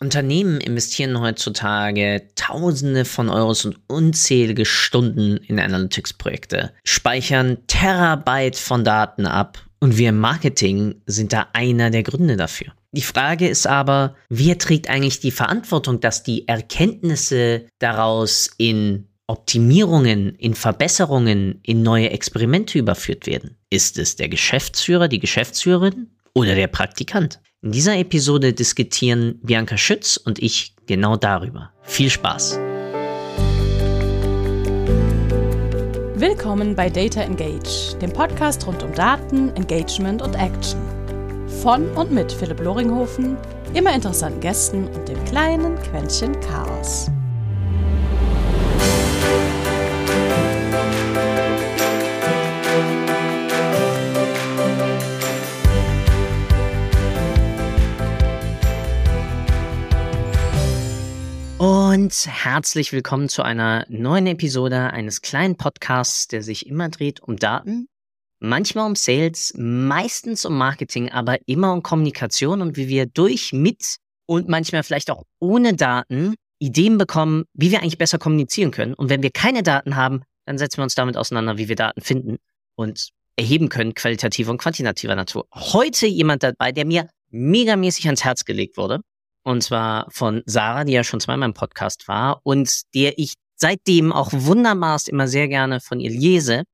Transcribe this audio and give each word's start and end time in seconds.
Unternehmen 0.00 0.60
investieren 0.60 1.18
heutzutage 1.20 2.28
Tausende 2.34 3.06
von 3.06 3.30
Euros 3.30 3.64
und 3.64 3.78
unzählige 3.86 4.66
Stunden 4.66 5.38
in 5.38 5.58
Analytics-Projekte, 5.58 6.72
speichern 6.84 7.58
Terabyte 7.66 8.56
von 8.56 8.84
Daten 8.84 9.26
ab 9.26 9.58
und 9.80 9.96
wir 9.96 10.10
im 10.10 10.18
Marketing 10.18 10.96
sind 11.06 11.32
da 11.32 11.46
einer 11.54 11.90
der 11.90 12.02
Gründe 12.02 12.36
dafür. 12.36 12.72
Die 12.92 13.02
Frage 13.02 13.48
ist 13.48 13.66
aber, 13.66 14.16
wer 14.28 14.58
trägt 14.58 14.88
eigentlich 14.88 15.20
die 15.20 15.30
Verantwortung, 15.30 16.00
dass 16.00 16.22
die 16.22 16.46
Erkenntnisse 16.46 17.66
daraus 17.78 18.50
in 18.58 19.06
Optimierungen, 19.26 20.34
in 20.36 20.54
Verbesserungen, 20.54 21.60
in 21.62 21.82
neue 21.82 22.10
Experimente 22.10 22.78
überführt 22.78 23.26
werden? 23.26 23.56
Ist 23.70 23.98
es 23.98 24.16
der 24.16 24.28
Geschäftsführer, 24.28 25.08
die 25.08 25.18
Geschäftsführerin 25.18 26.10
oder 26.34 26.54
der 26.54 26.68
Praktikant? 26.68 27.40
In 27.66 27.72
dieser 27.72 27.98
Episode 27.98 28.52
diskutieren 28.52 29.40
Bianca 29.42 29.76
Schütz 29.76 30.16
und 30.18 30.38
ich 30.38 30.72
genau 30.86 31.16
darüber. 31.16 31.72
Viel 31.82 32.08
Spaß! 32.10 32.60
Willkommen 36.14 36.76
bei 36.76 36.88
Data 36.88 37.22
Engage, 37.22 37.98
dem 38.00 38.12
Podcast 38.12 38.64
rund 38.68 38.84
um 38.84 38.94
Daten, 38.94 39.48
Engagement 39.56 40.22
und 40.22 40.36
Action. 40.36 40.80
Von 41.60 41.90
und 41.96 42.12
mit 42.12 42.30
Philipp 42.30 42.60
Loringhofen, 42.60 43.36
immer 43.74 43.92
interessanten 43.92 44.38
Gästen 44.38 44.86
und 44.86 45.08
dem 45.08 45.24
kleinen 45.24 45.74
Quäntchen 45.82 46.38
Chaos. 46.42 47.10
Und 61.58 62.12
herzlich 62.26 62.92
willkommen 62.92 63.30
zu 63.30 63.42
einer 63.42 63.86
neuen 63.88 64.26
Episode 64.26 64.92
eines 64.92 65.22
kleinen 65.22 65.56
Podcasts, 65.56 66.28
der 66.28 66.42
sich 66.42 66.66
immer 66.66 66.90
dreht 66.90 67.22
um 67.22 67.36
Daten, 67.36 67.88
manchmal 68.40 68.86
um 68.86 68.94
Sales, 68.94 69.54
meistens 69.56 70.44
um 70.44 70.58
Marketing, 70.58 71.10
aber 71.10 71.38
immer 71.46 71.72
um 71.72 71.82
Kommunikation 71.82 72.60
und 72.60 72.76
wie 72.76 72.88
wir 72.88 73.06
durch, 73.06 73.54
mit 73.54 73.96
und 74.26 74.50
manchmal 74.50 74.82
vielleicht 74.82 75.10
auch 75.10 75.22
ohne 75.38 75.72
Daten 75.72 76.34
Ideen 76.58 76.98
bekommen, 76.98 77.44
wie 77.54 77.70
wir 77.70 77.80
eigentlich 77.80 77.96
besser 77.96 78.18
kommunizieren 78.18 78.70
können. 78.70 78.92
Und 78.92 79.08
wenn 79.08 79.22
wir 79.22 79.30
keine 79.30 79.62
Daten 79.62 79.96
haben, 79.96 80.24
dann 80.44 80.58
setzen 80.58 80.78
wir 80.78 80.84
uns 80.84 80.94
damit 80.94 81.16
auseinander, 81.16 81.56
wie 81.56 81.68
wir 81.68 81.76
Daten 81.76 82.02
finden 82.02 82.36
und 82.74 83.12
erheben 83.36 83.70
können, 83.70 83.94
qualitativer 83.94 84.50
und 84.50 84.58
quantitativer 84.58 85.16
Natur. 85.16 85.46
Heute 85.54 86.06
jemand 86.06 86.42
dabei, 86.42 86.72
der 86.72 86.84
mir 86.84 87.08
megamäßig 87.30 88.04
ans 88.06 88.24
Herz 88.24 88.44
gelegt 88.44 88.76
wurde. 88.76 89.00
Und 89.46 89.62
zwar 89.62 90.08
von 90.10 90.42
Sarah, 90.46 90.82
die 90.82 90.92
ja 90.92 91.04
schon 91.04 91.20
zweimal 91.20 91.48
im 91.48 91.54
Podcast 91.54 92.08
war 92.08 92.40
und 92.42 92.82
der 92.94 93.16
ich 93.16 93.34
seitdem 93.54 94.12
auch 94.12 94.30
wunderbarst 94.32 95.08
immer 95.08 95.28
sehr 95.28 95.46
gerne 95.46 95.78
von 95.78 96.00
ihr 96.00 96.10
lese. 96.10 96.64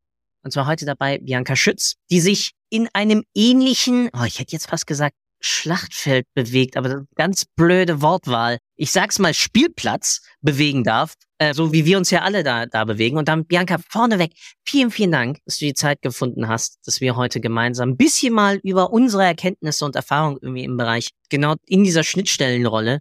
Und 0.42 0.52
zwar 0.52 0.66
heute 0.66 0.86
dabei 0.86 1.18
Bianca 1.18 1.54
Schütz, 1.54 1.96
die 2.10 2.20
sich 2.20 2.52
in 2.70 2.88
einem 2.94 3.24
ähnlichen, 3.34 4.08
oh, 4.14 4.24
ich 4.24 4.38
hätte 4.38 4.52
jetzt 4.52 4.70
fast 4.70 4.86
gesagt, 4.86 5.14
Schlachtfeld 5.44 6.26
bewegt, 6.34 6.76
aber 6.76 7.04
ganz 7.14 7.44
blöde 7.44 8.00
Wortwahl. 8.00 8.58
Ich 8.76 8.92
sag's 8.92 9.18
mal 9.18 9.34
Spielplatz 9.34 10.20
bewegen 10.40 10.84
darf, 10.84 11.14
äh, 11.38 11.54
so 11.54 11.72
wie 11.72 11.84
wir 11.84 11.98
uns 11.98 12.10
ja 12.10 12.22
alle 12.22 12.42
da, 12.42 12.66
da 12.66 12.84
bewegen. 12.84 13.16
Und 13.16 13.28
dann, 13.28 13.44
Bianca, 13.44 13.78
vorneweg, 13.88 14.32
vielen, 14.64 14.90
vielen 14.90 15.12
Dank, 15.12 15.38
dass 15.44 15.58
du 15.58 15.66
die 15.66 15.74
Zeit 15.74 16.02
gefunden 16.02 16.48
hast, 16.48 16.78
dass 16.86 17.00
wir 17.00 17.16
heute 17.16 17.40
gemeinsam 17.40 17.90
ein 17.90 17.96
bisschen 17.96 18.32
mal 18.32 18.60
über 18.62 18.92
unsere 18.92 19.24
Erkenntnisse 19.24 19.84
und 19.84 19.96
Erfahrungen 19.96 20.38
irgendwie 20.40 20.64
im 20.64 20.76
Bereich 20.76 21.10
genau 21.28 21.54
in 21.66 21.84
dieser 21.84 22.04
Schnittstellenrolle 22.04 23.00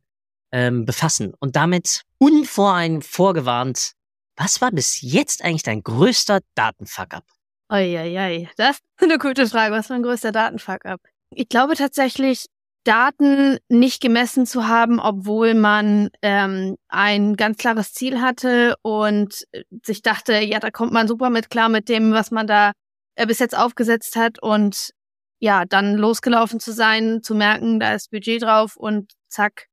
ähm, 0.51 0.85
befassen. 0.85 1.33
Und 1.39 1.55
damit 1.55 2.01
unvorein 2.17 3.01
vorgewarnt, 3.01 3.93
was 4.35 4.61
war 4.61 4.71
bis 4.71 5.01
jetzt 5.01 5.43
eigentlich 5.43 5.63
dein 5.63 5.83
größter 5.83 6.39
Datenfuck-up? 6.55 7.25
Eieiei, 7.69 8.49
das 8.57 8.77
ist 8.77 8.83
eine 9.03 9.17
gute 9.17 9.47
Frage. 9.47 9.73
Was 9.73 9.89
war 9.89 9.97
mein 9.97 10.03
größter 10.03 10.31
Datenfuck-up? 10.31 10.99
Ich 11.33 11.49
glaube 11.49 11.75
tatsächlich, 11.75 12.45
Daten 12.83 13.57
nicht 13.69 14.01
gemessen 14.01 14.45
zu 14.45 14.67
haben, 14.67 14.99
obwohl 14.99 15.53
man 15.53 16.09
ähm, 16.23 16.77
ein 16.87 17.35
ganz 17.35 17.57
klares 17.57 17.93
Ziel 17.93 18.21
hatte 18.21 18.75
und 18.81 19.45
sich 19.83 20.01
dachte, 20.01 20.33
ja, 20.39 20.59
da 20.59 20.71
kommt 20.71 20.91
man 20.91 21.07
super 21.07 21.29
mit 21.29 21.49
klar 21.51 21.69
mit 21.69 21.89
dem, 21.89 22.11
was 22.11 22.31
man 22.31 22.47
da 22.47 22.71
äh, 23.15 23.27
bis 23.27 23.39
jetzt 23.39 23.55
aufgesetzt 23.55 24.15
hat 24.15 24.41
und 24.41 24.91
ja, 25.39 25.65
dann 25.65 25.95
losgelaufen 25.97 26.59
zu 26.59 26.71
sein, 26.71 27.21
zu 27.23 27.35
merken, 27.35 27.79
da 27.79 27.93
ist 27.93 28.11
Budget 28.11 28.41
drauf 28.43 28.75
und 28.75 29.11
zack, 29.27 29.67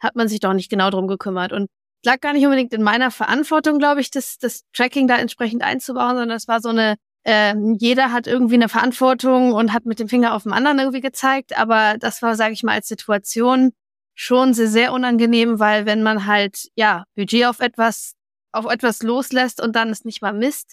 hat 0.00 0.16
man 0.16 0.28
sich 0.28 0.40
doch 0.40 0.52
nicht 0.52 0.70
genau 0.70 0.90
drum 0.90 1.08
gekümmert. 1.08 1.52
Und 1.52 1.68
lag 2.04 2.20
gar 2.20 2.32
nicht 2.32 2.44
unbedingt 2.44 2.72
in 2.72 2.82
meiner 2.82 3.10
Verantwortung, 3.10 3.78
glaube 3.78 4.00
ich, 4.00 4.10
das, 4.10 4.38
das 4.38 4.62
Tracking 4.72 5.08
da 5.08 5.18
entsprechend 5.18 5.62
einzubauen, 5.62 6.16
sondern 6.16 6.36
es 6.36 6.48
war 6.48 6.60
so 6.60 6.68
eine 6.68 6.96
äh, 7.28 7.54
jeder 7.78 8.10
hat 8.10 8.26
irgendwie 8.26 8.54
eine 8.54 8.70
Verantwortung 8.70 9.52
und 9.52 9.74
hat 9.74 9.84
mit 9.84 9.98
dem 9.98 10.08
Finger 10.08 10.34
auf 10.34 10.44
den 10.44 10.52
anderen 10.52 10.78
irgendwie 10.78 11.02
gezeigt. 11.02 11.58
Aber 11.58 11.98
das 11.98 12.22
war, 12.22 12.36
sage 12.36 12.54
ich 12.54 12.62
mal, 12.62 12.72
als 12.72 12.88
Situation 12.88 13.72
schon 14.14 14.54
sehr, 14.54 14.68
sehr 14.68 14.92
unangenehm, 14.94 15.58
weil 15.58 15.84
wenn 15.84 16.02
man 16.02 16.24
halt, 16.24 16.68
ja, 16.74 17.04
Budget 17.16 17.44
auf 17.44 17.60
etwas, 17.60 18.14
auf 18.50 18.64
etwas 18.64 19.02
loslässt 19.02 19.60
und 19.60 19.76
dann 19.76 19.90
es 19.90 20.06
nicht 20.06 20.22
mal 20.22 20.32
misst, 20.32 20.72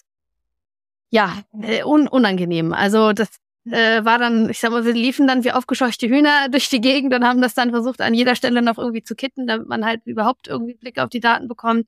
ja, 1.10 1.42
äh, 1.60 1.84
un 1.84 2.08
unangenehm. 2.08 2.72
Also 2.72 3.12
das 3.12 3.28
äh, 3.66 4.02
war 4.04 4.18
dann, 4.18 4.48
ich 4.48 4.58
sag 4.58 4.70
mal, 4.70 4.86
wir 4.86 4.94
liefen 4.94 5.26
dann 5.26 5.44
wie 5.44 5.52
aufgescheuchte 5.52 6.08
Hühner 6.08 6.48
durch 6.50 6.70
die 6.70 6.80
Gegend 6.80 7.12
und 7.12 7.24
haben 7.24 7.42
das 7.42 7.52
dann 7.52 7.70
versucht, 7.70 8.00
an 8.00 8.14
jeder 8.14 8.34
Stelle 8.34 8.62
noch 8.62 8.78
irgendwie 8.78 9.02
zu 9.02 9.14
kitten, 9.14 9.46
damit 9.46 9.68
man 9.68 9.84
halt 9.84 10.00
überhaupt 10.06 10.48
irgendwie 10.48 10.74
Blick 10.74 10.98
auf 10.98 11.10
die 11.10 11.20
Daten 11.20 11.48
bekommt. 11.48 11.86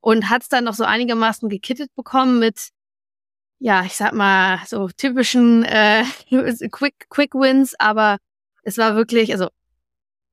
Und 0.00 0.30
hat 0.30 0.42
es 0.42 0.48
dann 0.48 0.64
noch 0.64 0.74
so 0.74 0.84
einigermaßen 0.84 1.48
gekittet 1.48 1.90
bekommen 1.96 2.38
mit 2.38 2.70
ja, 3.58 3.84
ich 3.84 3.94
sag 3.94 4.12
mal, 4.12 4.60
so 4.66 4.88
typischen 4.88 5.64
äh, 5.64 6.04
Quick, 6.70 7.06
Quick 7.08 7.34
Wins, 7.34 7.74
aber 7.78 8.18
es 8.62 8.78
war 8.78 8.94
wirklich, 8.94 9.32
also 9.32 9.48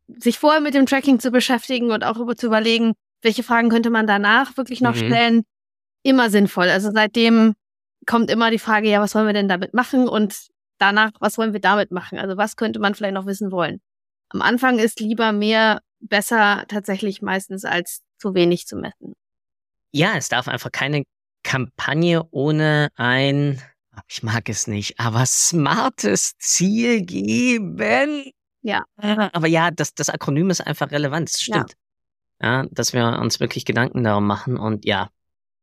sich 0.07 0.37
vorher 0.37 0.61
mit 0.61 0.73
dem 0.73 0.85
Tracking 0.85 1.19
zu 1.19 1.31
beschäftigen 1.31 1.91
und 1.91 2.03
auch 2.03 2.17
über 2.17 2.35
zu 2.35 2.47
überlegen, 2.47 2.93
welche 3.21 3.43
Fragen 3.43 3.69
könnte 3.69 3.89
man 3.89 4.05
danach 4.05 4.55
wirklich 4.57 4.81
noch 4.81 4.93
mhm. 4.95 4.99
stellen, 5.07 5.43
immer 6.03 6.29
sinnvoll. 6.29 6.69
Also 6.69 6.91
seitdem 6.93 7.55
kommt 8.05 8.29
immer 8.29 8.51
die 8.51 8.59
Frage, 8.59 8.89
ja, 8.89 9.01
was 9.01 9.15
wollen 9.15 9.25
wir 9.25 9.33
denn 9.33 9.47
damit 9.47 9.73
machen 9.73 10.07
und 10.07 10.47
danach, 10.77 11.11
was 11.19 11.37
wollen 11.37 11.53
wir 11.53 11.59
damit 11.59 11.91
machen? 11.91 12.19
Also 12.19 12.37
was 12.37 12.55
könnte 12.55 12.79
man 12.79 12.93
vielleicht 12.93 13.15
noch 13.15 13.25
wissen 13.25 13.51
wollen? 13.51 13.81
Am 14.29 14.41
Anfang 14.41 14.77
ist 14.77 14.99
lieber 14.99 15.31
mehr 15.31 15.81
besser 15.99 16.65
tatsächlich 16.67 17.21
meistens 17.21 17.65
als 17.65 18.01
zu 18.19 18.35
wenig 18.35 18.67
zu 18.67 18.75
messen. 18.75 19.13
Ja, 19.91 20.15
es 20.17 20.29
darf 20.29 20.47
einfach 20.47 20.71
keine 20.71 21.03
Kampagne 21.55 22.21
ohne 22.31 22.89
ein, 22.97 23.61
ich 24.09 24.23
mag 24.23 24.49
es 24.49 24.67
nicht, 24.67 24.99
aber 24.99 25.25
smartes 25.25 26.37
Ziel 26.37 27.05
geben. 27.05 28.29
Ja. 28.61 28.83
Aber 28.97 29.47
ja, 29.47 29.71
das, 29.71 29.93
das 29.93 30.09
Akronym 30.09 30.49
ist 30.49 30.59
einfach 30.59 30.91
relevant, 30.91 31.33
das 31.33 31.41
stimmt. 31.41 31.77
Ja. 32.41 32.63
ja, 32.63 32.67
dass 32.71 32.91
wir 32.91 33.05
uns 33.21 33.39
wirklich 33.39 33.63
Gedanken 33.63 34.03
darum 34.03 34.27
machen 34.27 34.57
und 34.57 34.83
ja, 34.83 35.07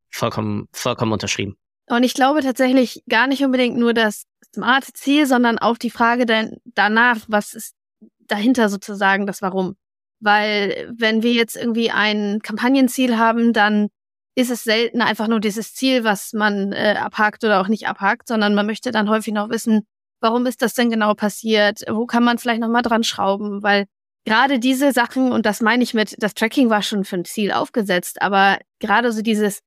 vollkommen, 0.08 0.66
vollkommen 0.72 1.12
unterschrieben. 1.12 1.58
Und 1.88 2.04
ich 2.04 2.14
glaube 2.14 2.40
tatsächlich 2.40 3.02
gar 3.06 3.26
nicht 3.26 3.44
unbedingt 3.44 3.76
nur 3.76 3.92
das 3.92 4.24
smarte 4.54 4.94
Ziel, 4.94 5.26
sondern 5.26 5.58
auch 5.58 5.76
die 5.76 5.90
Frage 5.90 6.24
denn 6.24 6.56
danach, 6.64 7.18
was 7.28 7.52
ist 7.52 7.74
dahinter 8.20 8.70
sozusagen 8.70 9.26
das 9.26 9.42
Warum? 9.42 9.76
Weil 10.20 10.90
wenn 10.96 11.22
wir 11.22 11.34
jetzt 11.34 11.54
irgendwie 11.54 11.90
ein 11.90 12.40
Kampagnenziel 12.40 13.18
haben, 13.18 13.52
dann 13.52 13.90
ist 14.34 14.50
es 14.50 14.64
selten 14.64 15.02
einfach 15.02 15.28
nur 15.28 15.40
dieses 15.40 15.74
Ziel, 15.74 16.04
was 16.04 16.32
man 16.32 16.72
äh, 16.72 16.96
abhakt 16.98 17.44
oder 17.44 17.60
auch 17.60 17.68
nicht 17.68 17.86
abhakt, 17.86 18.28
sondern 18.28 18.54
man 18.54 18.66
möchte 18.66 18.90
dann 18.90 19.10
häufig 19.10 19.34
noch 19.34 19.50
wissen, 19.50 19.86
warum 20.20 20.46
ist 20.46 20.62
das 20.62 20.74
denn 20.74 20.90
genau 20.90 21.14
passiert? 21.14 21.80
Wo 21.88 22.06
kann 22.06 22.24
man 22.24 22.38
vielleicht 22.38 22.60
nochmal 22.60 22.82
dran 22.82 23.04
schrauben? 23.04 23.62
Weil 23.62 23.86
gerade 24.24 24.58
diese 24.58 24.92
Sachen, 24.92 25.32
und 25.32 25.44
das 25.44 25.60
meine 25.60 25.82
ich 25.82 25.94
mit, 25.94 26.14
das 26.18 26.34
Tracking 26.34 26.70
war 26.70 26.82
schon 26.82 27.04
für 27.04 27.16
ein 27.16 27.24
Ziel 27.24 27.52
aufgesetzt, 27.52 28.22
aber 28.22 28.58
gerade 28.78 29.12
so 29.12 29.20
dieses, 29.20 29.60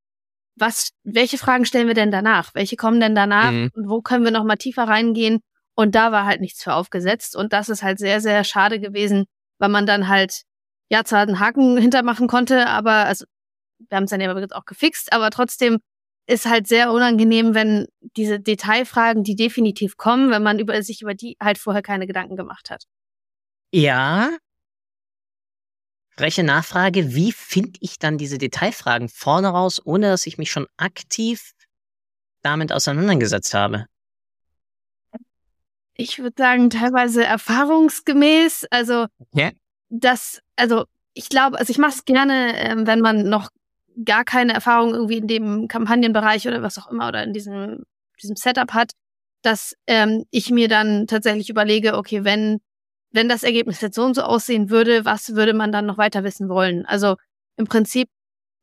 was, 0.55 0.91
welche 1.03 1.37
Fragen 1.37 1.65
stellen 1.65 1.87
wir 1.87 1.93
denn 1.93 2.11
danach? 2.11 2.55
Welche 2.55 2.77
kommen 2.77 2.99
denn 2.99 3.13
danach? 3.13 3.51
Mhm. 3.51 3.71
Und 3.75 3.89
wo 3.89 4.01
können 4.01 4.23
wir 4.23 4.31
nochmal 4.31 4.57
tiefer 4.57 4.83
reingehen? 4.83 5.41
Und 5.75 5.95
da 5.95 6.11
war 6.11 6.25
halt 6.25 6.39
nichts 6.39 6.63
für 6.63 6.73
aufgesetzt. 6.73 7.35
Und 7.35 7.51
das 7.51 7.67
ist 7.67 7.83
halt 7.83 7.99
sehr, 7.99 8.21
sehr 8.21 8.43
schade 8.45 8.79
gewesen, 8.79 9.25
weil 9.59 9.69
man 9.69 9.85
dann 9.85 10.07
halt, 10.07 10.43
ja, 10.89 11.03
zwar 11.03 11.19
einen 11.19 11.39
Haken 11.39 11.77
hintermachen 11.77 12.27
konnte, 12.27 12.67
aber, 12.67 13.05
also 13.05 13.25
wir 13.77 13.95
haben 13.95 14.05
es 14.05 14.09
dann 14.09 14.21
ja 14.21 14.31
übrigens 14.31 14.51
auch 14.51 14.65
gefixt, 14.65 15.13
aber 15.13 15.29
trotzdem 15.31 15.79
ist 16.27 16.45
halt 16.45 16.67
sehr 16.67 16.91
unangenehm, 16.91 17.53
wenn 17.53 17.87
diese 18.01 18.39
Detailfragen, 18.39 19.23
die 19.23 19.35
definitiv 19.35 19.97
kommen, 19.97 20.31
wenn 20.31 20.43
man 20.43 20.59
über 20.59 20.81
sich 20.81 21.01
über 21.01 21.13
die 21.13 21.37
halt 21.41 21.57
vorher 21.57 21.83
keine 21.83 22.07
Gedanken 22.07 22.35
gemacht 22.35 22.69
hat. 22.69 22.85
Ja. 23.71 24.35
Freche 26.17 26.43
Nachfrage, 26.43 27.13
wie 27.13 27.31
finde 27.31 27.77
ich 27.81 27.99
dann 27.99 28.17
diese 28.17 28.37
Detailfragen 28.37 29.09
vorne 29.09 29.49
raus, 29.49 29.81
ohne 29.83 30.07
dass 30.07 30.25
ich 30.25 30.37
mich 30.37 30.49
schon 30.49 30.65
aktiv 30.77 31.51
damit 32.41 32.71
auseinandergesetzt 32.71 33.53
habe? 33.53 33.85
Ich 35.95 36.19
würde 36.19 36.35
sagen, 36.37 36.69
teilweise 36.69 37.23
erfahrungsgemäß. 37.23 38.65
Also, 38.69 39.07
ja. 39.33 39.51
das, 39.89 40.41
also 40.55 40.85
ich 41.13 41.29
glaube, 41.29 41.57
also 41.57 41.71
ich 41.71 41.77
mache 41.77 41.93
es 41.93 42.05
gerne, 42.05 42.57
ähm, 42.57 42.87
wenn 42.87 42.99
man 42.99 43.29
noch 43.29 43.49
gar 44.03 44.25
keine 44.25 44.53
Erfahrung 44.53 44.93
irgendwie 44.93 45.17
in 45.17 45.27
dem 45.27 45.67
Kampagnenbereich 45.67 46.47
oder 46.47 46.61
was 46.61 46.77
auch 46.77 46.89
immer 46.91 47.07
oder 47.07 47.23
in 47.23 47.33
diesem, 47.33 47.83
diesem 48.21 48.35
Setup 48.35 48.73
hat, 48.73 48.91
dass 49.41 49.75
ähm, 49.87 50.25
ich 50.31 50.49
mir 50.49 50.67
dann 50.67 51.07
tatsächlich 51.07 51.49
überlege, 51.49 51.97
okay, 51.97 52.23
wenn, 52.23 52.59
wenn 53.11 53.29
das 53.29 53.43
Ergebnis 53.43 53.81
jetzt 53.81 53.95
so 53.95 54.03
und 54.03 54.15
so 54.15 54.23
aussehen 54.23 54.69
würde, 54.69 55.05
was 55.05 55.35
würde 55.35 55.53
man 55.53 55.71
dann 55.71 55.85
noch 55.85 55.97
weiter 55.97 56.23
wissen 56.23 56.49
wollen? 56.49 56.85
Also 56.85 57.15
im 57.57 57.65
Prinzip, 57.65 58.09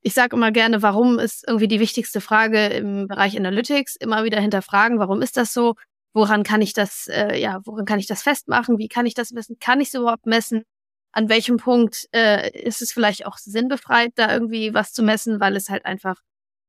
ich 0.02 0.14
sage 0.14 0.36
immer 0.36 0.50
gerne, 0.50 0.82
warum 0.82 1.18
ist 1.18 1.44
irgendwie 1.46 1.68
die 1.68 1.80
wichtigste 1.80 2.20
Frage 2.20 2.66
im 2.66 3.06
Bereich 3.06 3.36
Analytics, 3.36 3.96
immer 3.96 4.24
wieder 4.24 4.40
hinterfragen, 4.40 4.98
warum 4.98 5.22
ist 5.22 5.36
das 5.36 5.52
so? 5.52 5.74
Woran 6.14 6.42
kann 6.42 6.60
ich 6.60 6.74
das, 6.74 7.06
äh, 7.08 7.40
ja, 7.40 7.60
woran 7.64 7.86
kann 7.86 7.98
ich 7.98 8.06
das 8.06 8.22
festmachen? 8.22 8.78
Wie 8.78 8.88
kann 8.88 9.06
ich 9.06 9.14
das 9.14 9.30
messen? 9.30 9.56
Kann 9.60 9.80
ich 9.80 9.88
es 9.88 9.94
überhaupt 9.94 10.26
messen? 10.26 10.64
An 11.12 11.28
welchem 11.28 11.58
Punkt 11.58 12.08
äh, 12.12 12.50
ist 12.58 12.82
es 12.82 12.92
vielleicht 12.92 13.26
auch 13.26 13.36
sinnbefreit, 13.36 14.12
da 14.16 14.32
irgendwie 14.32 14.74
was 14.74 14.92
zu 14.92 15.02
messen, 15.02 15.40
weil 15.40 15.56
es 15.56 15.68
halt 15.68 15.84
einfach 15.84 16.16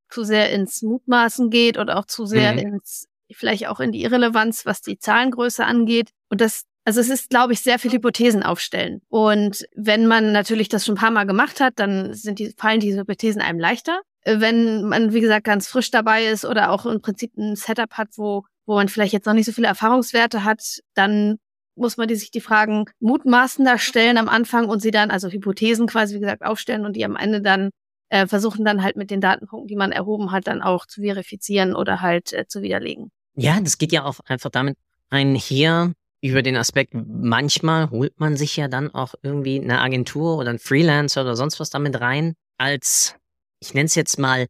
zu 0.09 0.23
sehr 0.23 0.51
ins 0.51 0.81
Mutmaßen 0.81 1.49
geht 1.49 1.77
oder 1.77 1.97
auch 1.97 2.05
zu 2.05 2.25
sehr 2.25 2.53
mhm. 2.53 2.59
ins, 2.59 3.07
vielleicht 3.31 3.67
auch 3.67 3.79
in 3.79 3.91
die 3.91 4.03
Irrelevanz, 4.03 4.65
was 4.65 4.81
die 4.81 4.99
Zahlengröße 4.99 5.65
angeht. 5.65 6.11
Und 6.29 6.41
das, 6.41 6.65
also 6.85 6.99
es 6.99 7.09
ist, 7.09 7.29
glaube 7.29 7.53
ich, 7.53 7.61
sehr 7.61 7.79
viel 7.79 7.91
Hypothesen 7.91 8.43
aufstellen. 8.43 9.01
Und 9.09 9.65
wenn 9.75 10.05
man 10.05 10.31
natürlich 10.31 10.69
das 10.69 10.85
schon 10.85 10.95
ein 10.95 11.01
paar 11.01 11.11
Mal 11.11 11.25
gemacht 11.25 11.59
hat, 11.59 11.73
dann 11.77 12.13
sind 12.13 12.39
die, 12.39 12.53
fallen 12.57 12.79
diese 12.79 12.99
Hypothesen 12.99 13.41
einem 13.41 13.59
leichter. 13.59 14.01
Wenn 14.25 14.83
man, 14.83 15.13
wie 15.13 15.21
gesagt, 15.21 15.45
ganz 15.45 15.67
frisch 15.67 15.91
dabei 15.91 16.25
ist 16.25 16.45
oder 16.45 16.71
auch 16.71 16.85
im 16.85 17.01
Prinzip 17.01 17.35
ein 17.37 17.55
Setup 17.55 17.91
hat, 17.93 18.09
wo 18.17 18.43
wo 18.65 18.75
man 18.75 18.87
vielleicht 18.87 19.13
jetzt 19.13 19.25
noch 19.25 19.33
nicht 19.33 19.45
so 19.45 19.51
viele 19.51 19.67
Erfahrungswerte 19.67 20.43
hat, 20.43 20.81
dann 20.93 21.39
muss 21.75 21.97
man 21.97 22.07
die 22.07 22.15
sich 22.15 22.31
die 22.31 22.41
Fragen 22.41 22.85
mutmaßender 22.99 23.77
stellen 23.77 24.17
am 24.17 24.29
Anfang 24.29 24.69
und 24.69 24.81
sie 24.81 24.91
dann, 24.91 25.11
also 25.11 25.29
Hypothesen 25.29 25.87
quasi, 25.87 26.15
wie 26.15 26.19
gesagt, 26.19 26.43
aufstellen 26.43 26.85
und 26.85 26.95
die 26.95 27.05
am 27.05 27.15
Ende 27.15 27.41
dann 27.41 27.69
äh, 28.09 28.27
versuchen 28.27 28.63
dann 28.63 28.83
halt 28.83 28.95
mit 28.95 29.09
den 29.09 29.21
Datenpunkten, 29.21 29.67
die 29.67 29.75
man 29.75 29.91
erhoben 29.91 30.31
hat, 30.31 30.47
dann 30.47 30.61
auch 30.61 30.85
zu 30.85 31.01
verifizieren 31.01 31.75
oder 31.75 32.01
halt 32.01 32.31
äh, 32.33 32.45
zu 32.47 32.61
widerlegen. 32.61 33.11
Ja, 33.35 33.59
das 33.59 33.77
geht 33.77 33.91
ja 33.91 34.05
auch 34.05 34.19
einfach 34.25 34.51
damit 34.51 34.77
einher 35.09 35.93
über 36.21 36.41
den 36.41 36.55
Aspekt, 36.55 36.93
manchmal 36.93 37.89
holt 37.89 38.17
man 38.17 38.37
sich 38.37 38.55
ja 38.55 38.69
dann 38.69 38.93
auch 38.93 39.15
irgendwie 39.23 39.59
eine 39.59 39.81
Agentur 39.81 40.37
oder 40.37 40.51
ein 40.51 40.59
Freelancer 40.59 41.23
oder 41.23 41.35
sonst 41.35 41.59
was 41.59 41.69
damit 41.69 41.99
rein 41.99 42.35
als, 42.57 43.15
ich 43.59 43.73
nenne 43.73 43.87
es 43.87 43.95
jetzt 43.95 44.17
mal, 44.17 44.45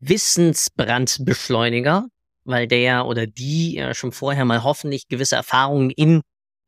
Wissensbrandbeschleuniger, 0.00 2.08
weil 2.44 2.68
der 2.68 3.06
oder 3.06 3.26
die 3.26 3.76
ja 3.76 3.94
schon 3.94 4.12
vorher 4.12 4.44
mal 4.44 4.64
hoffentlich 4.64 5.08
gewisse 5.08 5.36
Erfahrungen 5.36 5.88
in, 5.88 6.20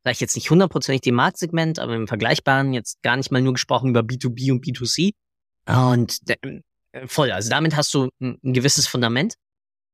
vielleicht 0.06 0.20
jetzt 0.20 0.37
nicht 0.37 0.50
hundertprozentig 0.50 1.00
dem 1.00 1.17
Marktsegment, 1.17 1.81
aber 1.81 1.97
im 1.97 2.06
Vergleichbaren, 2.06 2.73
jetzt 2.73 3.03
gar 3.03 3.17
nicht 3.17 3.32
mal 3.32 3.43
nur 3.43 3.55
gesprochen 3.55 3.91
über 3.91 4.00
B2B 4.00 4.53
und 4.53 4.64
B2C. 4.64 5.14
Und 5.67 6.20
äh, 6.29 7.08
voll, 7.08 7.32
also 7.32 7.50
damit 7.50 7.75
hast 7.75 7.93
du 7.93 8.11
ein, 8.20 8.38
ein 8.44 8.53
gewisses 8.53 8.87
Fundament. 8.87 9.35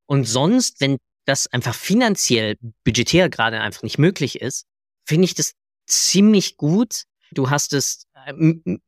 Und 0.05 0.25
sonst, 0.25 0.83
wenn 0.83 0.99
das 1.25 1.47
einfach 1.47 1.75
finanziell, 1.75 2.57
budgetär 2.85 3.31
gerade 3.31 3.63
einfach 3.63 3.83
nicht 3.83 3.99
möglich 3.99 4.43
ist, 4.43 4.67
finde 5.07 5.25
ich 5.25 5.35
das 5.35 5.53
ziemlich 5.87 6.59
gut. 6.59 7.05
Du 7.31 7.49
hast 7.49 7.73
es 7.73 8.05
äh, 8.27 8.35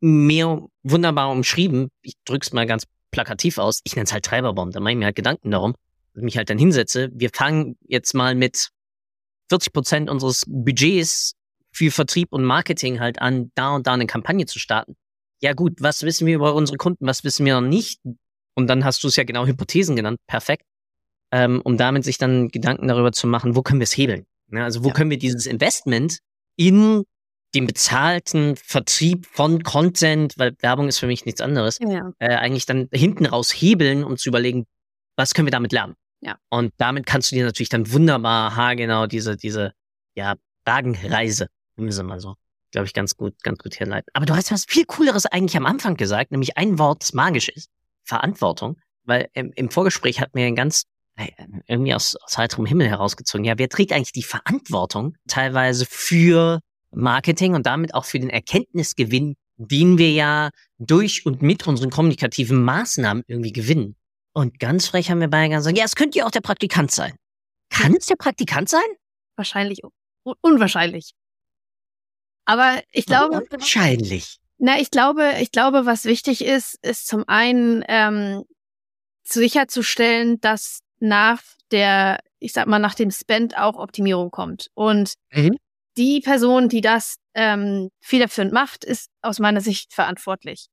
mehr 0.01 0.61
wunderbar 0.83 1.31
umschrieben. 1.31 1.89
Ich 2.03 2.17
drück's 2.27 2.53
mal 2.53 2.67
ganz 2.67 2.85
plakativ 3.13 3.57
aus. 3.57 3.81
Ich 3.85 3.97
nenne 3.97 4.05
es 4.05 4.13
halt 4.13 4.27
Treiberbaum. 4.27 4.73
Da 4.73 4.81
mache 4.81 4.93
ich 4.93 4.99
mir 4.99 5.07
halt 5.07 5.17
Gedanken 5.17 5.51
darum 5.51 5.75
mich 6.15 6.37
halt 6.37 6.51
dann 6.51 6.59
hinsetze, 6.59 7.11
wir 7.13 7.31
fangen 7.33 7.77
jetzt 7.87 8.15
mal 8.15 8.35
mit 8.35 8.69
40 9.55 9.73
Prozent 9.73 10.11
unseres 10.11 10.45
Budgets 10.49 11.35
für 11.71 11.93
Vertrieb 11.93 12.33
und 12.33 12.43
Marketing 12.43 12.99
halt 12.99 13.21
an, 13.21 13.53
da 13.55 13.77
und 13.77 13.87
da 13.87 13.95
eine 13.95 14.07
Kampagne 14.07 14.47
zu 14.47 14.59
starten. 14.59 14.97
Ja 15.41 15.53
gut, 15.53 15.75
was 15.81 16.03
wissen 16.03 16.27
wir 16.27 16.35
über 16.35 16.55
unsere 16.55 16.77
Kunden, 16.77 17.07
was 17.07 17.23
wissen 17.23 17.47
wir 17.47 17.61
noch 17.61 17.69
nicht? 17.69 18.01
Und 18.55 18.67
dann 18.67 18.85
hast 18.85 19.05
du 19.05 19.09
es 19.09 19.17
ja 19.17 19.23
genau 19.23 19.47
Hypothesen 19.47 19.95
genannt, 19.95 20.19
perfekt, 20.27 20.65
ähm, 21.31 21.61
um 21.63 21.77
damit 21.77 22.05
sich 22.05 22.19
dann 22.19 22.49
Gedanken 22.49 22.89
darüber 22.89 23.13
zu 23.13 23.29
machen, 23.29 23.55
wo 23.55 23.63
können 23.63 23.79
wir 23.79 23.85
es 23.85 23.97
hebeln? 23.97 24.27
Ja, 24.51 24.65
also 24.65 24.83
wo 24.83 24.89
ja. 24.89 24.95
können 24.95 25.11
wir 25.11 25.19
dieses 25.19 25.47
Investment 25.47 26.19
in 26.57 27.05
den 27.55 27.67
bezahlten 27.69 28.57
Vertrieb 28.57 29.27
von 29.27 29.63
Content, 29.63 30.35
weil 30.37 30.57
Werbung 30.59 30.89
ist 30.89 30.99
für 30.99 31.07
mich 31.07 31.27
nichts 31.27 31.41
anderes, 31.41 31.79
ja. 31.81 32.13
äh, 32.19 32.35
eigentlich 32.35 32.67
dann 32.67 32.89
hinten 32.93 33.27
raus 33.27 33.53
hebeln, 33.53 34.03
um 34.03 34.17
zu 34.17 34.29
überlegen, 34.29 34.67
was 35.17 35.33
können 35.33 35.47
wir 35.47 35.53
damit 35.53 35.73
lernen? 35.73 35.95
Ja. 36.25 36.39
Und 36.49 36.73
damit 36.79 37.05
kannst 37.05 37.31
du 37.31 37.37
dir 37.37 37.45
natürlich 37.45 37.69
dann 37.69 37.93
wunderbar 37.93 38.57
haargenau 38.57 39.07
diese, 39.07 39.37
diese, 39.37 39.73
ja, 40.15 40.37
Fragenreise, 40.65 41.49
nehmen 41.77 41.95
wir 41.95 42.03
mal 42.03 42.21
so, 42.21 42.37
glaube 42.71 42.87
ich, 42.87 42.95
ganz 42.95 43.17
gut, 43.17 43.35
ganz 43.43 43.59
gut 43.59 43.79
herleiten. 43.79 44.09
Aber 44.15 44.25
du 44.25 44.35
hast 44.35 44.51
was 44.51 44.65
viel 44.65 44.87
Cooleres 44.87 45.27
eigentlich 45.27 45.57
am 45.57 45.67
Anfang 45.67 45.97
gesagt, 45.97 46.31
nämlich 46.31 46.57
ein 46.57 46.79
Wort, 46.79 47.03
das 47.03 47.13
magisch 47.13 47.51
ist. 47.51 47.69
Verantwortung. 48.05 48.79
Weil 49.05 49.29
im, 49.35 49.53
im 49.55 49.71
Vorgespräch 49.71 50.21
hat 50.21 50.35
mir 50.35 50.47
ein 50.47 50.57
ganz 50.57 50.85
äh, 51.17 51.29
irgendwie 51.67 51.95
aus, 51.95 52.17
aus 52.17 52.39
heiterem 52.39 52.65
Himmel 52.65 52.89
herausgezogen. 52.89 53.45
Ja, 53.45 53.59
wer 53.59 53.69
trägt 53.69 53.93
eigentlich 53.93 54.13
die 54.13 54.23
Verantwortung 54.23 55.17
teilweise 55.29 55.85
für 55.87 56.61
Marketing 56.91 57.55
und 57.55 57.67
damit 57.67 57.95
auch 57.95 58.07
für 58.07 58.19
den 58.19 58.31
Erkenntnisgewinn, 58.31 59.37
den 59.57 59.99
wir 59.99 60.11
ja 60.11 60.51
durch 60.79 61.27
und 61.27 61.43
mit 61.43 61.67
unseren 61.67 61.91
kommunikativen 61.91 62.63
Maßnahmen 62.63 63.25
irgendwie 63.27 63.53
gewinnen? 63.53 63.97
Und 64.35 64.59
ganz 64.59 64.89
frech 64.89 65.11
haben 65.11 65.21
wir 65.21 65.29
beide 65.29 65.55
gesagt, 65.55 65.79
ja, 65.79 65.85
es 65.85 65.95
könnte 65.95 66.19
ja 66.19 66.27
auch 66.27 66.31
der 66.31 66.41
Praktikant 66.41 66.91
sein. 66.91 67.15
Kann 67.71 67.95
es 67.95 68.07
der 68.07 68.17
Praktikant 68.17 68.69
sein? 68.69 68.83
Wahrscheinlich 69.37 69.81
unwahrscheinlich. 70.43 71.13
Aber 72.45 72.83
ich 72.91 73.07
glaube. 73.07 73.47
Wahrscheinlich. 73.51 74.39
Na, 74.59 74.79
ich 74.79 74.91
glaube, 74.91 75.35
ich 75.41 75.51
glaube, 75.51 75.87
was 75.87 76.05
wichtig 76.05 76.45
ist, 76.45 76.79
ist 76.83 77.07
zum 77.07 77.25
einen 77.27 77.85
ähm, 77.89 78.45
sicherzustellen, 79.25 80.41
dass 80.41 80.81
nach 81.01 81.41
der, 81.71 82.21
ich 82.39 82.53
sag 82.53 82.67
mal, 82.67 82.79
nach 82.79 82.95
dem 82.95 83.11
Spend 83.11 83.57
auch 83.59 83.77
Optimierung 83.77 84.31
kommt. 84.31 84.69
Und 84.75 85.15
mhm. 85.33 85.57
die 85.97 86.21
Person, 86.21 86.69
die 86.69 86.81
das 86.81 87.17
ähm, 87.35 87.91
federführend 88.01 88.53
macht, 88.53 88.85
ist 88.85 89.11
aus 89.23 89.39
meiner 89.39 89.61
Sicht 89.61 89.93
verantwortlich. 89.93 90.69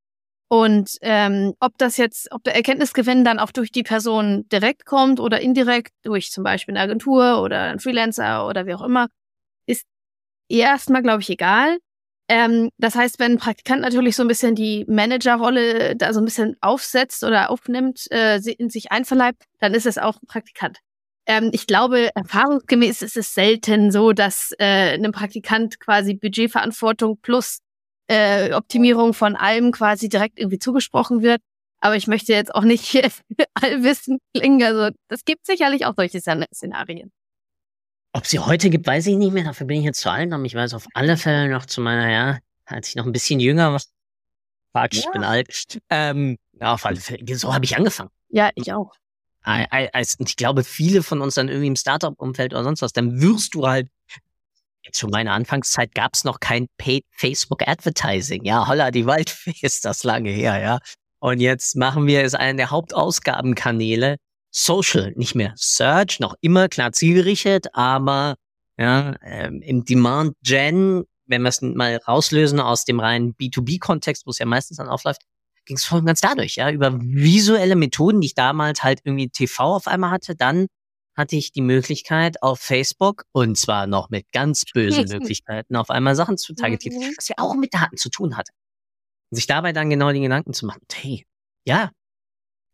Und 0.52 0.98
ähm, 1.00 1.54
ob 1.62 1.78
das 1.78 1.96
jetzt, 1.96 2.30
ob 2.34 2.44
der 2.44 2.56
Erkenntnisgewinn 2.56 3.24
dann 3.24 3.40
auch 3.40 3.52
durch 3.52 3.72
die 3.72 3.84
Person 3.84 4.50
direkt 4.50 4.86
kommt 4.86 5.22
oder 5.22 5.40
indirekt 5.40 5.94
durch 6.04 6.30
zum 6.30 6.44
Beispiel 6.44 6.76
eine 6.76 6.84
Agentur 6.84 7.42
oder 7.42 7.70
ein 7.70 7.80
Freelancer 7.80 8.46
oder 8.46 8.66
wie 8.66 8.74
auch 8.74 8.82
immer, 8.82 9.08
ist 9.66 9.86
erstmal, 10.50 11.04
glaube 11.04 11.22
ich, 11.22 11.30
egal. 11.30 11.78
Ähm, 12.28 12.70
das 12.78 12.96
heißt, 12.96 13.18
wenn 13.20 13.34
ein 13.34 13.38
Praktikant 13.38 13.82
natürlich 13.82 14.18
so 14.18 14.24
ein 14.24 14.28
bisschen 14.28 14.54
die 14.54 14.84
Managerrolle 14.90 15.96
da 15.96 16.12
so 16.12 16.20
ein 16.20 16.26
bisschen 16.26 16.58
aufsetzt 16.60 17.24
oder 17.24 17.50
aufnimmt, 17.50 18.12
äh, 18.12 18.42
in 18.58 18.70
sich 18.70 18.92
einverleibt, 18.92 19.46
dann 19.62 19.74
ist 19.74 19.86
es 19.86 19.98
auch 19.98 20.22
ein 20.22 20.28
Praktikant. 20.28 20.80
Ähm, 21.28 21.52
ich 21.54 21.66
glaube, 21.66 22.10
erfahrungsgemäß 22.14 23.04
ist 23.04 23.16
es 23.16 23.34
selten 23.34 23.90
so, 23.90 24.12
dass 24.12 24.52
äh, 24.60 24.96
einem 24.96 25.14
Praktikant 25.14 25.80
quasi 25.80 26.14
Budgetverantwortung 26.14 27.20
plus 27.22 27.60
äh, 28.12 28.54
Optimierung 28.54 29.14
von 29.14 29.38
allem 29.38 29.72
quasi 29.72 30.10
direkt 30.10 30.38
irgendwie 30.38 30.60
zugesprochen 30.60 31.22
wird. 31.22 31.42
Aber 31.80 31.96
ich 31.96 32.08
möchte 32.08 32.34
jetzt 32.34 32.54
auch 32.54 32.64
nicht 32.64 32.94
allwissend 33.54 34.22
klingen. 34.36 34.62
Also 34.64 34.96
das 35.08 35.24
gibt 35.24 35.46
sicherlich 35.46 35.86
auch 35.86 35.94
solche 35.96 36.20
Szenarien. 36.20 37.12
Ob 38.14 38.28
sie 38.28 38.40
heute 38.40 38.70
gibt, 38.70 38.86
weiß 38.86 39.08
ich 39.08 39.16
nicht 39.16 39.32
mehr. 39.32 39.46
Dafür 39.46 39.66
bin 39.66 39.80
ich 39.80 39.86
jetzt 39.86 40.02
zu 40.02 40.12
alt. 40.12 40.32
Aber 40.34 40.44
ich 40.44 40.54
weiß 40.54 40.74
auf 40.74 40.86
alle 40.94 41.16
Fälle 41.16 41.48
noch 41.48 41.66
zu 41.66 41.80
meiner, 41.80 42.12
ja, 42.12 42.40
als 42.66 42.90
ich 42.90 42.96
noch 42.96 43.06
ein 43.06 43.14
bisschen 43.14 43.40
jünger 43.40 43.72
war. 43.72 43.82
Fuck, 44.74 44.94
ich 44.94 45.10
bin 45.12 45.24
alt. 45.24 45.80
Ähm, 45.90 46.38
ja, 46.60 46.74
auf 46.74 46.86
alle 46.86 46.98
Fälle. 46.98 47.36
So 47.38 47.54
habe 47.54 47.64
ich 47.64 47.78
angefangen. 47.78 48.10
Ja, 48.30 48.50
ich 48.56 48.74
auch. 48.74 48.94
Und 49.46 50.30
ich 50.30 50.36
glaube, 50.36 50.64
viele 50.64 51.02
von 51.02 51.22
uns 51.22 51.36
dann 51.36 51.48
irgendwie 51.48 51.68
im 51.68 51.76
Startup-Umfeld 51.76 52.54
oder 52.54 52.64
sonst 52.64 52.82
was, 52.82 52.94
dann 52.94 53.22
wirst 53.22 53.56
du 53.56 53.68
halt 53.68 53.88
zu 54.92 55.08
meiner 55.08 55.34
Anfangszeit 55.34 55.94
gab 55.94 56.14
es 56.14 56.24
noch 56.24 56.40
kein 56.40 56.68
Paid 56.78 57.06
Facebook 57.12 57.68
Advertising. 57.68 58.44
Ja, 58.44 58.68
holla, 58.68 58.92
die 58.92 59.06
Waldfee 59.06 59.54
ist 59.62 59.86
das 59.86 60.04
lange 60.04 60.32
her, 60.32 60.60
ja. 60.60 60.80
Und 61.20 61.40
jetzt 61.40 61.76
machen 61.76 62.08
wir 62.08 62.24
es 62.24 62.34
einen 62.34 62.58
der 62.58 62.72
Hauptausgabenkanäle 62.72 64.18
Social, 64.50 65.14
nicht 65.16 65.36
mehr 65.36 65.54
Search, 65.56 66.20
noch 66.20 66.36
immer 66.42 66.68
klar 66.68 66.92
zielgerichtet, 66.92 67.68
aber 67.74 68.36
ja, 68.78 69.16
ähm, 69.24 69.62
im 69.62 69.86
Demand 69.86 70.36
Gen, 70.44 71.04
wenn 71.26 71.44
wir 71.44 71.50
es 71.50 71.62
mal 71.62 71.96
rauslösen 71.98 72.60
aus 72.60 72.84
dem 72.84 73.00
reinen 73.00 73.34
B2B-Kontext, 73.36 74.26
wo 74.26 74.32
es 74.32 74.40
ja 74.40 74.46
meistens 74.46 74.78
dann 74.78 74.90
aufläuft, 74.90 75.22
ging 75.66 75.78
es 75.78 75.86
voll 75.86 76.00
und 76.00 76.06
ganz 76.06 76.22
dadurch, 76.22 76.56
ja, 76.56 76.72
über 76.72 77.00
visuelle 77.00 77.76
Methoden, 77.76 78.20
die 78.22 78.28
ich 78.28 78.36
damals 78.36 78.84
halt 78.84 79.00
irgendwie 79.04 79.30
TV 79.30 79.64
auf 79.64 79.88
einmal 79.88 80.12
hatte, 80.12 80.36
dann 80.36 80.68
hatte 81.22 81.36
ich 81.36 81.52
die 81.52 81.62
Möglichkeit 81.62 82.42
auf 82.42 82.60
Facebook 82.60 83.26
und 83.32 83.58
zwar 83.58 83.88
noch 83.88 84.10
mit 84.10 84.32
ganz 84.32 84.66
bösen 84.74 85.06
Möglichkeiten 85.10 85.76
auf 85.76 85.90
einmal 85.90 86.16
Sachen 86.16 86.38
zu 86.38 86.54
targetieren, 86.54 86.98
mhm. 87.00 87.14
was 87.16 87.28
ja 87.28 87.36
auch 87.38 87.56
mit 87.56 87.74
Daten 87.74 87.98
zu 87.98 88.10
tun 88.10 88.36
hat. 88.36 88.50
Und 89.30 89.36
sich 89.36 89.48
dabei 89.48 89.72
dann 89.72 89.90
genau 89.90 90.12
die 90.12 90.20
Gedanken 90.20 90.54
zu 90.54 90.66
machen, 90.66 90.82
hey, 90.92 91.26
ja, 91.66 91.92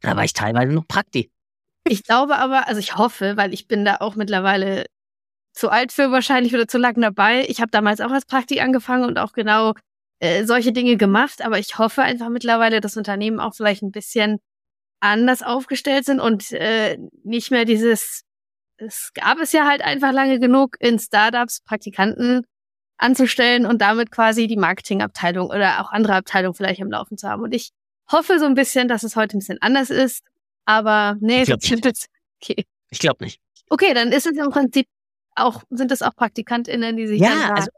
da 0.02 0.16
war 0.16 0.24
ich 0.24 0.34
teilweise 0.34 0.72
noch 0.72 0.88
Prakti. 0.88 1.30
Ich 1.88 2.04
glaube 2.04 2.38
aber, 2.38 2.68
also 2.68 2.80
ich 2.80 2.96
hoffe, 2.98 3.38
weil 3.38 3.54
ich 3.54 3.68
bin 3.68 3.86
da 3.86 3.98
auch 3.98 4.16
mittlerweile 4.16 4.86
zu 5.54 5.70
alt 5.70 5.92
für 5.92 6.12
wahrscheinlich 6.12 6.54
oder 6.54 6.68
zu 6.68 6.78
lang 6.78 7.00
dabei. 7.02 7.46
Ich 7.48 7.60
habe 7.60 7.72
damals 7.72 8.00
auch 8.00 8.12
als 8.12 8.26
Praktik 8.26 8.62
angefangen 8.62 9.06
und 9.06 9.18
auch 9.18 9.34
genau 9.34 9.74
äh, 10.20 10.46
solche 10.46 10.72
Dinge 10.72 10.98
gemacht, 10.98 11.42
aber 11.44 11.60
ich 11.60 11.78
hoffe 11.78 12.02
einfach 12.02 12.30
mittlerweile, 12.30 12.80
dass 12.80 12.98
Unternehmen 12.98 13.40
auch 13.40 13.56
vielleicht 13.56 13.84
ein 13.84 13.92
bisschen 13.92 14.40
anders 15.00 15.44
aufgestellt 15.44 16.06
sind 16.06 16.20
und 16.20 16.52
äh, 16.52 16.98
nicht 17.24 17.52
mehr 17.52 17.66
dieses, 17.66 18.24
es 18.78 19.12
gab 19.14 19.40
es 19.40 19.52
ja 19.52 19.68
halt 19.68 19.82
einfach 19.82 20.12
lange 20.12 20.40
genug 20.40 20.76
in 20.80 21.00
Startups 21.00 21.62
Praktikanten 21.62 22.46
anzustellen 22.98 23.66
und 23.66 23.82
damit 23.82 24.12
quasi 24.12 24.48
die 24.48 24.58
Marketingabteilung 24.58 25.48
oder 25.50 25.82
auch 25.82 25.92
andere 25.92 26.16
Abteilungen 26.16 26.56
vielleicht 26.56 26.80
im 26.80 26.90
Laufen 26.92 27.18
zu 27.18 27.28
haben. 27.30 27.44
Und 27.44 27.54
ich 27.54 27.72
hoffe 28.12 28.40
so 28.40 28.46
ein 28.46 28.56
bisschen, 28.56 28.88
dass 28.88 29.04
es 29.04 29.16
heute 29.16 29.38
ein 29.38 29.40
bisschen 29.40 29.62
anders 29.62 29.90
ist, 29.90 30.24
aber 30.66 31.16
nee, 31.20 31.42
Ich 31.42 31.48
glaub 31.48 31.60
das 31.62 31.70
jetzt, 31.70 32.08
okay. 32.42 32.66
Ich 32.90 33.00
glaube 33.00 33.24
nicht. 33.26 33.40
Okay, 33.70 33.94
dann 33.94 34.12
ist 34.12 34.26
es 34.26 34.38
im 34.38 34.50
Prinzip 34.50 34.88
auch, 35.36 35.62
sind 35.70 35.92
es 35.92 36.02
auch 36.02 36.16
PraktikantInnen, 36.16 36.96
die 36.98 37.08
sich 37.08 37.22
Ja, 37.22 37.54
also- 37.54 37.70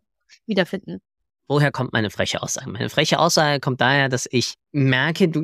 wiederfinden. 0.46 1.02
Woher 1.48 1.72
kommt 1.72 1.94
meine 1.94 2.12
freche 2.12 2.44
Aussage? 2.44 2.70
Meine 2.70 2.90
freche 2.90 3.18
Aussage 3.20 3.60
kommt 3.60 3.82
daher, 3.82 4.08
dass 4.08 4.28
ich 4.30 4.54
merke, 4.72 5.28
du, 5.28 5.42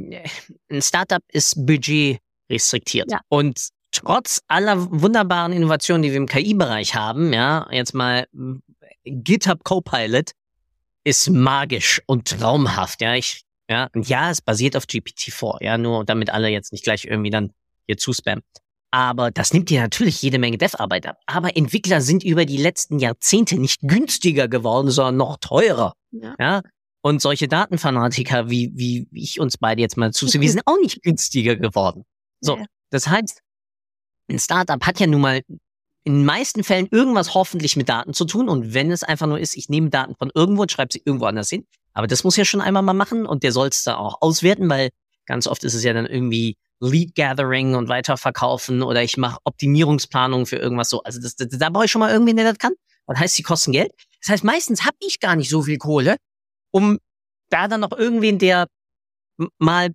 ein 0.69 0.81
Startup 0.83 1.23
ist 1.29 1.65
budget 1.65 2.19
restriktiert. 2.47 3.11
Ja. 3.11 3.21
Und 3.27 3.69
trotz 3.95 4.41
aller 4.47 4.89
wunderbaren 4.91 5.53
Innovationen, 5.53 6.03
die 6.03 6.09
wir 6.11 6.17
im 6.17 6.27
KI-Bereich 6.27 6.95
haben, 6.95 7.33
ja, 7.33 7.67
jetzt 7.71 7.93
mal 7.93 8.27
GitHub 9.05 9.63
Copilot 9.63 10.31
ist 11.03 11.29
magisch 11.29 12.01
und 12.07 12.27
traumhaft, 12.27 13.01
ja. 13.01 13.15
Ich, 13.15 13.43
ja, 13.69 13.89
und 13.93 14.07
ja, 14.09 14.31
es 14.31 14.41
basiert 14.41 14.75
auf 14.75 14.85
GPT-4, 14.85 15.63
ja, 15.63 15.77
nur 15.77 16.05
damit 16.05 16.29
alle 16.29 16.49
jetzt 16.49 16.71
nicht 16.71 16.83
gleich 16.83 17.05
irgendwie 17.05 17.29
dann 17.29 17.51
hier 17.87 17.97
zuspammen. 17.97 18.43
Aber 18.91 19.29
das 19.29 19.51
nimmt 19.53 19.69
dir 19.69 19.81
natürlich 19.81 20.21
jede 20.21 20.39
Menge 20.39 20.57
Dev-Arbeit 20.57 21.05
ab. 21.05 21.17
Aber 21.25 21.57
Entwickler 21.57 21.99
sind 22.01 22.23
über 22.23 22.45
die 22.45 22.57
letzten 22.57 22.97
Jahrzehnte 22.99 23.59
nicht 23.59 23.81
günstiger 23.81 24.47
geworden, 24.47 24.89
sondern 24.89 25.17
noch 25.17 25.37
teurer. 25.41 25.93
Ja. 26.11 26.35
Ja. 26.39 26.61
Und 27.01 27.21
solche 27.21 27.47
Datenfanatiker, 27.47 28.49
wie, 28.49 28.71
wie 28.75 29.07
ich 29.11 29.39
uns 29.39 29.57
beide 29.57 29.81
jetzt 29.81 29.97
mal 29.97 30.11
zusehen, 30.13 30.41
wir 30.41 30.49
sind 30.49 30.61
auch 30.65 30.77
nicht 30.79 31.03
günstiger 31.03 31.55
geworden. 31.57 32.03
So, 32.39 32.57
Ja. 32.57 32.65
das 32.89 33.07
heißt, 33.07 33.41
ein 34.29 34.39
Startup 34.39 34.83
hat 34.85 34.99
ja 34.99 35.07
nun 35.07 35.21
mal 35.21 35.41
in 36.03 36.13
den 36.13 36.25
meisten 36.25 36.63
Fällen 36.63 36.87
irgendwas 36.91 37.33
hoffentlich 37.33 37.75
mit 37.75 37.89
Daten 37.89 38.13
zu 38.13 38.25
tun. 38.25 38.47
Und 38.47 38.73
wenn 38.73 38.91
es 38.91 39.03
einfach 39.03 39.27
nur 39.27 39.39
ist, 39.39 39.57
ich 39.57 39.69
nehme 39.69 39.89
Daten 39.89 40.15
von 40.15 40.31
irgendwo 40.33 40.61
und 40.61 40.71
schreibe 40.71 40.93
sie 40.93 41.01
irgendwo 41.03 41.25
anders 41.25 41.49
hin. 41.49 41.65
Aber 41.93 42.07
das 42.07 42.23
muss 42.23 42.35
ja 42.35 42.45
schon 42.45 42.61
einmal 42.61 42.83
mal 42.83 42.93
machen 42.93 43.25
und 43.25 43.43
der 43.43 43.51
soll 43.51 43.69
es 43.69 43.83
da 43.83 43.97
auch 43.97 44.21
auswerten, 44.21 44.69
weil 44.69 44.89
ganz 45.25 45.47
oft 45.47 45.63
ist 45.63 45.73
es 45.73 45.83
ja 45.83 45.93
dann 45.93 46.05
irgendwie 46.05 46.57
Lead 46.79 47.15
Gathering 47.15 47.73
und 47.73 47.87
weiterverkaufen 47.87 48.83
oder 48.83 49.01
ich 49.01 49.17
mache 49.17 49.39
Optimierungsplanung 49.45 50.45
für 50.45 50.57
irgendwas 50.57 50.89
so. 50.89 51.01
Also 51.03 51.21
das, 51.21 51.35
das, 51.35 51.47
da 51.49 51.69
brauche 51.69 51.85
ich 51.85 51.91
schon 51.91 52.01
mal 52.01 52.11
irgendwen, 52.11 52.35
der 52.35 52.45
das 52.45 52.59
kann. 52.59 52.73
Und 53.05 53.19
heißt, 53.19 53.37
die 53.37 53.43
kosten 53.43 53.71
Geld. 53.71 53.91
Das 54.21 54.29
heißt, 54.29 54.43
meistens 54.43 54.83
habe 54.83 54.97
ich 54.99 55.19
gar 55.19 55.35
nicht 55.35 55.49
so 55.49 55.63
viel 55.63 55.77
Kohle, 55.77 56.17
um 56.71 56.99
da 57.49 57.67
dann 57.67 57.81
noch 57.81 57.91
irgendwen, 57.91 58.39
der 58.39 58.67
mal 59.57 59.91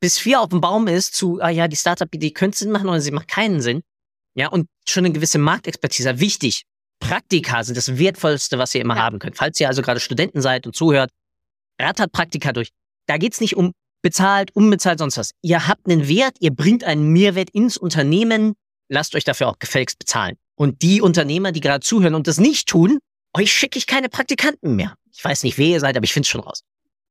bis 0.00 0.18
vier 0.18 0.40
auf 0.40 0.50
dem 0.50 0.60
Baum 0.60 0.86
ist, 0.88 1.14
zu, 1.14 1.40
ah 1.40 1.48
ja, 1.48 1.68
die 1.68 1.76
Startup-Idee 1.76 2.30
könnte 2.30 2.58
Sinn 2.58 2.70
machen 2.70 2.88
oder 2.88 3.00
sie 3.00 3.10
macht 3.10 3.28
keinen 3.28 3.60
Sinn. 3.60 3.82
Ja, 4.34 4.48
und 4.48 4.68
schon 4.86 5.04
eine 5.04 5.14
gewisse 5.14 5.38
Marktexpertise. 5.38 6.20
Wichtig. 6.20 6.62
Praktika 7.00 7.62
sind 7.64 7.76
das 7.76 7.98
Wertvollste, 7.98 8.58
was 8.58 8.74
ihr 8.74 8.80
immer 8.80 8.96
Ja. 8.96 9.02
haben 9.02 9.18
könnt. 9.18 9.36
Falls 9.36 9.58
ihr 9.60 9.68
also 9.68 9.82
gerade 9.82 10.00
Studenten 10.00 10.40
seid 10.42 10.66
und 10.66 10.74
zuhört, 10.76 11.10
rattert 11.80 12.12
Praktika 12.12 12.52
durch. 12.52 12.70
Da 13.06 13.16
geht's 13.18 13.40
nicht 13.40 13.56
um 13.56 13.72
bezahlt, 14.02 14.54
unbezahlt, 14.54 14.98
sonst 14.98 15.16
was. 15.16 15.30
Ihr 15.42 15.66
habt 15.68 15.88
einen 15.90 16.08
Wert, 16.08 16.36
ihr 16.40 16.52
bringt 16.52 16.84
einen 16.84 17.12
Mehrwert 17.12 17.50
ins 17.50 17.76
Unternehmen, 17.76 18.54
lasst 18.88 19.14
euch 19.14 19.24
dafür 19.24 19.48
auch 19.48 19.58
gefälligst 19.58 19.98
bezahlen. 19.98 20.36
Und 20.54 20.82
die 20.82 21.00
Unternehmer, 21.00 21.52
die 21.52 21.60
gerade 21.60 21.80
zuhören 21.80 22.14
und 22.14 22.26
das 22.26 22.38
nicht 22.38 22.68
tun, 22.68 22.98
euch 23.36 23.52
schicke 23.52 23.78
ich 23.78 23.86
keine 23.86 24.08
Praktikanten 24.08 24.76
mehr. 24.76 24.94
Ich 25.12 25.24
weiß 25.24 25.42
nicht, 25.42 25.58
wer 25.58 25.66
ihr 25.66 25.80
seid, 25.80 25.96
aber 25.96 26.04
ich 26.04 26.12
finde 26.12 26.28
schon 26.28 26.40
raus. 26.40 26.60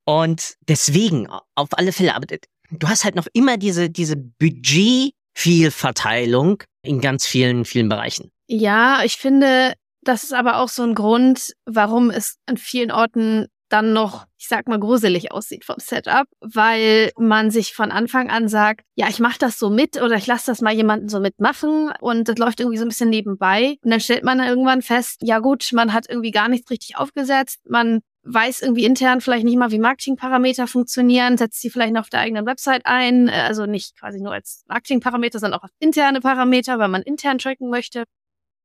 Und 0.06 0.56
deswegen, 0.68 1.28
auf 1.56 1.70
alle 1.72 1.92
Fälle, 1.92 2.16
aber 2.16 2.26
du 2.72 2.88
hast 2.88 3.04
halt 3.04 3.16
noch 3.16 3.28
immer 3.34 3.58
diese, 3.58 3.90
diese 3.90 4.16
Budgetvielverteilung 4.18 6.64
in 6.84 7.02
ganz 7.02 7.26
vielen, 7.26 7.66
vielen 7.66 7.90
Bereichen. 7.90 8.32
Ja, 8.48 9.04
ich 9.04 9.18
finde, 9.18 9.74
das 10.02 10.24
ist 10.24 10.34
aber 10.34 10.60
auch 10.60 10.70
so 10.70 10.84
ein 10.84 10.96
Grund, 10.96 11.52
warum 11.66 12.12
es 12.12 12.38
an 12.46 12.56
vielen 12.58 12.92
Orten 12.92 13.48
dann 13.70 13.94
noch, 13.94 14.26
ich 14.38 14.48
sag 14.48 14.68
mal, 14.68 14.80
gruselig 14.80 15.32
aussieht 15.32 15.66
vom 15.66 15.78
Setup, 15.80 16.28
weil 16.40 17.12
man 17.18 17.50
sich 17.50 17.74
von 17.74 17.92
Anfang 17.92 18.30
an 18.30 18.48
sagt, 18.48 18.86
ja, 18.96 19.10
ich 19.10 19.20
mache 19.20 19.40
das 19.40 19.58
so 19.58 19.72
mit 19.72 20.00
oder 20.02 20.16
ich 20.16 20.28
lasse 20.28 20.46
das 20.48 20.62
mal 20.62 20.74
jemanden 20.74 21.10
so 21.10 21.20
mitmachen 21.20 21.92
und 22.00 22.30
das 22.30 22.38
läuft 22.38 22.60
irgendwie 22.60 22.78
so 22.78 22.86
ein 22.86 22.90
bisschen 22.90 23.10
nebenbei. 23.10 23.78
Und 23.84 23.92
dann 23.92 24.00
stellt 24.00 24.24
man 24.24 24.38
dann 24.38 24.48
irgendwann 24.48 24.84
fest, 24.84 25.18
ja 25.22 25.40
gut, 25.40 25.68
man 25.74 25.94
hat 25.94 26.08
irgendwie 26.08 26.32
gar 26.32 26.48
nichts 26.48 26.70
richtig 26.70 26.98
aufgesetzt, 26.98 27.60
man 27.68 28.02
weiß 28.26 28.62
irgendwie 28.62 28.86
intern 28.86 29.22
vielleicht 29.22 29.46
nicht 29.46 29.58
mal, 29.58 29.72
wie 29.72 29.80
Marketingparameter 29.80 30.68
funktionieren, 30.68 31.38
setzt 31.38 31.62
sie 31.62 31.70
vielleicht 31.70 31.94
noch 31.94 32.02
auf 32.02 32.10
der 32.10 32.22
eigenen 32.22 32.46
Website 32.46 32.86
ein, 32.86 33.28
äh, 33.28 33.32
also 33.48 33.66
nicht 33.66 33.98
quasi 33.98 34.20
nur 34.20 34.34
als 34.34 34.64
Marketingparameter, 34.68 35.40
sondern 35.40 35.60
auch 35.60 35.64
als 35.64 35.74
interne 35.80 36.22
Parameter, 36.22 36.80
weil 36.80 36.88
man 36.88 37.04
intern 37.04 37.38
tracken 37.38 37.70
möchte. 37.70 38.04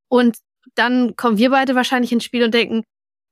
Und 0.08 0.38
dann 0.74 1.16
kommen 1.16 1.38
wir 1.38 1.50
beide 1.50 1.74
wahrscheinlich 1.74 2.12
ins 2.12 2.24
Spiel 2.24 2.44
und 2.44 2.54
denken, 2.54 2.84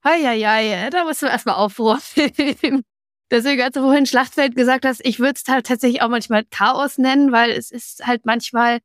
hei, 0.03 0.21
hei, 0.23 0.39
hei, 0.41 0.89
da 0.91 1.03
musst 1.03 1.21
du 1.21 1.27
erstmal 1.27 1.55
aufräumen. 1.55 2.01
Deswegen, 3.31 3.61
als 3.61 3.73
du 3.73 3.81
vorhin 3.81 4.05
Schlachtfeld 4.07 4.55
gesagt 4.55 4.85
hast, 4.85 5.05
ich 5.05 5.19
würde 5.19 5.33
es 5.35 5.51
halt 5.51 5.67
tatsächlich 5.67 6.01
auch 6.01 6.09
manchmal 6.09 6.45
Chaos 6.45 6.97
nennen, 6.97 7.31
weil 7.31 7.51
es 7.51 7.69
ist 7.69 8.05
halt 8.07 8.25
manchmal 8.25 8.79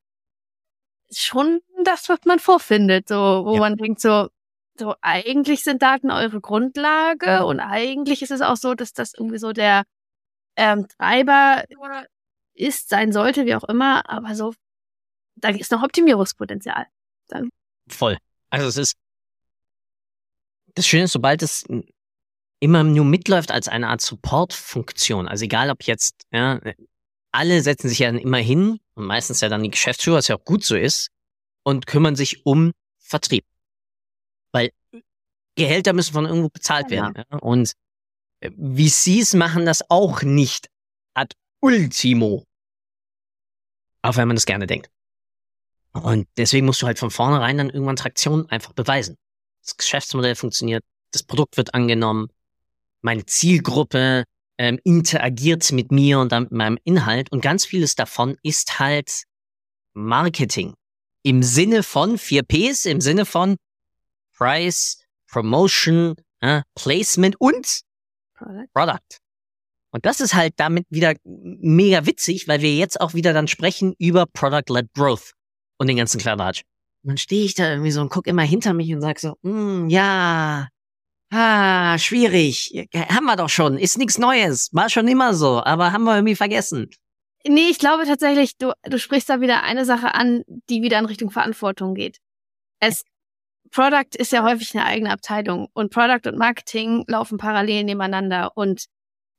schon 1.10 1.60
das, 1.84 2.08
was 2.08 2.18
man 2.24 2.38
vorfindet, 2.38 3.08
so, 3.08 3.42
wo 3.46 3.54
Ja. 3.54 3.60
man 3.60 3.76
denkt 3.76 4.00
so, 4.00 4.28
so 4.78 4.94
eigentlich 5.00 5.62
sind 5.62 5.82
Daten 5.82 6.10
eure 6.10 6.40
Grundlage 6.40 7.44
und 7.46 7.60
eigentlich 7.60 8.22
ist 8.22 8.30
es 8.30 8.40
auch 8.40 8.56
so, 8.56 8.74
dass 8.74 8.92
das 8.92 9.12
irgendwie 9.14 9.38
so 9.38 9.52
der 9.52 9.84
ähm, 10.56 10.86
Treiber 10.88 11.64
ist, 12.54 12.88
sein 12.88 13.12
sollte, 13.12 13.46
wie 13.46 13.54
auch 13.54 13.64
immer, 13.64 14.08
aber 14.08 14.34
so, 14.34 14.54
da 15.36 15.48
ist 15.48 15.70
noch 15.72 15.82
Optimierungspotenzial. 15.82 16.86
Voll. 17.88 18.18
Also 18.50 18.68
es 18.68 18.76
ist 18.76 18.94
das 20.74 20.86
Schöne 20.86 21.04
ist, 21.04 21.12
sobald 21.12 21.42
es 21.42 21.64
immer 22.60 22.82
nur 22.84 23.04
mitläuft 23.04 23.50
als 23.50 23.68
eine 23.68 23.88
Art 23.88 24.00
Support-Funktion, 24.00 25.28
also 25.28 25.44
egal 25.44 25.70
ob 25.70 25.82
jetzt, 25.84 26.22
ja, 26.32 26.60
alle 27.32 27.62
setzen 27.62 27.88
sich 27.88 28.00
ja 28.00 28.10
dann 28.10 28.20
immer 28.20 28.38
hin 28.38 28.80
und 28.94 29.06
meistens 29.06 29.40
ja 29.40 29.48
dann 29.48 29.62
die 29.62 29.70
Geschäftsführer, 29.70 30.18
was 30.18 30.28
ja 30.28 30.36
auch 30.36 30.44
gut 30.44 30.64
so 30.64 30.76
ist, 30.76 31.10
und 31.62 31.86
kümmern 31.86 32.16
sich 32.16 32.44
um 32.46 32.72
Vertrieb. 32.98 33.44
Gehälter 35.56 35.92
müssen 35.92 36.12
von 36.12 36.26
irgendwo 36.26 36.48
bezahlt 36.48 36.90
Ja. 36.90 37.02
werden. 37.02 37.24
Ja? 37.30 37.38
Und 37.38 37.72
äh, 38.40 38.50
VCs 38.50 39.34
machen 39.34 39.66
das 39.66 39.88
auch 39.90 40.22
nicht 40.22 40.68
ad 41.14 41.34
ultimo. 41.60 42.44
Auch 44.02 44.16
wenn 44.16 44.28
man 44.28 44.36
das 44.36 44.46
gerne 44.46 44.66
denkt. 44.66 44.90
Und 45.92 46.26
deswegen 46.36 46.66
musst 46.66 46.82
du 46.82 46.86
halt 46.86 46.98
von 46.98 47.10
vornherein 47.10 47.56
dann 47.58 47.70
irgendwann 47.70 47.96
Traktion 47.96 48.48
einfach 48.50 48.72
beweisen. 48.72 49.16
Das 49.62 49.76
Geschäftsmodell 49.76 50.34
funktioniert, 50.34 50.82
das 51.12 51.22
Produkt 51.22 51.56
wird 51.56 51.72
angenommen, 51.72 52.28
meine 53.00 53.24
Zielgruppe 53.24 54.24
ähm, 54.58 54.78
interagiert 54.84 55.70
mit 55.72 55.92
mir 55.92 56.18
und 56.18 56.32
dann 56.32 56.44
mit 56.44 56.52
meinem 56.52 56.78
Inhalt 56.84 57.30
und 57.32 57.40
ganz 57.42 57.64
vieles 57.64 57.94
davon 57.94 58.36
ist 58.42 58.78
halt 58.78 59.22
Marketing. 59.94 60.74
Im 61.22 61.42
Sinne 61.42 61.82
von 61.82 62.18
4Ps, 62.18 62.86
im 62.86 63.00
Sinne 63.00 63.24
von 63.24 63.56
Price, 64.36 65.03
Promotion, 65.34 66.14
äh, 66.40 66.62
Placement 66.76 67.34
und 67.40 67.80
Product. 68.72 69.18
Und 69.90 70.06
das 70.06 70.20
ist 70.20 70.34
halt 70.34 70.54
damit 70.58 70.86
wieder 70.90 71.14
mega 71.24 72.06
witzig, 72.06 72.46
weil 72.46 72.60
wir 72.60 72.72
jetzt 72.76 73.00
auch 73.00 73.14
wieder 73.14 73.32
dann 73.32 73.48
sprechen 73.48 73.96
über 73.98 74.26
Product-led 74.26 74.92
Growth 74.94 75.32
und 75.78 75.88
den 75.88 75.96
ganzen 75.96 76.20
Kladderadatsch. 76.20 76.62
Und 77.02 77.10
dann 77.10 77.16
stehe 77.16 77.44
ich 77.44 77.54
da 77.54 77.68
irgendwie 77.68 77.90
so 77.90 78.00
und 78.00 78.10
guck 78.10 78.28
immer 78.28 78.42
hinter 78.42 78.74
mich 78.74 78.94
und 78.94 79.00
sag 79.00 79.18
so, 79.18 79.36
mm, 79.42 79.88
ja, 79.88 80.68
ah, 81.32 81.98
schwierig, 81.98 82.86
haben 82.94 83.24
wir 83.24 83.34
doch 83.34 83.48
schon, 83.48 83.76
ist 83.76 83.98
nichts 83.98 84.18
Neues, 84.18 84.68
war 84.72 84.88
schon 84.88 85.08
immer 85.08 85.34
so, 85.34 85.64
aber 85.64 85.90
haben 85.90 86.04
wir 86.04 86.14
irgendwie 86.14 86.36
vergessen. 86.36 86.90
Nee, 87.44 87.70
ich 87.70 87.80
glaube 87.80 88.04
tatsächlich, 88.06 88.56
du, 88.56 88.72
du 88.84 89.00
sprichst 89.00 89.28
da 89.28 89.40
wieder 89.40 89.64
eine 89.64 89.84
Sache 89.84 90.14
an, 90.14 90.44
die 90.70 90.82
wieder 90.82 91.00
in 91.00 91.06
Richtung 91.06 91.30
Verantwortung 91.30 91.94
geht. 91.94 92.18
Es, 92.80 93.02
Product 93.74 94.16
ist 94.16 94.30
ja 94.30 94.44
häufig 94.44 94.72
eine 94.74 94.86
eigene 94.86 95.10
Abteilung 95.10 95.66
und 95.72 95.92
Product 95.92 96.28
und 96.28 96.38
Marketing 96.38 97.04
laufen 97.08 97.38
parallel 97.38 97.82
nebeneinander 97.82 98.52
und 98.54 98.84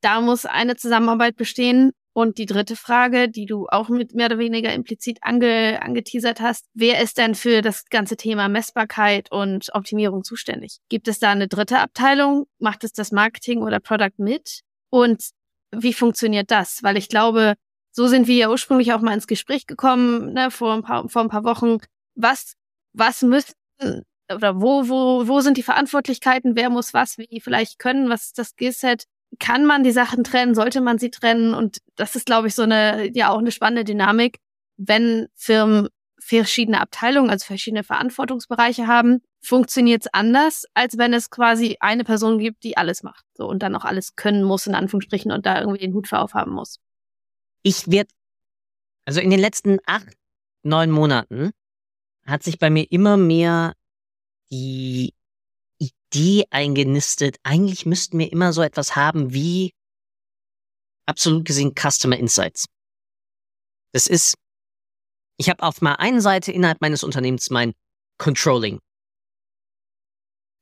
da 0.02 0.20
muss 0.20 0.46
eine 0.46 0.76
Zusammenarbeit 0.76 1.38
bestehen. 1.38 1.92
Und 2.14 2.38
die 2.38 2.46
dritte 2.46 2.78
Frage, 2.78 3.28
die 3.30 3.46
du 3.46 3.68
auch 3.68 3.90
mit 3.90 4.14
mehr 4.14 4.28
oder 4.28 4.38
weniger 4.38 4.74
implizit 4.74 5.18
ange, 5.22 5.82
angeteasert 5.82 6.40
hast, 6.40 6.66
wer 6.74 7.02
ist 7.02 7.18
denn 7.18 7.36
für 7.36 7.62
das 7.62 7.86
ganze 7.90 8.16
Thema 8.16 8.48
Messbarkeit 8.48 9.32
und 9.32 9.74
Optimierung 9.74 10.24
zuständig? 10.24 10.80
Gibt 10.88 11.10
es 11.10 11.20
da 11.20 11.32
eine 11.32 11.50
dritte 11.50 11.80
Abteilung? 11.80 12.46
Macht 12.58 12.86
es 12.86 12.94
das 12.94 13.12
Marketing 13.12 13.64
oder 13.64 13.82
Product 13.82 14.18
mit? 14.18 14.62
Und 14.90 15.30
wie 15.72 15.94
funktioniert 15.94 16.52
das? 16.52 16.84
Weil 16.84 16.96
ich 16.96 17.10
glaube, 17.10 17.56
so 17.92 18.08
sind 18.08 18.28
wir 18.28 18.36
ja 18.36 18.50
ursprünglich 18.50 18.94
auch 18.94 19.02
mal 19.02 19.14
ins 19.14 19.28
Gespräch 19.28 19.66
gekommen, 19.66 20.32
ne, 20.32 20.52
vor 20.52 20.74
ein 20.74 20.84
paar, 20.84 21.10
vor 21.10 21.22
ein 21.22 21.30
paar 21.30 21.44
Wochen. 21.44 21.80
Was, 22.16 22.54
was 22.94 23.24
müssen 23.24 23.54
oder 24.34 24.62
wo, 24.62 24.88
wo, 24.90 25.28
wo 25.28 25.40
sind 25.42 25.58
die 25.58 25.64
Verantwortlichkeiten, 25.64 26.56
wer 26.56 26.70
muss 26.70 26.94
was, 26.94 27.18
wie 27.18 27.40
vielleicht 27.42 27.80
können, 27.80 28.10
was 28.10 28.26
ist 28.26 28.38
das 28.40 28.50
Skillset, 28.50 29.06
kann 29.40 29.66
man 29.66 29.84
die 29.84 29.92
Sachen 29.92 30.24
trennen, 30.24 30.56
sollte 30.56 30.82
man 30.82 30.98
sie 30.98 31.12
trennen? 31.12 31.54
Und 31.54 31.80
das 31.96 32.16
ist, 32.16 32.26
glaube 32.26 32.48
ich, 32.48 32.56
so 32.56 32.64
eine, 32.64 33.12
ja 33.14 33.30
auch 33.30 33.40
eine 33.40 33.52
spannende 33.52 33.84
Dynamik, 33.84 34.38
wenn 34.78 35.28
Firmen 35.36 35.90
verschiedene 36.20 36.82
Abteilungen, 36.82 37.30
also 37.30 37.46
verschiedene 37.46 37.84
Verantwortungsbereiche 37.84 38.88
haben, 38.88 39.22
funktioniert 39.42 40.06
es 40.06 40.14
anders, 40.14 40.66
als 40.74 40.98
wenn 40.98 41.14
es 41.14 41.30
quasi 41.30 41.78
eine 41.80 42.04
Person 42.04 42.40
gibt, 42.40 42.64
die 42.64 42.78
alles 42.78 43.04
macht, 43.04 43.24
so 43.36 43.48
und 43.48 43.62
dann 43.62 43.76
auch 43.76 43.86
alles 43.86 44.16
können 44.16 44.44
muss 44.44 44.66
in 44.66 44.74
Anführungsstrichen 44.74 45.32
und 45.32 45.46
da 45.46 45.60
irgendwie 45.60 45.80
den 45.80 45.94
Hut 45.94 46.08
für 46.08 46.20
aufhaben 46.20 46.54
muss. 46.54 46.80
Ich 47.62 47.92
werde, 47.92 48.10
also 49.06 49.22
in 49.22 49.30
den 49.30 49.40
letzten 49.40 49.78
acht, 49.86 50.16
neun 50.64 50.90
Monaten 50.90 51.52
hat 52.26 52.42
sich 52.42 52.58
bei 52.58 52.72
mir 52.72 52.92
immer 52.92 53.18
mehr 53.18 53.74
die 54.56 55.14
Idee 55.78 56.46
eingenistet, 56.50 57.38
eigentlich 57.44 57.86
müssten 57.86 58.18
wir 58.20 58.32
immer 58.32 58.54
so 58.54 58.62
etwas 58.62 58.96
haben 58.96 59.34
wie 59.34 59.74
absolut 61.06 61.46
gesehen 61.46 61.74
Customer 61.76 62.18
Insights. 62.18 62.66
Das 63.92 64.08
ist, 64.08 64.36
ich 65.38 65.50
habe 65.50 65.64
auf 65.64 65.82
mal 65.82 65.96
einen 65.96 66.22
Seite 66.22 66.52
innerhalb 66.52 66.82
meines 66.82 67.04
Unternehmens 67.04 67.50
mein 67.50 67.74
Controlling. 68.18 68.80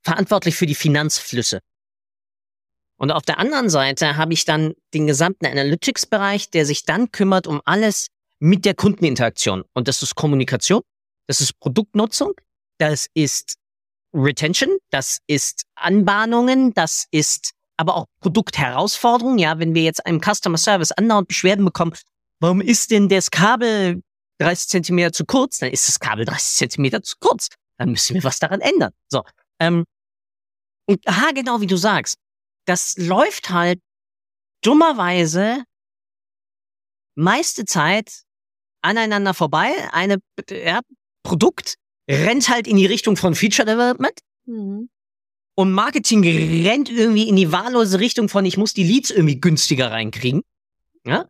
Verantwortlich 0.03 0.55
für 0.55 0.65
die 0.65 0.75
Finanzflüsse. 0.75 1.59
Und 2.97 3.11
auf 3.11 3.23
der 3.23 3.37
anderen 3.39 3.69
Seite 3.69 4.17
habe 4.17 4.33
ich 4.33 4.45
dann 4.45 4.73
den 4.93 5.07
gesamten 5.07 5.45
Analytics-Bereich, 5.45 6.49
der 6.49 6.65
sich 6.65 6.83
dann 6.83 7.11
kümmert 7.11 7.47
um 7.47 7.61
alles 7.65 8.07
mit 8.39 8.65
der 8.65 8.75
Kundeninteraktion. 8.75 9.63
Und 9.73 9.87
das 9.87 10.03
ist 10.03 10.15
Kommunikation, 10.15 10.81
das 11.27 11.41
ist 11.41 11.59
Produktnutzung, 11.59 12.33
das 12.77 13.07
ist 13.13 13.55
Retention, 14.13 14.77
das 14.91 15.19
ist 15.27 15.63
Anbahnungen, 15.75 16.73
das 16.73 17.07
ist 17.11 17.51
aber 17.77 17.95
auch 17.95 18.05
Produktherausforderungen. 18.21 19.39
Ja, 19.39 19.59
wenn 19.59 19.73
wir 19.73 19.83
jetzt 19.83 20.05
einem 20.05 20.21
Customer 20.21 20.57
Service 20.57 20.91
andauernd 20.91 21.27
Beschwerden 21.27 21.65
bekommen, 21.65 21.93
warum 22.39 22.61
ist 22.61 22.91
denn 22.91 23.09
das 23.09 23.31
Kabel 23.31 24.01
30 24.39 24.69
Zentimeter 24.69 25.11
zu 25.11 25.25
kurz? 25.25 25.59
Dann 25.59 25.71
ist 25.71 25.87
das 25.87 25.99
Kabel 25.99 26.25
30 26.25 26.57
Zentimeter 26.57 27.01
zu 27.01 27.15
kurz. 27.19 27.49
Dann 27.77 27.91
müssen 27.91 28.13
wir 28.13 28.23
was 28.23 28.39
daran 28.39 28.61
ändern. 28.61 28.91
So. 29.09 29.23
Ähm, 29.59 29.85
und 30.85 31.07
aha, 31.07 31.31
genau 31.31 31.61
wie 31.61 31.67
du 31.67 31.77
sagst, 31.77 32.17
das 32.65 32.95
läuft 32.97 33.49
halt 33.49 33.79
dummerweise 34.61 35.63
meiste 37.15 37.65
Zeit 37.65 38.23
aneinander 38.81 39.33
vorbei. 39.33 39.71
Eine 39.91 40.17
ja, 40.49 40.81
Produkt 41.23 41.75
rennt 42.09 42.49
halt 42.49 42.67
in 42.67 42.77
die 42.77 42.85
Richtung 42.85 43.15
von 43.15 43.35
Feature 43.35 43.65
Development. 43.65 44.17
Mhm. 44.45 44.89
Und 45.55 45.71
Marketing 45.71 46.23
rennt 46.23 46.89
irgendwie 46.89 47.29
in 47.29 47.35
die 47.35 47.51
wahllose 47.51 47.99
Richtung 47.99 48.27
von, 48.27 48.43
ich 48.45 48.57
muss 48.57 48.73
die 48.73 48.83
Leads 48.83 49.11
irgendwie 49.11 49.39
günstiger 49.39 49.91
reinkriegen. 49.91 50.41
Ja? 51.05 51.27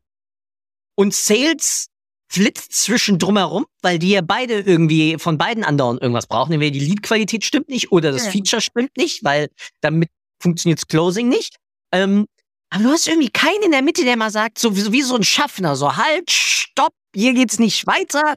Und 0.95 1.13
Sales 1.13 1.87
flitzt 2.29 2.73
zwischen 2.73 3.19
drumherum, 3.19 3.65
weil 3.81 3.99
die 3.99 4.09
ja 4.11 4.21
beide 4.21 4.61
irgendwie 4.61 5.17
von 5.19 5.37
beiden 5.37 5.63
andauernd 5.63 6.01
irgendwas 6.01 6.25
brauchen. 6.25 6.53
Entweder 6.53 6.71
die 6.71 6.79
Lead-Qualität 6.79 7.43
stimmt 7.43 7.69
nicht 7.69 7.91
oder 7.91 8.11
das. 8.11 8.27
Feature 8.27 8.61
stimmt 8.61 8.95
nicht, 8.97 9.23
weil 9.23 9.49
damit 9.81 10.09
funktioniert's 10.39 10.87
Closing 10.87 11.29
nicht. 11.29 11.57
Ähm, 11.91 12.25
aber 12.69 12.83
du 12.85 12.89
hast 12.89 13.07
irgendwie 13.07 13.29
keinen 13.29 13.61
in 13.63 13.71
der 13.71 13.83
Mitte, 13.83 14.03
der 14.03 14.17
mal 14.17 14.31
sagt, 14.31 14.57
so 14.57 14.75
wie, 14.75 14.91
wie 14.91 15.03
so 15.03 15.15
ein 15.15 15.23
Schaffner, 15.23 15.75
so 15.75 15.95
halt, 15.95 16.31
stopp, 16.31 16.93
hier 17.13 17.33
geht's 17.33 17.59
nicht 17.59 17.85
weiter. 17.85 18.35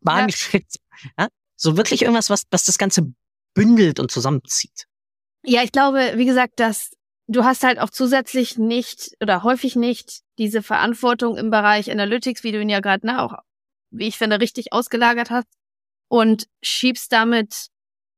Bahnschritt. 0.00 0.76
Ja. 1.02 1.24
ja. 1.24 1.28
So 1.56 1.76
wirklich 1.76 2.02
irgendwas, 2.02 2.30
was, 2.30 2.44
was 2.50 2.64
das 2.64 2.78
Ganze 2.78 3.12
bündelt 3.54 4.00
und 4.00 4.10
zusammenzieht. 4.10 4.86
Ja, 5.44 5.62
ich 5.62 5.72
glaube, 5.72 6.14
wie 6.16 6.24
gesagt, 6.24 6.58
dass 6.58 6.90
du 7.26 7.44
hast 7.44 7.64
halt 7.64 7.78
auch 7.78 7.90
zusätzlich 7.90 8.58
nicht 8.58 9.12
oder 9.20 9.42
häufig 9.42 9.76
nicht 9.76 10.20
diese 10.38 10.62
Verantwortung 10.62 11.36
im 11.36 11.50
Bereich 11.50 11.90
Analytics, 11.90 12.42
wie 12.44 12.52
du 12.52 12.60
ihn 12.60 12.68
ja 12.68 12.80
gerade 12.80 13.06
ne, 13.06 13.22
auch, 13.22 13.34
wie 13.90 14.08
ich 14.08 14.18
finde, 14.18 14.40
richtig 14.40 14.72
ausgelagert 14.72 15.30
hast 15.30 15.48
und 16.08 16.46
schiebst 16.62 17.12
damit 17.12 17.68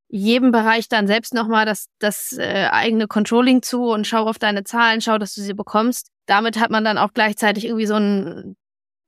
jedem 0.08 0.52
Bereich 0.52 0.88
dann 0.88 1.06
selbst 1.06 1.34
nochmal 1.34 1.66
das, 1.66 1.88
das 1.98 2.32
äh, 2.38 2.68
eigene 2.70 3.08
Controlling 3.08 3.62
zu 3.62 3.84
und 3.84 4.06
schau 4.06 4.26
auf 4.26 4.38
deine 4.38 4.64
Zahlen, 4.64 5.00
schau, 5.00 5.18
dass 5.18 5.34
du 5.34 5.42
sie 5.42 5.54
bekommst. 5.54 6.10
Damit 6.26 6.58
hat 6.58 6.70
man 6.70 6.84
dann 6.84 6.98
auch 6.98 7.12
gleichzeitig 7.12 7.64
irgendwie 7.64 7.86
so 7.86 7.96
ein 7.96 8.56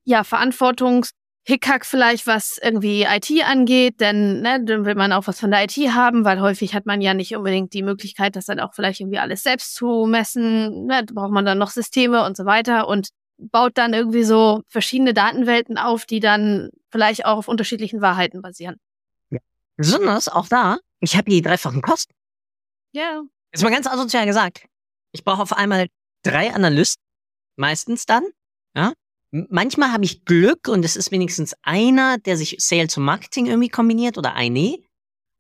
ja, 0.05 0.23
Verantwortungs- 0.23 1.13
Hickhack 1.49 1.87
vielleicht, 1.87 2.27
was 2.27 2.59
irgendwie 2.63 3.05
IT 3.05 3.31
angeht, 3.43 4.03
denn 4.03 4.43
ne, 4.43 4.63
dann 4.63 4.85
will 4.85 4.95
man 4.95 5.15
auch 5.15 5.27
was 5.27 5.41
von 5.41 5.51
der 5.51 5.65
IT 5.65 5.79
haben, 5.95 6.27
weil 6.27 6.43
häufig 6.43 6.75
hat 6.75 6.85
man 6.85 7.01
ja 7.01 7.15
nicht 7.15 7.35
unbedingt 7.35 7.73
die 7.73 7.83
Möglichkeit, 7.83 8.37
das 8.37 8.45
dann 8.45 8.61
auch 8.61 8.75
vielleicht 8.75 9.01
irgendwie 9.01 9.19
alles 9.19 9.45
selbst 9.45 9.75
zu 9.75 10.05
messen. 10.05 10.85
Ne, 10.85 11.07
da 11.07 11.15
braucht 11.15 11.31
man 11.31 11.47
dann 11.47 11.57
noch 11.57 11.71
Systeme 11.71 12.23
und 12.27 12.37
so 12.37 12.45
weiter 12.45 12.87
und 12.87 13.09
baut 13.39 13.79
dann 13.79 13.95
irgendwie 13.95 14.25
so 14.25 14.61
verschiedene 14.69 15.15
Datenwelten 15.15 15.79
auf, 15.79 16.05
die 16.05 16.21
dann 16.21 16.69
vielleicht 16.91 17.25
auch 17.25 17.39
auf 17.39 17.49
unterschiedlichen 17.49 18.03
Wahrheiten 18.03 18.43
basieren. 18.43 18.77
Ja. 19.31 19.39
Besonders 19.79 20.29
auch 20.29 20.49
da, 20.49 20.77
ich 21.01 21.17
habe 21.17 21.31
die 21.31 21.41
dreifachen 21.41 21.81
Kosten. 21.81 22.13
Ja. 22.93 23.23
Jetzt 23.55 23.63
mal 23.63 23.73
ganz 23.73 23.87
asozial 23.87 24.27
gesagt. 24.27 24.67
Ich 25.13 25.25
brauche 25.25 25.41
auf 25.41 25.55
einmal 25.55 25.87
drei 26.23 26.53
Analysten, 26.53 27.03
meistens 27.57 28.05
dann, 28.05 28.25
ja, 28.77 28.93
Manchmal 29.31 29.93
habe 29.93 30.05
ich 30.05 30.25
Glück 30.25 30.69
und 30.69 30.85
es 30.85 30.97
ist 30.97 31.11
wenigstens 31.11 31.55
einer, 31.63 32.19
der 32.19 32.37
sich 32.37 32.57
Sales 32.59 32.97
und 32.97 33.05
Marketing 33.05 33.47
irgendwie 33.47 33.69
kombiniert 33.69 34.17
oder 34.17 34.35
eine. 34.35 34.79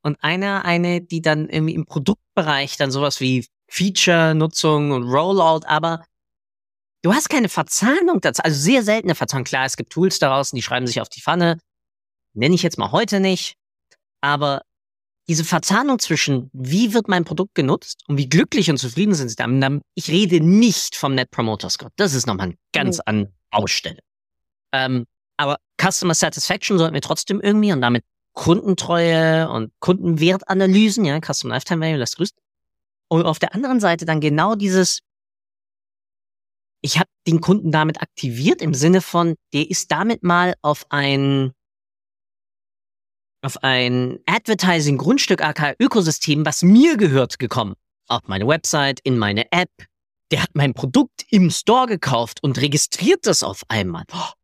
Und 0.02 0.16
einer, 0.22 0.64
eine, 0.64 1.00
die 1.00 1.22
dann 1.22 1.48
irgendwie 1.48 1.74
im 1.74 1.86
Produktbereich 1.86 2.76
dann 2.76 2.90
sowas 2.90 3.20
wie 3.20 3.46
Feature-Nutzung 3.68 4.92
und 4.92 5.02
Rollout, 5.04 5.66
aber 5.66 6.04
du 7.02 7.12
hast 7.12 7.28
keine 7.28 7.48
Verzahnung 7.48 8.20
dazu, 8.20 8.42
also 8.42 8.58
sehr 8.58 8.82
seltene 8.82 9.14
Verzahnung. 9.14 9.44
Klar, 9.44 9.66
es 9.66 9.76
gibt 9.76 9.92
Tools 9.92 10.18
daraus, 10.18 10.50
die 10.50 10.62
schreiben 10.62 10.86
sich 10.86 11.00
auf 11.00 11.08
die 11.08 11.20
Pfanne. 11.20 11.58
Nenne 12.34 12.54
ich 12.54 12.62
jetzt 12.62 12.78
mal 12.78 12.92
heute 12.92 13.20
nicht. 13.20 13.54
Aber 14.20 14.62
diese 15.28 15.44
Verzahnung 15.44 15.98
zwischen, 15.98 16.50
wie 16.52 16.94
wird 16.94 17.08
mein 17.08 17.24
Produkt 17.24 17.54
genutzt 17.54 18.02
und 18.06 18.16
wie 18.16 18.28
glücklich 18.28 18.70
und 18.70 18.78
zufrieden 18.78 19.14
sind 19.14 19.28
sie 19.28 19.36
damit. 19.36 19.82
Ich 19.94 20.08
rede 20.08 20.40
nicht 20.40 20.96
vom 20.96 21.14
Net 21.14 21.30
Promoter 21.30 21.70
Score. 21.70 21.90
Das 21.96 22.14
ist 22.14 22.26
nochmal 22.26 22.48
ein 22.48 22.58
ganz 22.72 23.00
an 23.00 23.32
Baustelle. 23.50 24.00
Ähm, 24.72 25.06
aber 25.36 25.58
Customer 25.80 26.14
Satisfaction 26.14 26.78
sollten 26.78 26.94
wir 26.94 27.00
trotzdem 27.00 27.40
irgendwie 27.40 27.72
und 27.72 27.80
damit 27.80 28.04
Kundentreue 28.34 29.48
und 29.48 29.72
Kundenwertanalysen, 29.80 31.04
ja, 31.04 31.20
Customer 31.20 31.54
Lifetime 31.54 31.84
Value, 31.84 31.98
das 31.98 32.16
grüßt. 32.16 32.36
Und 33.08 33.24
auf 33.24 33.38
der 33.38 33.54
anderen 33.54 33.80
Seite 33.80 34.04
dann 34.04 34.20
genau 34.20 34.54
dieses, 34.54 35.00
ich 36.82 36.98
habe 36.98 37.08
den 37.26 37.40
Kunden 37.40 37.72
damit 37.72 38.02
aktiviert 38.02 38.62
im 38.62 38.74
Sinne 38.74 39.00
von, 39.00 39.34
der 39.52 39.68
ist 39.68 39.90
damit 39.90 40.22
mal 40.22 40.54
auf 40.62 40.86
ein 40.90 41.52
auf 43.40 43.62
ein 43.62 44.18
Advertising-Grundstück 44.26 45.42
aka 45.42 45.74
Ökosystem, 45.78 46.44
was 46.44 46.62
mir 46.62 46.96
gehört, 46.96 47.38
gekommen. 47.38 47.74
Auf 48.08 48.22
meine 48.26 48.46
Website, 48.46 49.00
in 49.04 49.16
meine 49.16 49.50
App. 49.52 49.70
Der 50.30 50.42
hat 50.42 50.50
mein 50.52 50.74
Produkt 50.74 51.24
im 51.30 51.50
Store 51.50 51.86
gekauft 51.86 52.42
und 52.42 52.60
registriert 52.60 53.26
das 53.26 53.42
auf 53.42 53.62
einmal. 53.68 54.04
Boah. 54.06 54.34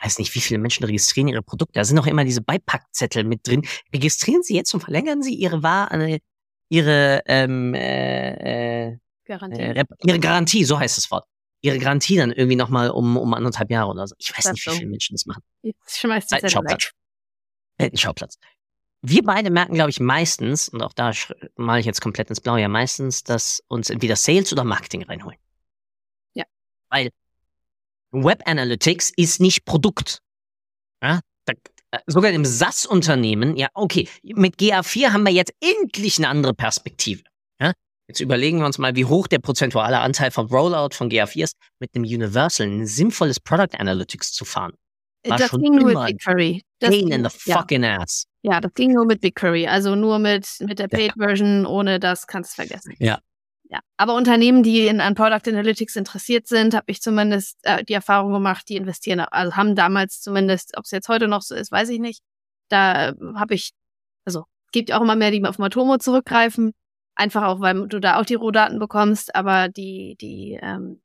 Weiß 0.00 0.18
nicht, 0.18 0.34
wie 0.34 0.40
viele 0.40 0.60
Menschen 0.60 0.84
registrieren 0.84 1.28
ihre 1.28 1.42
Produkte. 1.42 1.72
Da 1.74 1.84
sind 1.84 1.98
auch 1.98 2.06
immer 2.06 2.24
diese 2.24 2.40
Beipackzettel 2.40 3.24
mit 3.24 3.46
drin. 3.46 3.66
Registrieren 3.92 4.42
Sie 4.42 4.54
jetzt 4.54 4.72
und 4.72 4.80
verlängern 4.80 5.22
Sie 5.22 5.34
Ihre 5.34 5.62
Ware, 5.64 6.20
ihre 6.68 7.22
ähm, 7.26 7.74
äh, 7.74 8.90
äh, 8.90 8.98
Garantie. 9.24 9.60
Äh, 9.60 9.84
ihre 10.04 10.20
Garantie, 10.20 10.64
so 10.64 10.78
heißt 10.78 10.96
das 10.96 11.10
Wort. 11.10 11.24
Ihre 11.60 11.78
Garantie 11.78 12.16
dann 12.16 12.30
irgendwie 12.30 12.56
nochmal 12.56 12.90
um, 12.90 13.16
um 13.16 13.34
anderthalb 13.34 13.70
Jahre 13.70 13.90
oder 13.90 14.06
so. 14.06 14.14
Ich 14.18 14.30
weiß 14.30 14.44
das 14.44 14.52
nicht, 14.52 14.66
wie 14.66 14.70
viele 14.70 14.90
Menschen 14.90 15.14
das 15.14 15.26
machen. 15.26 15.42
Jetzt 15.62 15.98
schmeißt 15.98 16.30
die 16.30 16.38
Zettel 16.38 16.62
weg. 16.62 16.92
Schauplatz. 17.98 18.38
Wir 19.02 19.22
beide 19.22 19.50
merken, 19.50 19.74
glaube 19.74 19.90
ich, 19.90 20.00
meistens, 20.00 20.68
und 20.68 20.82
auch 20.82 20.92
da 20.92 21.12
male 21.56 21.80
ich 21.80 21.86
jetzt 21.86 22.00
komplett 22.00 22.30
ins 22.30 22.40
Blaue, 22.40 22.60
ja 22.60 22.68
meistens, 22.68 23.22
dass 23.22 23.62
uns 23.68 23.90
entweder 23.90 24.16
Sales 24.16 24.52
oder 24.52 24.64
Marketing 24.64 25.04
reinholen. 25.04 25.38
Ja. 26.34 26.44
Weil 26.90 27.10
Web 28.10 28.42
Analytics 28.46 29.12
ist 29.16 29.40
nicht 29.40 29.64
Produkt. 29.64 30.20
Ja, 31.02 31.20
da, 31.44 31.52
äh, 31.90 32.00
sogar 32.06 32.30
im 32.32 32.44
SaaS-Unternehmen, 32.44 33.56
ja, 33.56 33.68
okay, 33.74 34.08
mit 34.22 34.56
GA4 34.56 35.12
haben 35.12 35.24
wir 35.24 35.32
jetzt 35.32 35.52
endlich 35.60 36.18
eine 36.18 36.28
andere 36.28 36.54
Perspektive. 36.54 37.22
Ja? 37.60 37.72
Jetzt 38.08 38.20
überlegen 38.20 38.58
wir 38.58 38.66
uns 38.66 38.78
mal, 38.78 38.94
wie 38.96 39.04
hoch 39.04 39.26
der 39.26 39.38
prozentuale 39.38 40.00
Anteil 40.00 40.30
vom 40.30 40.46
Rollout 40.46 40.94
von 40.94 41.08
GA4 41.08 41.44
ist, 41.44 41.56
mit 41.78 41.94
einem 41.94 42.04
Universal 42.04 42.66
ein 42.66 42.86
sinnvolles 42.86 43.40
Product 43.40 43.78
Analytics 43.78 44.32
zu 44.32 44.44
fahren. 44.44 44.72
War 45.26 45.38
das 45.38 45.50
ging 45.50 45.76
nur 45.76 45.86
mit 45.86 46.06
BigQuery. 46.06 46.62
Das 46.78 46.90
pain 46.90 47.08
in 47.08 47.24
the 47.24 47.30
fucking 47.30 47.82
ja. 47.82 48.00
ass. 48.00 48.24
Ja, 48.42 48.60
das 48.60 48.72
ging 48.74 48.92
nur 48.92 49.04
mit 49.04 49.20
BigQuery. 49.20 49.66
Also 49.66 49.94
nur 49.94 50.18
mit, 50.18 50.48
mit 50.60 50.78
der 50.78 50.88
Paid-Version. 50.88 51.66
Ohne 51.66 51.98
das 51.98 52.26
kannst 52.26 52.52
du 52.52 52.62
vergessen. 52.62 52.94
Ja. 52.98 53.18
Ja, 53.70 53.80
aber 53.98 54.14
Unternehmen, 54.14 54.62
die 54.62 54.86
in, 54.86 55.02
an 55.02 55.14
Product 55.14 55.46
Analytics 55.46 55.96
interessiert 55.96 56.46
sind, 56.46 56.72
habe 56.72 56.90
ich 56.90 57.02
zumindest 57.02 57.58
äh, 57.64 57.84
die 57.84 57.92
Erfahrung 57.92 58.32
gemacht, 58.32 58.66
die 58.70 58.76
investieren, 58.76 59.20
also 59.20 59.56
haben 59.56 59.74
damals 59.74 60.22
zumindest, 60.22 60.74
ob 60.78 60.84
es 60.84 60.90
jetzt 60.90 61.10
heute 61.10 61.28
noch 61.28 61.42
so 61.42 61.54
ist, 61.54 61.70
weiß 61.70 61.90
ich 61.90 61.98
nicht. 61.98 62.22
Da 62.70 63.12
habe 63.34 63.54
ich 63.54 63.74
also 64.28 64.44
es 64.66 64.72
gibt 64.72 64.92
auch 64.92 65.00
immer 65.00 65.16
mehr, 65.16 65.30
die 65.30 65.42
auf 65.44 65.58
Matomo 65.58 65.96
zurückgreifen. 65.96 66.72
Einfach 67.14 67.44
auch, 67.44 67.60
weil 67.60 67.88
du 67.88 67.98
da 67.98 68.20
auch 68.20 68.26
die 68.26 68.34
Rohdaten 68.34 68.78
bekommst, 68.78 69.34
aber 69.34 69.68
die, 69.68 70.16
die, 70.20 70.58
ähm, 70.60 71.00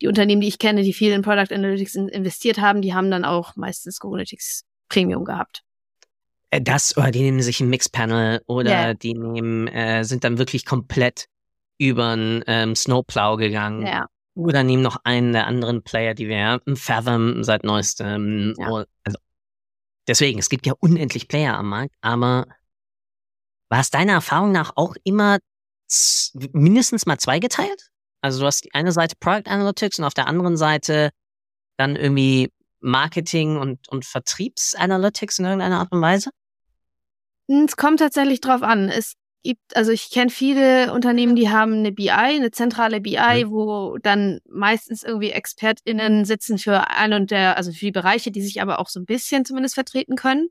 die 0.00 0.08
Unternehmen, 0.08 0.40
die 0.40 0.48
ich 0.48 0.58
kenne, 0.58 0.82
die 0.82 0.94
viel 0.94 1.12
in 1.12 1.20
Product 1.20 1.54
Analytics 1.54 1.94
in, 1.94 2.08
investiert 2.08 2.58
haben, 2.58 2.80
die 2.80 2.94
haben 2.94 3.10
dann 3.10 3.26
auch 3.26 3.54
meistens 3.56 4.00
Google 4.00 4.20
Analytics 4.20 4.64
Premium 4.88 5.24
gehabt. 5.24 5.62
Äh, 6.50 6.60
das, 6.60 6.96
oder 6.96 7.10
die 7.10 7.22
nehmen 7.22 7.42
sich 7.42 7.60
ein 7.60 7.68
Mixpanel 7.68 8.42
oder 8.46 8.70
yeah. 8.70 8.94
die 8.94 9.14
nehmen, 9.14 9.68
äh, 9.68 10.04
sind 10.04 10.24
dann 10.24 10.38
wirklich 10.38 10.64
komplett 10.64 11.26
über 11.78 12.08
einen 12.10 12.42
ähm, 12.46 12.74
Snowplow 12.74 13.36
gegangen. 13.36 13.86
Ja. 13.86 14.06
Oder 14.34 14.62
nehmen 14.62 14.82
noch 14.82 14.98
einen 15.04 15.32
der 15.32 15.46
anderen 15.46 15.82
Player, 15.82 16.14
die 16.14 16.28
wir 16.28 16.60
Fathom 16.74 17.42
seit 17.42 17.64
neuestem. 17.64 18.54
Ja. 18.58 18.84
Also, 19.04 19.18
deswegen, 20.06 20.38
es 20.38 20.48
gibt 20.48 20.66
ja 20.66 20.74
unendlich 20.78 21.28
Player 21.28 21.56
am 21.56 21.70
Markt, 21.70 21.94
aber 22.00 22.46
war 23.70 23.80
es 23.80 23.90
deiner 23.90 24.12
Erfahrung 24.12 24.52
nach 24.52 24.72
auch 24.76 24.94
immer 25.04 25.38
mindestens 26.52 27.06
mal 27.06 27.18
zweigeteilt? 27.18 27.90
Also 28.20 28.40
du 28.40 28.46
hast 28.46 28.64
die 28.64 28.74
eine 28.74 28.92
Seite 28.92 29.14
Product 29.18 29.46
Analytics 29.46 29.98
und 29.98 30.04
auf 30.04 30.14
der 30.14 30.26
anderen 30.26 30.56
Seite 30.56 31.10
dann 31.76 31.96
irgendwie 31.96 32.50
Marketing 32.80 33.56
und, 33.56 33.88
und 33.88 34.04
Vertriebsanalytics 34.04 35.38
in 35.38 35.44
irgendeiner 35.44 35.80
Art 35.80 35.92
und 35.92 36.00
Weise? 36.00 36.30
Es 37.48 37.76
kommt 37.76 38.00
tatsächlich 38.00 38.40
drauf 38.40 38.62
an. 38.62 38.88
Es 38.88 39.14
gibt, 39.42 39.76
also 39.76 39.92
ich 39.92 40.10
kenne 40.10 40.30
viele 40.30 40.92
Unternehmen, 40.92 41.36
die 41.36 41.48
haben 41.48 41.74
eine 41.74 41.92
BI, 41.92 42.10
eine 42.10 42.50
zentrale 42.50 43.00
BI, 43.00 43.44
mhm. 43.44 43.50
wo 43.50 43.98
dann 43.98 44.40
meistens 44.48 45.04
irgendwie 45.04 45.30
ExpertInnen 45.30 46.24
sitzen 46.24 46.58
für 46.58 46.90
eine 46.90 47.16
und 47.16 47.30
der, 47.30 47.56
also 47.56 47.70
für 47.70 47.86
die 47.86 47.92
Bereiche, 47.92 48.32
die 48.32 48.42
sich 48.42 48.60
aber 48.60 48.80
auch 48.80 48.88
so 48.88 48.98
ein 48.98 49.06
bisschen 49.06 49.44
zumindest 49.44 49.74
vertreten 49.74 50.16
können. 50.16 50.48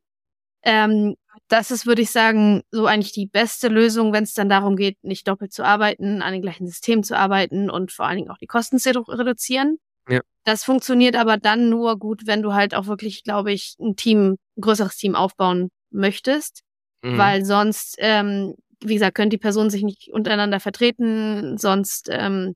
Ähm, 0.64 1.16
das 1.50 1.70
ist, 1.72 1.86
würde 1.86 2.02
ich 2.02 2.10
sagen, 2.10 2.64
so 2.72 2.86
eigentlich 2.86 3.12
die 3.12 3.28
beste 3.28 3.68
Lösung, 3.68 4.14
wenn 4.14 4.24
es 4.24 4.34
dann 4.34 4.50
darum 4.50 4.76
geht, 4.76 4.98
nicht 5.04 5.28
doppelt 5.28 5.54
zu 5.54 5.64
arbeiten, 5.64 6.22
an 6.22 6.34
den 6.34 6.42
gleichen 6.42 6.66
Systemen 6.66 7.04
zu 7.04 7.18
arbeiten 7.18 7.70
und 7.70 7.92
vor 7.92 8.06
allen 8.08 8.18
Dingen 8.18 8.32
auch 8.32 8.38
die 8.38 8.48
Kosten 8.48 8.80
zu 8.80 8.90
reduzieren. 8.90 9.78
Ja. 10.08 10.22
Das 10.44 10.64
funktioniert 10.64 11.16
aber 11.16 11.38
dann 11.38 11.70
nur 11.70 11.98
gut, 11.98 12.28
wenn 12.28 12.42
du 12.42 12.54
halt 12.54 12.76
auch 12.76 12.88
wirklich, 12.88 13.24
glaube 13.24 13.52
ich, 13.52 13.76
ein 13.80 13.96
Team, 13.96 14.38
ein 14.58 14.62
größeres 14.62 14.96
Team 14.98 15.16
aufbauen 15.16 15.70
möchtest. 15.90 16.62
Mhm. 17.04 17.18
Weil 17.18 17.46
sonst, 17.46 17.96
ähm, 18.00 18.56
wie 18.84 18.94
gesagt, 18.94 19.16
können 19.16 19.30
die 19.30 19.38
Personen 19.38 19.70
sich 19.70 19.84
nicht 19.84 20.10
untereinander 20.12 20.60
vertreten, 20.60 21.58
sonst 21.58 22.10
ähm, 22.12 22.56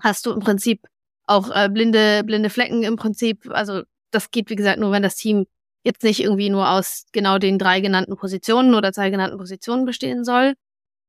hast 0.00 0.26
du 0.26 0.32
im 0.32 0.40
Prinzip 0.40 0.86
auch 1.26 1.50
äh, 1.50 1.68
blinde, 1.70 2.22
blinde 2.24 2.50
Flecken 2.50 2.82
im 2.82 2.96
Prinzip. 2.96 3.50
Also 3.50 3.82
das 4.10 4.30
geht, 4.30 4.50
wie 4.50 4.56
gesagt, 4.56 4.78
nur 4.78 4.92
wenn 4.92 5.02
das 5.02 5.16
Team 5.16 5.46
jetzt 5.84 6.02
nicht 6.02 6.20
irgendwie 6.20 6.50
nur 6.50 6.70
aus 6.70 7.04
genau 7.12 7.38
den 7.38 7.58
drei 7.58 7.80
genannten 7.80 8.16
Positionen 8.16 8.74
oder 8.74 8.92
zwei 8.92 9.10
genannten 9.10 9.38
Positionen 9.38 9.84
bestehen 9.84 10.24
soll. 10.24 10.54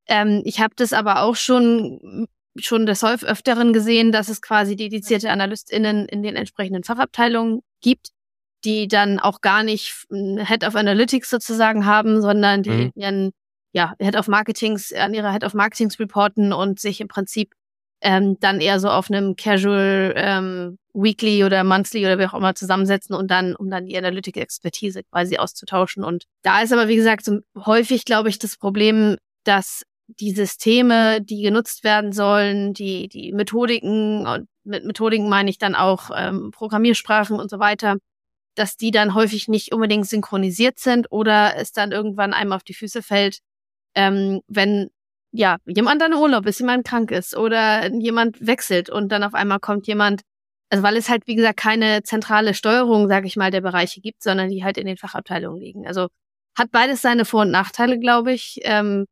Ähm, 0.08 0.42
ich 0.46 0.60
habe 0.60 0.74
das 0.76 0.94
aber 0.94 1.22
auch 1.24 1.36
schon 1.36 2.28
schon 2.58 2.86
des 2.86 3.04
öfteren 3.04 3.74
gesehen, 3.74 4.12
dass 4.12 4.30
es 4.30 4.42
quasi 4.42 4.76
dedizierte 4.76 5.30
AnalystInnen 5.30 6.08
in 6.08 6.24
den 6.24 6.36
entsprechenden 6.36 6.84
Fachabteilungen 6.84 7.62
gibt, 7.82 8.10
die 8.64 8.88
dann 8.88 9.20
auch 9.20 9.42
gar 9.42 9.64
nicht 9.64 10.06
Head 10.10 10.66
of 10.66 10.76
Analytics 10.76 11.30
sozusagen 11.30 11.86
haben, 11.86 12.22
sondern 12.22 12.64
die 12.64 12.70
mhm. 12.70 12.92
ihren 12.96 13.32
ja, 13.74 13.94
Head 14.00 14.16
of 14.16 14.28
Marketings, 14.28 14.94
an 14.94 15.14
ihrer 15.14 15.32
Head 15.32 15.44
of 15.44 15.54
Marketings 15.54 16.00
reporten 16.00 16.54
und 16.54 16.80
sich 16.80 17.02
im 17.02 17.10
Prinzip 17.10 17.54
ähm, 18.02 18.38
dann 18.40 18.62
eher 18.62 18.80
so 18.80 18.90
auf 18.90 19.10
einem 19.10 19.36
Casual 19.36 20.14
ähm, 20.16 20.78
Weekly 20.94 21.44
oder 21.44 21.64
Monthly 21.64 22.06
oder 22.06 22.18
wie 22.20 22.26
auch 22.26 22.34
immer 22.34 22.56
zusammensetzen 22.56 23.16
und 23.16 23.30
dann, 23.30 23.56
um 23.56 23.70
dann 23.70 23.86
die 23.86 23.98
Analytic-Expertise 23.98 25.04
quasi 25.04 25.38
auszutauschen. 25.38 26.04
Und 26.04 26.24
da 26.42 26.62
ist 26.62 26.72
aber, 26.72 26.88
wie 26.88 26.96
gesagt, 26.96 27.26
so 27.26 27.40
häufig, 27.66 28.06
glaube 28.06 28.30
ich, 28.30 28.40
das 28.40 28.58
Problem, 28.58 29.18
dass 29.44 29.84
die 30.08 30.32
Systeme, 30.32 31.22
die 31.22 31.42
genutzt 31.42 31.84
werden 31.84 32.12
sollen, 32.12 32.74
die, 32.74 33.08
die 33.08 33.32
Methodiken, 33.34 34.28
und 34.28 34.48
mit 34.64 34.86
Methodiken 34.86 35.30
meine 35.30 35.50
ich 35.50 35.58
dann 35.58 35.76
auch 35.76 36.10
ähm, 36.16 36.52
Programmiersprachen 36.52 37.40
und 37.40 37.50
so 37.50 37.60
weiter, 37.60 37.98
dass 38.56 38.78
die 38.78 38.92
dann 38.92 39.16
häufig 39.16 39.48
nicht 39.48 39.74
unbedingt 39.74 40.08
synchronisiert 40.08 40.80
sind 40.80 41.08
oder 41.12 41.56
es 41.58 41.72
dann 41.72 41.92
irgendwann 41.92 42.34
einem 42.34 42.54
auf 42.54 42.64
die 42.64 42.74
Füße 42.74 43.02
fällt, 43.02 43.40
ähm, 43.96 44.42
wenn 44.48 44.90
ja 45.32 45.58
jemand 45.66 46.02
dann 46.02 46.14
im 46.14 46.20
Urlaub 46.20 46.46
ist, 46.48 46.60
jemand 46.60 46.88
krank 46.88 47.12
ist 47.12 47.36
oder 47.36 47.92
jemand 47.94 48.46
wechselt 48.46 48.90
und 48.90 49.10
dann 49.12 49.24
auf 49.24 49.34
einmal 49.34 49.60
kommt 49.60 49.88
jemand, 49.88 50.22
also 50.70 50.84
weil 50.84 50.98
es 50.98 51.10
halt 51.10 51.28
wie 51.28 51.36
gesagt 51.36 51.58
keine 51.58 52.04
zentrale 52.04 52.54
Steuerung, 52.54 53.10
sage 53.10 53.28
ich 53.28 53.36
mal, 53.36 53.52
der 53.52 53.62
Bereiche 53.62 54.02
gibt, 54.02 54.24
sondern 54.24 54.50
die 54.50 54.64
halt 54.64 54.78
in 54.78 54.88
den 54.88 54.98
Fachabteilungen 54.98 55.60
liegen. 55.60 55.88
Also 55.88 56.08
hat 56.58 56.72
beides 56.72 57.02
seine 57.02 57.26
Vor- 57.26 57.42
und 57.42 57.52
Nachteile, 57.52 58.00
glaube 58.00 58.32
ich. 58.34 58.60
Ähm, 58.64 59.06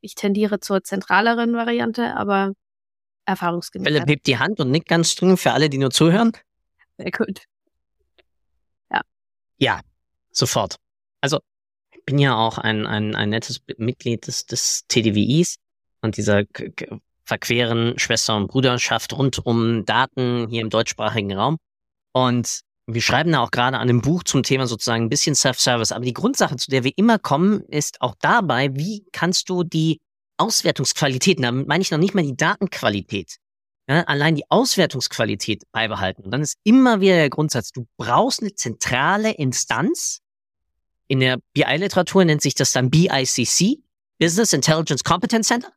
ich 0.00 0.14
tendiere 0.14 0.60
zur 0.60 0.82
zentraleren 0.82 1.54
Variante, 1.54 2.16
aber 2.16 2.52
erfahrungsgemäß. 3.24 3.86
Philipp 3.86 4.08
hebt 4.08 4.26
die 4.26 4.38
Hand 4.38 4.60
und 4.60 4.70
nickt 4.70 4.88
ganz 4.88 5.12
streng 5.12 5.36
für 5.36 5.52
alle, 5.52 5.68
die 5.68 5.78
nur 5.78 5.90
zuhören. 5.90 6.32
Sehr 6.96 7.10
gut. 7.10 7.42
Ja. 8.90 9.02
Ja, 9.58 9.80
sofort. 10.30 10.76
Also, 11.20 11.40
ich 11.90 12.04
bin 12.04 12.18
ja 12.18 12.36
auch 12.36 12.58
ein, 12.58 12.86
ein, 12.86 13.14
ein 13.14 13.30
nettes 13.30 13.60
Mitglied 13.76 14.26
des, 14.26 14.46
des 14.46 14.84
TDWIs 14.88 15.56
und 16.00 16.16
dieser 16.16 16.44
verqueren 17.24 17.98
Schwester- 17.98 18.36
und 18.36 18.48
Bruderschaft 18.48 19.12
rund 19.12 19.44
um 19.44 19.84
Daten 19.84 20.48
hier 20.48 20.62
im 20.62 20.70
deutschsprachigen 20.70 21.32
Raum. 21.36 21.58
Und 22.12 22.62
wir 22.90 23.02
schreiben 23.02 23.32
da 23.32 23.40
auch 23.40 23.50
gerade 23.50 23.76
an 23.76 23.88
einem 23.88 24.00
Buch 24.00 24.22
zum 24.24 24.42
Thema 24.42 24.66
sozusagen 24.66 25.04
ein 25.04 25.08
bisschen 25.10 25.34
Self-Service. 25.34 25.92
Aber 25.92 26.04
die 26.04 26.14
Grundsache, 26.14 26.56
zu 26.56 26.70
der 26.70 26.84
wir 26.84 26.92
immer 26.96 27.18
kommen, 27.18 27.60
ist 27.68 28.00
auch 28.00 28.14
dabei, 28.20 28.74
wie 28.74 29.04
kannst 29.12 29.50
du 29.50 29.62
die 29.62 30.00
Auswertungsqualität, 30.38 31.42
damit 31.42 31.68
meine 31.68 31.82
ich 31.82 31.90
noch 31.90 31.98
nicht 31.98 32.14
mal 32.14 32.24
die 32.24 32.36
Datenqualität, 32.36 33.36
ja, 33.88 34.04
allein 34.04 34.36
die 34.36 34.44
Auswertungsqualität 34.48 35.64
beibehalten. 35.70 36.22
Und 36.22 36.30
dann 36.30 36.40
ist 36.40 36.56
immer 36.64 37.00
wieder 37.00 37.16
der 37.16 37.30
Grundsatz, 37.30 37.72
du 37.72 37.86
brauchst 37.98 38.40
eine 38.40 38.54
zentrale 38.54 39.32
Instanz. 39.32 40.20
In 41.08 41.20
der 41.20 41.38
BI-Literatur 41.52 42.24
nennt 42.24 42.40
sich 42.40 42.54
das 42.54 42.72
dann 42.72 42.90
BICC, 42.90 43.80
Business 44.18 44.52
Intelligence 44.52 45.04
Competence 45.04 45.48
Center, 45.48 45.72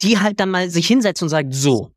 die 0.00 0.18
halt 0.18 0.40
dann 0.40 0.50
mal 0.50 0.70
sich 0.70 0.86
hinsetzt 0.86 1.22
und 1.22 1.28
sagt, 1.28 1.52
so, 1.52 1.92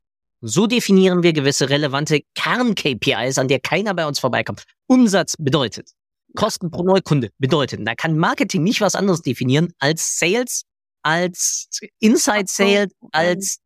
so 0.46 0.66
definieren 0.66 1.22
wir 1.22 1.32
gewisse 1.32 1.70
relevante 1.70 2.20
Kern-KPIs, 2.34 3.38
an 3.38 3.48
der 3.48 3.60
keiner 3.60 3.94
bei 3.94 4.06
uns 4.06 4.18
vorbeikommt. 4.18 4.64
Umsatz 4.86 5.36
bedeutet. 5.38 5.90
Kosten 6.36 6.70
pro 6.70 6.82
Neukunde 6.82 7.30
bedeutet. 7.38 7.80
Da 7.84 7.94
kann 7.94 8.18
Marketing 8.18 8.62
nicht 8.62 8.80
was 8.82 8.94
anderes 8.94 9.22
definieren 9.22 9.72
als 9.78 10.18
Sales, 10.18 10.64
als 11.02 11.68
Inside 11.98 12.44
Sales, 12.46 12.92
als 13.12 13.58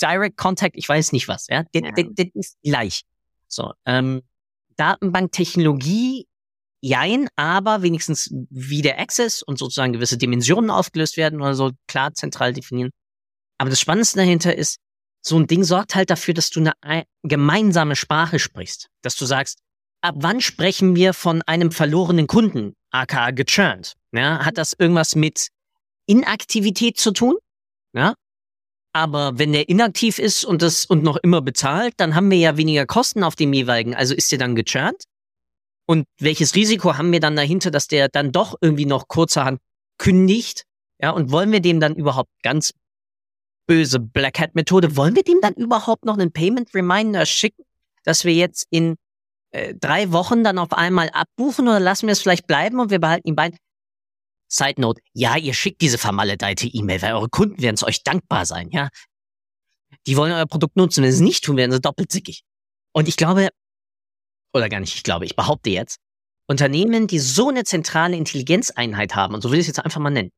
Direct 0.00 0.36
Contact, 0.36 0.76
ich 0.76 0.88
weiß 0.88 1.12
nicht 1.12 1.28
was. 1.28 1.46
Ja, 1.48 1.64
das, 1.72 1.82
das, 1.94 2.06
das 2.14 2.26
ist 2.34 2.56
gleich. 2.62 3.02
So, 3.46 3.72
ähm, 3.86 4.22
Datenbanktechnologie, 4.76 6.26
jein, 6.82 7.28
aber 7.36 7.82
wenigstens 7.82 8.30
wie 8.50 8.82
der 8.82 9.00
Access 9.00 9.42
und 9.42 9.58
sozusagen 9.58 9.94
gewisse 9.94 10.18
Dimensionen 10.18 10.70
aufgelöst 10.70 11.16
werden 11.16 11.40
oder 11.40 11.54
so 11.54 11.70
klar 11.86 12.12
zentral 12.12 12.52
definieren. 12.52 12.90
Aber 13.56 13.70
das 13.70 13.80
Spannendste 13.80 14.18
dahinter 14.18 14.54
ist, 14.54 14.78
so 15.28 15.38
ein 15.38 15.46
Ding 15.46 15.64
sorgt 15.64 15.94
halt 15.94 16.10
dafür, 16.10 16.34
dass 16.34 16.50
du 16.50 16.72
eine 16.80 17.04
gemeinsame 17.22 17.96
Sprache 17.96 18.38
sprichst. 18.38 18.88
Dass 19.02 19.16
du 19.16 19.26
sagst, 19.26 19.58
ab 20.00 20.14
wann 20.18 20.40
sprechen 20.40 20.96
wir 20.96 21.14
von 21.14 21.42
einem 21.42 21.70
verlorenen 21.70 22.26
Kunden, 22.26 22.74
aka 22.90 23.30
gechurnt? 23.30 23.94
Ja, 24.12 24.44
hat 24.44 24.58
das 24.58 24.74
irgendwas 24.78 25.14
mit 25.14 25.48
Inaktivität 26.06 26.98
zu 26.98 27.12
tun? 27.12 27.36
Ja? 27.92 28.14
Aber 28.92 29.38
wenn 29.38 29.52
der 29.52 29.68
inaktiv 29.68 30.18
ist 30.18 30.44
und 30.44 30.62
das 30.62 30.86
und 30.86 31.02
noch 31.02 31.16
immer 31.18 31.42
bezahlt, 31.42 31.94
dann 31.98 32.14
haben 32.14 32.30
wir 32.30 32.38
ja 32.38 32.56
weniger 32.56 32.86
Kosten 32.86 33.22
auf 33.22 33.36
dem 33.36 33.52
jeweiligen. 33.52 33.94
Also 33.94 34.14
ist 34.14 34.32
der 34.32 34.38
dann 34.38 34.56
gechurnt? 34.56 35.04
Und 35.86 36.04
welches 36.18 36.54
Risiko 36.54 36.96
haben 36.96 37.12
wir 37.12 37.20
dann 37.20 37.36
dahinter, 37.36 37.70
dass 37.70 37.86
der 37.86 38.08
dann 38.08 38.32
doch 38.32 38.56
irgendwie 38.60 38.86
noch 38.86 39.08
kurzerhand 39.08 39.60
kündigt? 39.98 40.64
Ja, 41.00 41.10
und 41.10 41.30
wollen 41.30 41.52
wir 41.52 41.60
dem 41.60 41.80
dann 41.80 41.94
überhaupt 41.94 42.30
ganz 42.42 42.72
böse 43.68 44.00
Black 44.00 44.40
Hat 44.40 44.56
Methode. 44.56 44.96
Wollen 44.96 45.14
wir 45.14 45.22
dem 45.22 45.40
dann 45.40 45.54
überhaupt 45.54 46.04
noch 46.04 46.18
einen 46.18 46.32
Payment 46.32 46.74
Reminder 46.74 47.24
schicken, 47.26 47.62
dass 48.02 48.24
wir 48.24 48.34
jetzt 48.34 48.66
in 48.70 48.96
äh, 49.50 49.74
drei 49.74 50.10
Wochen 50.10 50.42
dann 50.42 50.58
auf 50.58 50.72
einmal 50.72 51.10
abbuchen 51.10 51.68
oder 51.68 51.78
lassen 51.78 52.08
wir 52.08 52.12
es 52.12 52.20
vielleicht 52.20 52.46
bleiben 52.46 52.80
und 52.80 52.90
wir 52.90 52.98
behalten 52.98 53.28
ihn 53.28 53.36
bei? 53.36 53.52
Side 54.50 54.80
Note, 54.80 55.00
ja, 55.12 55.36
ihr 55.36 55.52
schickt 55.52 55.82
diese 55.82 55.98
vermaledeite 55.98 56.66
E-Mail, 56.66 57.02
weil 57.02 57.12
eure 57.12 57.28
Kunden 57.28 57.60
werden 57.60 57.74
es 57.74 57.84
euch 57.84 58.02
dankbar 58.02 58.46
sein, 58.46 58.70
ja. 58.70 58.88
Die 60.06 60.16
wollen 60.16 60.32
euer 60.32 60.46
Produkt 60.46 60.76
nutzen, 60.76 61.04
wenn 61.04 61.10
sie 61.10 61.18
es 61.18 61.22
nicht 61.22 61.44
tun, 61.44 61.58
werden 61.58 61.70
sie 61.70 61.80
doppelt 61.80 62.10
sickig. 62.10 62.42
Und 62.92 63.08
ich 63.08 63.16
glaube, 63.16 63.50
oder 64.54 64.70
gar 64.70 64.80
nicht, 64.80 64.94
ich 64.94 65.02
glaube, 65.02 65.26
ich 65.26 65.36
behaupte 65.36 65.68
jetzt, 65.68 65.98
Unternehmen, 66.46 67.06
die 67.06 67.18
so 67.18 67.50
eine 67.50 67.64
zentrale 67.64 68.16
Intelligenzeinheit 68.16 69.14
haben, 69.14 69.34
und 69.34 69.42
so 69.42 69.50
will 69.50 69.58
ich 69.58 69.64
es 69.64 69.76
jetzt 69.76 69.84
einfach 69.84 70.00
mal 70.00 70.08
nennen, 70.08 70.30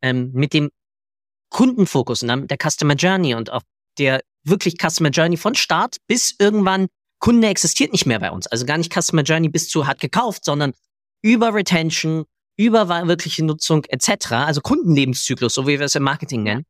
ähm, 0.00 0.30
mit 0.32 0.54
dem 0.54 0.70
Kundenfokus 1.50 2.22
und 2.22 2.48
der 2.48 2.58
Customer 2.58 2.94
Journey 2.94 3.34
und 3.34 3.50
auch 3.50 3.62
der 3.98 4.20
wirklich 4.44 4.76
Customer 4.80 5.10
Journey 5.10 5.36
von 5.36 5.54
Start 5.54 5.96
bis 6.06 6.34
irgendwann 6.38 6.88
Kunde 7.18 7.48
existiert 7.48 7.92
nicht 7.92 8.06
mehr 8.06 8.20
bei 8.20 8.30
uns. 8.30 8.46
Also 8.46 8.64
gar 8.64 8.78
nicht 8.78 8.92
Customer 8.92 9.22
Journey 9.22 9.48
bis 9.48 9.68
zu 9.68 9.86
hat 9.86 10.00
gekauft, 10.00 10.44
sondern 10.44 10.72
über 11.22 11.52
Retention, 11.52 12.24
über 12.56 12.88
wirkliche 12.88 13.44
Nutzung 13.44 13.84
etc., 13.86 14.32
also 14.32 14.60
Kundenlebenszyklus, 14.60 15.54
so 15.54 15.66
wie 15.66 15.78
wir 15.78 15.86
es 15.86 15.94
im 15.94 16.04
Marketing 16.04 16.44
nennen, 16.44 16.64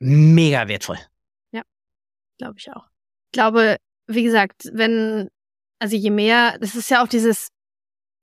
mega 0.00 0.66
wertvoll. 0.68 0.98
Ja, 1.52 1.62
glaube 2.38 2.54
ich 2.58 2.70
auch. 2.72 2.86
Ich 3.26 3.32
glaube, 3.32 3.76
wie 4.06 4.24
gesagt, 4.24 4.68
wenn, 4.72 5.28
also 5.78 5.96
je 5.96 6.10
mehr, 6.10 6.58
das 6.58 6.74
ist 6.74 6.90
ja 6.90 7.02
auch 7.02 7.08
dieses, 7.08 7.48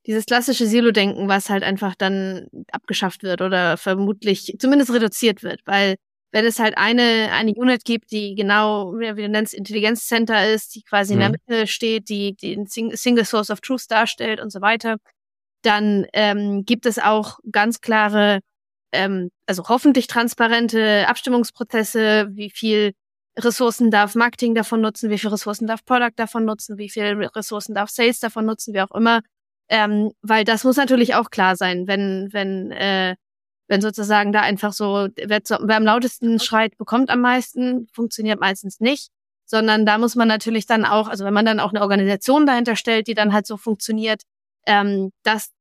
dieses 0.05 0.25
klassische 0.25 0.65
Silo-Denken, 0.65 1.27
was 1.27 1.49
halt 1.49 1.63
einfach 1.63 1.95
dann 1.95 2.47
abgeschafft 2.71 3.23
wird 3.23 3.41
oder 3.41 3.77
vermutlich 3.77 4.55
zumindest 4.59 4.93
reduziert 4.93 5.43
wird, 5.43 5.61
weil 5.65 5.95
wenn 6.31 6.45
es 6.45 6.59
halt 6.59 6.77
eine, 6.77 7.29
eine 7.31 7.53
Unit 7.53 7.83
gibt, 7.85 8.11
die 8.11 8.35
genau, 8.35 8.93
wie 8.93 9.21
du 9.21 9.29
nennst, 9.29 9.53
Intelligenzcenter 9.53 10.51
ist, 10.51 10.75
die 10.75 10.83
quasi 10.83 11.15
mhm. 11.15 11.15
in 11.15 11.19
der 11.19 11.29
mhm. 11.29 11.35
Mitte 11.47 11.67
steht, 11.67 12.09
die, 12.09 12.35
die 12.35 12.55
ein 12.55 12.67
Single 12.67 13.25
Source 13.25 13.49
of 13.49 13.61
Truth 13.61 13.89
darstellt 13.89 14.39
und 14.39 14.51
so 14.51 14.61
weiter, 14.61 14.97
dann 15.63 16.05
ähm, 16.13 16.63
gibt 16.65 16.85
es 16.85 16.99
auch 16.99 17.39
ganz 17.51 17.81
klare, 17.81 18.39
ähm, 18.91 19.29
also 19.45 19.63
hoffentlich 19.67 20.07
transparente 20.07 21.07
Abstimmungsprozesse, 21.07 22.29
wie 22.31 22.49
viel 22.49 22.93
Ressourcen 23.37 23.91
darf 23.91 24.15
Marketing 24.15 24.53
davon 24.53 24.81
nutzen, 24.81 25.09
wie 25.09 25.17
viel 25.17 25.29
Ressourcen 25.29 25.67
darf 25.67 25.83
Product 25.85 26.13
davon 26.15 26.45
nutzen, 26.45 26.77
wie 26.77 26.89
viel 26.89 27.05
Ressourcen 27.35 27.73
darf 27.73 27.89
Sales 27.89 28.19
davon 28.19 28.45
nutzen, 28.45 28.73
wie 28.73 28.81
auch 28.81 28.91
immer. 28.91 29.21
Ähm, 29.69 30.11
weil 30.21 30.43
das 30.43 30.63
muss 30.63 30.77
natürlich 30.77 31.15
auch 31.15 31.29
klar 31.29 31.55
sein, 31.55 31.87
wenn, 31.87 32.29
wenn, 32.31 32.71
äh, 32.71 33.15
wenn 33.67 33.81
sozusagen 33.81 34.31
da 34.31 34.41
einfach 34.41 34.73
so, 34.73 35.07
wer, 35.15 35.41
wer 35.41 35.77
am 35.77 35.83
lautesten 35.83 36.39
schreit, 36.39 36.75
bekommt 36.77 37.09
am 37.11 37.21
meisten, 37.21 37.87
funktioniert 37.93 38.39
meistens 38.39 38.79
nicht. 38.79 39.09
Sondern 39.45 39.85
da 39.85 39.97
muss 39.97 40.15
man 40.15 40.27
natürlich 40.27 40.65
dann 40.65 40.85
auch, 40.85 41.07
also 41.07 41.25
wenn 41.25 41.33
man 41.33 41.45
dann 41.45 41.59
auch 41.59 41.71
eine 41.71 41.81
Organisation 41.81 42.45
dahinter 42.45 42.75
stellt, 42.75 43.07
die 43.07 43.15
dann 43.15 43.33
halt 43.33 43.47
so 43.47 43.57
funktioniert, 43.57 44.23
ähm, 44.67 45.11
dass, 45.23 45.51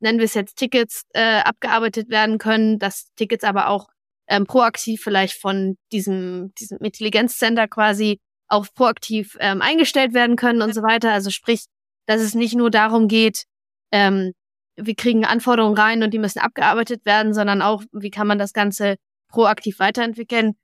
nennen 0.00 0.18
wir 0.18 0.26
es 0.26 0.34
jetzt 0.34 0.56
Tickets, 0.56 1.02
äh, 1.14 1.40
abgearbeitet 1.40 2.10
werden 2.10 2.38
können, 2.38 2.78
dass 2.78 3.12
Tickets 3.16 3.44
aber 3.44 3.68
auch 3.68 3.88
ähm, 4.28 4.46
proaktiv 4.46 5.02
vielleicht 5.02 5.40
von 5.40 5.76
diesem, 5.92 6.52
diesem 6.54 6.78
Intelligenzcenter 6.78 7.68
quasi 7.68 8.20
auch 8.48 8.66
proaktiv 8.74 9.36
ähm, 9.40 9.62
eingestellt 9.62 10.14
werden 10.14 10.36
können 10.36 10.62
und 10.62 10.74
so 10.74 10.82
weiter. 10.82 11.12
Also 11.12 11.30
sprich, 11.30 11.64
dass 12.06 12.20
es 12.20 12.34
nicht 12.34 12.54
nur 12.54 12.70
darum 12.70 13.08
geht, 13.08 13.44
ähm, 13.92 14.32
wir 14.76 14.94
kriegen 14.94 15.24
Anforderungen 15.24 15.76
rein 15.76 16.02
und 16.02 16.12
die 16.12 16.18
müssen 16.18 16.40
abgearbeitet 16.40 17.04
werden, 17.06 17.32
sondern 17.34 17.62
auch, 17.62 17.82
wie 17.92 18.10
kann 18.10 18.26
man 18.26 18.38
das 18.38 18.52
Ganze 18.52 18.96
proaktiv 19.28 19.78
weiterentwickeln. 19.78 20.54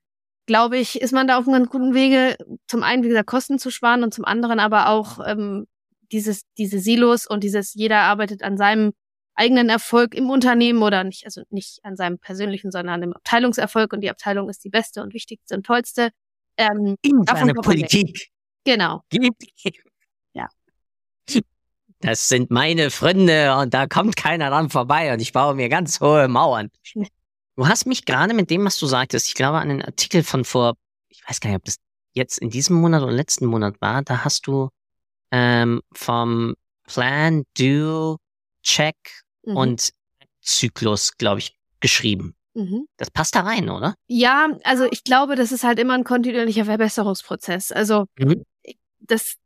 Glaube 0.46 0.78
ich, 0.78 1.00
ist 1.00 1.12
man 1.12 1.28
da 1.28 1.38
auf 1.38 1.46
einem 1.46 1.66
guten 1.66 1.94
Wege, 1.94 2.36
zum 2.66 2.82
einen, 2.82 3.04
wie 3.04 3.08
gesagt, 3.08 3.28
Kosten 3.28 3.58
zu 3.58 3.70
sparen 3.70 4.02
und 4.02 4.12
zum 4.12 4.24
anderen 4.24 4.58
aber 4.58 4.88
auch 4.88 5.20
ähm, 5.24 5.66
dieses, 6.10 6.42
diese 6.58 6.80
Silos 6.80 7.26
und 7.26 7.44
dieses, 7.44 7.74
jeder 7.74 8.00
arbeitet 8.00 8.42
an 8.42 8.56
seinem 8.56 8.92
eigenen 9.34 9.68
Erfolg 9.68 10.14
im 10.14 10.28
Unternehmen 10.28 10.82
oder 10.82 11.04
nicht, 11.04 11.24
also 11.24 11.42
nicht 11.50 11.78
an 11.84 11.96
seinem 11.96 12.18
persönlichen, 12.18 12.72
sondern 12.72 12.94
an 12.94 13.00
dem 13.00 13.12
Abteilungserfolg 13.12 13.92
und 13.92 14.00
die 14.00 14.10
Abteilung 14.10 14.48
ist 14.50 14.64
die 14.64 14.70
beste 14.70 15.02
und 15.02 15.14
wichtigste 15.14 15.54
und 15.54 15.64
tollste. 15.64 16.10
Ähm, 16.56 16.96
In 17.02 17.24
seiner 17.24 17.54
Politik. 17.54 18.28
Genau. 18.64 19.02
Ja. 19.12 19.30
Das 22.00 22.28
sind 22.28 22.50
meine 22.50 22.90
Freunde 22.90 23.56
und 23.56 23.74
da 23.74 23.86
kommt 23.86 24.16
keiner 24.16 24.48
dran 24.48 24.70
vorbei 24.70 25.12
und 25.12 25.20
ich 25.20 25.32
baue 25.32 25.54
mir 25.54 25.68
ganz 25.68 26.00
hohe 26.00 26.28
Mauern. 26.28 26.70
Du 27.56 27.68
hast 27.68 27.84
mich 27.86 28.06
gerade 28.06 28.32
mit 28.32 28.48
dem, 28.48 28.64
was 28.64 28.78
du 28.78 28.86
sagtest, 28.86 29.28
ich 29.28 29.34
glaube 29.34 29.58
an 29.58 29.70
einen 29.70 29.82
Artikel 29.82 30.22
von 30.22 30.44
vor, 30.46 30.76
ich 31.08 31.22
weiß 31.28 31.40
gar 31.40 31.50
nicht, 31.50 31.58
ob 31.58 31.64
das 31.64 31.76
jetzt 32.14 32.38
in 32.38 32.48
diesem 32.48 32.76
Monat 32.76 33.02
oder 33.02 33.12
letzten 33.12 33.44
Monat 33.44 33.80
war, 33.82 34.02
da 34.02 34.24
hast 34.24 34.46
du 34.46 34.70
ähm, 35.30 35.82
vom 35.92 36.54
Plan, 36.86 37.44
Do, 37.58 38.16
Check 38.62 38.96
mhm. 39.44 39.56
und 39.56 39.90
Zyklus, 40.40 41.16
glaube 41.18 41.40
ich, 41.40 41.54
geschrieben. 41.80 42.34
Mhm. 42.54 42.86
Das 42.96 43.10
passt 43.10 43.34
da 43.34 43.40
rein, 43.40 43.68
oder? 43.68 43.94
Ja, 44.06 44.48
also 44.64 44.86
ich 44.90 45.04
glaube, 45.04 45.36
das 45.36 45.52
ist 45.52 45.64
halt 45.64 45.78
immer 45.78 45.94
ein 45.94 46.04
kontinuierlicher 46.04 46.64
Verbesserungsprozess. 46.64 47.72
Also 47.72 48.06
mhm. 48.18 48.44
das, 49.00 49.36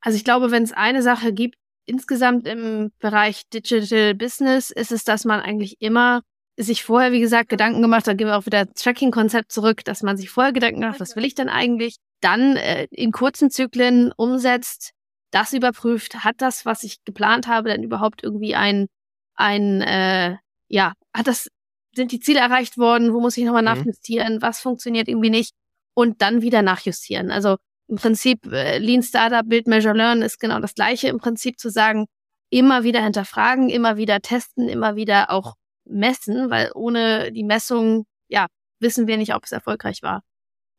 also 0.00 0.16
ich 0.16 0.24
glaube, 0.24 0.50
wenn 0.50 0.62
es 0.62 0.72
eine 0.72 1.02
Sache 1.02 1.32
gibt, 1.32 1.56
insgesamt 1.86 2.46
im 2.46 2.92
Bereich 2.98 3.48
Digital 3.52 4.14
Business, 4.14 4.70
ist 4.70 4.92
es, 4.92 5.04
dass 5.04 5.24
man 5.24 5.40
eigentlich 5.40 5.80
immer 5.80 6.22
sich 6.56 6.84
vorher, 6.84 7.12
wie 7.12 7.20
gesagt, 7.20 7.48
Gedanken 7.48 7.82
gemacht 7.82 8.06
hat, 8.06 8.18
gehen 8.18 8.26
wir 8.26 8.36
auch 8.36 8.46
wieder 8.46 8.72
Tracking-Konzept 8.72 9.50
zurück, 9.50 9.84
dass 9.84 10.02
man 10.02 10.16
sich 10.16 10.30
vorher 10.30 10.52
Gedanken 10.52 10.80
macht, 10.80 11.00
was 11.00 11.16
will 11.16 11.24
ich 11.24 11.34
denn 11.34 11.48
eigentlich? 11.48 11.96
Dann 12.20 12.56
äh, 12.56 12.86
in 12.90 13.12
kurzen 13.12 13.50
Zyklen 13.50 14.12
umsetzt, 14.16 14.92
das 15.30 15.52
überprüft, 15.52 16.22
hat 16.24 16.36
das, 16.38 16.66
was 16.66 16.82
ich 16.82 17.02
geplant 17.04 17.46
habe, 17.46 17.70
denn 17.70 17.82
überhaupt 17.82 18.22
irgendwie 18.22 18.54
ein, 18.54 18.88
ein, 19.34 19.80
äh, 19.80 20.36
ja, 20.68 20.92
hat 21.16 21.26
das, 21.26 21.48
sind 21.94 22.12
die 22.12 22.20
Ziele 22.20 22.40
erreicht 22.40 22.78
worden, 22.78 23.14
wo 23.14 23.20
muss 23.20 23.36
ich 23.36 23.44
nochmal 23.44 23.62
mhm. 23.62 23.80
nachjustieren, 23.80 24.42
was 24.42 24.60
funktioniert 24.60 25.08
irgendwie 25.08 25.30
nicht 25.30 25.54
und 25.94 26.20
dann 26.20 26.42
wieder 26.42 26.62
nachjustieren. 26.62 27.30
Also 27.30 27.56
im 27.90 27.96
Prinzip 27.96 28.46
äh, 28.52 28.78
Lean 28.78 29.02
Startup, 29.02 29.46
Build, 29.46 29.66
Measure, 29.66 29.94
Learn 29.94 30.22
ist 30.22 30.38
genau 30.38 30.60
das 30.60 30.74
gleiche 30.74 31.08
im 31.08 31.18
Prinzip 31.18 31.58
zu 31.58 31.70
sagen, 31.70 32.06
immer 32.48 32.84
wieder 32.84 33.02
hinterfragen, 33.02 33.68
immer 33.68 33.96
wieder 33.96 34.20
testen, 34.20 34.68
immer 34.68 34.96
wieder 34.96 35.30
auch 35.30 35.54
messen, 35.84 36.50
weil 36.50 36.70
ohne 36.74 37.32
die 37.32 37.44
Messung, 37.44 38.06
ja, 38.28 38.46
wissen 38.78 39.06
wir 39.08 39.16
nicht, 39.16 39.34
ob 39.34 39.44
es 39.44 39.52
erfolgreich 39.52 40.02
war. 40.02 40.22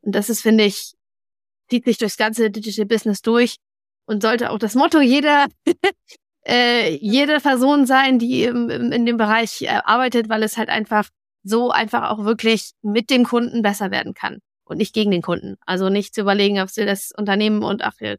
Und 0.01 0.15
das 0.15 0.29
ist, 0.29 0.41
finde 0.41 0.63
ich, 0.63 0.93
zieht 1.69 1.85
sich 1.85 1.97
durchs 1.97 2.17
ganze 2.17 2.49
Digital 2.49 2.85
Business 2.85 3.21
durch 3.21 3.57
und 4.05 4.21
sollte 4.21 4.49
auch 4.49 4.57
das 4.57 4.75
Motto 4.75 5.01
jeder, 5.01 5.47
äh, 6.47 6.95
jeder 6.95 7.41
Person 7.41 7.85
sein, 7.85 8.19
die 8.19 8.43
im, 8.43 8.69
im, 8.69 8.91
in 8.91 9.05
dem 9.05 9.17
Bereich 9.17 9.61
äh, 9.63 9.81
arbeitet, 9.83 10.29
weil 10.29 10.43
es 10.43 10.57
halt 10.57 10.69
einfach 10.69 11.09
so 11.43 11.71
einfach 11.71 12.09
auch 12.09 12.23
wirklich 12.23 12.71
mit 12.81 13.09
dem 13.09 13.25
Kunden 13.25 13.61
besser 13.61 13.91
werden 13.91 14.13
kann 14.13 14.39
und 14.71 14.77
nicht 14.77 14.93
gegen 14.93 15.11
den 15.11 15.21
Kunden. 15.21 15.57
Also 15.65 15.89
nicht 15.89 16.15
zu 16.15 16.21
überlegen, 16.21 16.59
ob 16.59 16.75
wir 16.75 16.85
das 16.85 17.11
Unternehmen 17.15 17.63
und 17.63 17.83
ach, 17.83 17.93
wir 17.99 18.17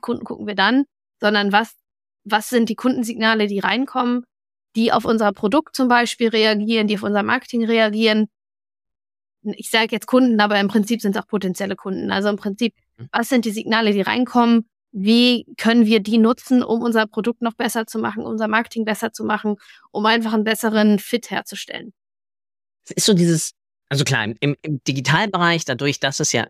Kunden 0.00 0.24
gucken 0.24 0.46
wir 0.46 0.54
dann, 0.54 0.84
sondern 1.20 1.52
was, 1.52 1.74
was 2.24 2.48
sind 2.48 2.68
die 2.68 2.76
Kundensignale, 2.76 3.46
die 3.46 3.58
reinkommen, 3.58 4.24
die 4.76 4.92
auf 4.92 5.04
unser 5.04 5.32
Produkt 5.32 5.74
zum 5.76 5.88
Beispiel 5.88 6.28
reagieren, 6.28 6.86
die 6.86 6.96
auf 6.96 7.02
unser 7.02 7.22
Marketing 7.22 7.64
reagieren. 7.64 8.28
Ich 9.42 9.70
sage 9.70 9.88
jetzt 9.90 10.06
Kunden, 10.06 10.40
aber 10.40 10.58
im 10.58 10.68
Prinzip 10.68 11.00
sind 11.00 11.16
es 11.16 11.22
auch 11.22 11.26
potenzielle 11.26 11.76
Kunden. 11.76 12.10
Also 12.10 12.28
im 12.28 12.36
Prinzip, 12.36 12.74
mhm. 12.96 13.08
was 13.12 13.28
sind 13.28 13.44
die 13.44 13.50
Signale, 13.50 13.92
die 13.92 14.00
reinkommen? 14.00 14.66
wie 14.96 15.44
können 15.56 15.86
wir 15.86 15.98
die 15.98 16.18
nutzen, 16.18 16.62
um 16.62 16.80
unser 16.80 17.08
Produkt 17.08 17.42
noch 17.42 17.54
besser 17.54 17.84
zu 17.84 17.98
machen, 17.98 18.24
unser 18.24 18.46
Marketing 18.46 18.84
besser 18.84 19.12
zu 19.12 19.24
machen, 19.24 19.56
um 19.90 20.06
einfach 20.06 20.32
einen 20.32 20.44
besseren 20.44 21.00
Fit 21.00 21.30
herzustellen. 21.30 21.92
Es 22.84 22.92
ist 22.92 23.06
so 23.06 23.12
dieses, 23.12 23.54
also 23.88 24.04
klar, 24.04 24.28
im, 24.40 24.56
im 24.62 24.82
Digitalbereich, 24.84 25.64
dadurch, 25.64 26.00
dass 26.00 26.20
es 26.20 26.32
ja, 26.32 26.46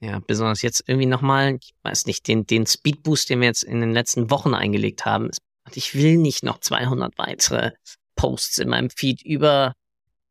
ja, 0.00 0.20
besonders 0.26 0.62
jetzt 0.62 0.84
irgendwie 0.86 1.06
nochmal, 1.06 1.58
ich 1.60 1.74
weiß 1.82 2.06
nicht, 2.06 2.28
den, 2.28 2.46
den 2.46 2.66
Speedboost, 2.66 3.30
den 3.30 3.40
wir 3.40 3.48
jetzt 3.48 3.62
in 3.64 3.80
den 3.80 3.92
letzten 3.92 4.30
Wochen 4.30 4.54
eingelegt 4.54 5.04
haben, 5.04 5.30
ich 5.74 5.94
will 5.94 6.16
nicht 6.16 6.42
noch 6.42 6.60
200 6.60 7.18
weitere 7.18 7.72
Posts 8.16 8.58
in 8.58 8.68
meinem 8.68 8.90
Feed 8.90 9.22
über 9.22 9.74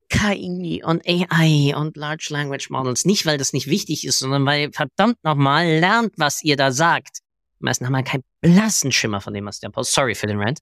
KI 0.09 0.81
und 0.83 1.03
AI 1.05 1.75
und 1.75 1.97
Large 1.97 2.27
Language 2.31 2.69
Models. 2.69 3.05
Nicht, 3.05 3.25
weil 3.25 3.37
das 3.37 3.53
nicht 3.53 3.67
wichtig 3.67 4.05
ist, 4.05 4.19
sondern 4.19 4.45
weil 4.45 4.71
verdammt 4.71 5.23
nochmal 5.23 5.79
lernt, 5.79 6.13
was 6.17 6.43
ihr 6.43 6.55
da 6.55 6.71
sagt. 6.71 7.19
Die 7.59 7.65
meisten 7.65 7.85
haben 7.85 7.95
halt 7.95 8.07
keinen 8.07 8.23
blassen 8.41 8.91
Schimmer 8.91 9.21
von 9.21 9.33
dem, 9.33 9.45
was 9.45 9.59
der 9.59 9.69
Post. 9.69 9.93
Sorry 9.93 10.15
für 10.15 10.27
den 10.27 10.39
Rant. 10.39 10.59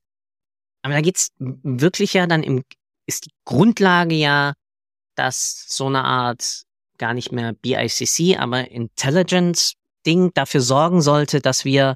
Aber 0.82 0.94
da 0.94 1.02
geht's 1.02 1.32
wirklich 1.40 2.14
ja 2.14 2.28
dann 2.28 2.44
im, 2.44 2.64
ist 3.06 3.26
die 3.26 3.32
Grundlage 3.44 4.16
ja, 4.16 4.54
dass 5.16 5.66
so 5.68 5.88
eine 5.88 6.04
Art 6.04 6.64
gar 6.98 7.14
nicht 7.14 7.32
mehr 7.32 7.54
BICC, 7.54 8.40
aber 8.40 8.70
Intelligence-Ding 8.70 10.32
dafür 10.34 10.62
sorgen 10.62 11.02
sollte, 11.02 11.42
dass 11.42 11.66
wir 11.66 11.96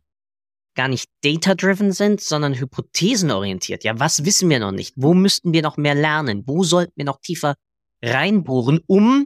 gar 0.75 0.87
nicht 0.87 1.09
data-driven 1.23 1.91
sind, 1.91 2.21
sondern 2.21 2.53
hypothesenorientiert. 2.53 3.83
Ja, 3.83 3.99
was 3.99 4.25
wissen 4.25 4.49
wir 4.49 4.59
noch 4.59 4.71
nicht? 4.71 4.93
Wo 4.95 5.13
müssten 5.13 5.53
wir 5.53 5.61
noch 5.61 5.77
mehr 5.77 5.95
lernen? 5.95 6.43
Wo 6.45 6.63
sollten 6.63 6.93
wir 6.95 7.05
noch 7.05 7.19
tiefer 7.19 7.55
reinbohren, 8.01 8.79
um 8.87 9.25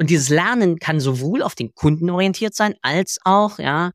und 0.00 0.08
dieses 0.08 0.30
Lernen 0.30 0.78
kann 0.78 0.98
sowohl 0.98 1.42
auf 1.42 1.54
den 1.54 1.74
Kunden 1.74 2.08
orientiert 2.08 2.54
sein, 2.54 2.74
als 2.80 3.18
auch, 3.24 3.58
ja, 3.58 3.90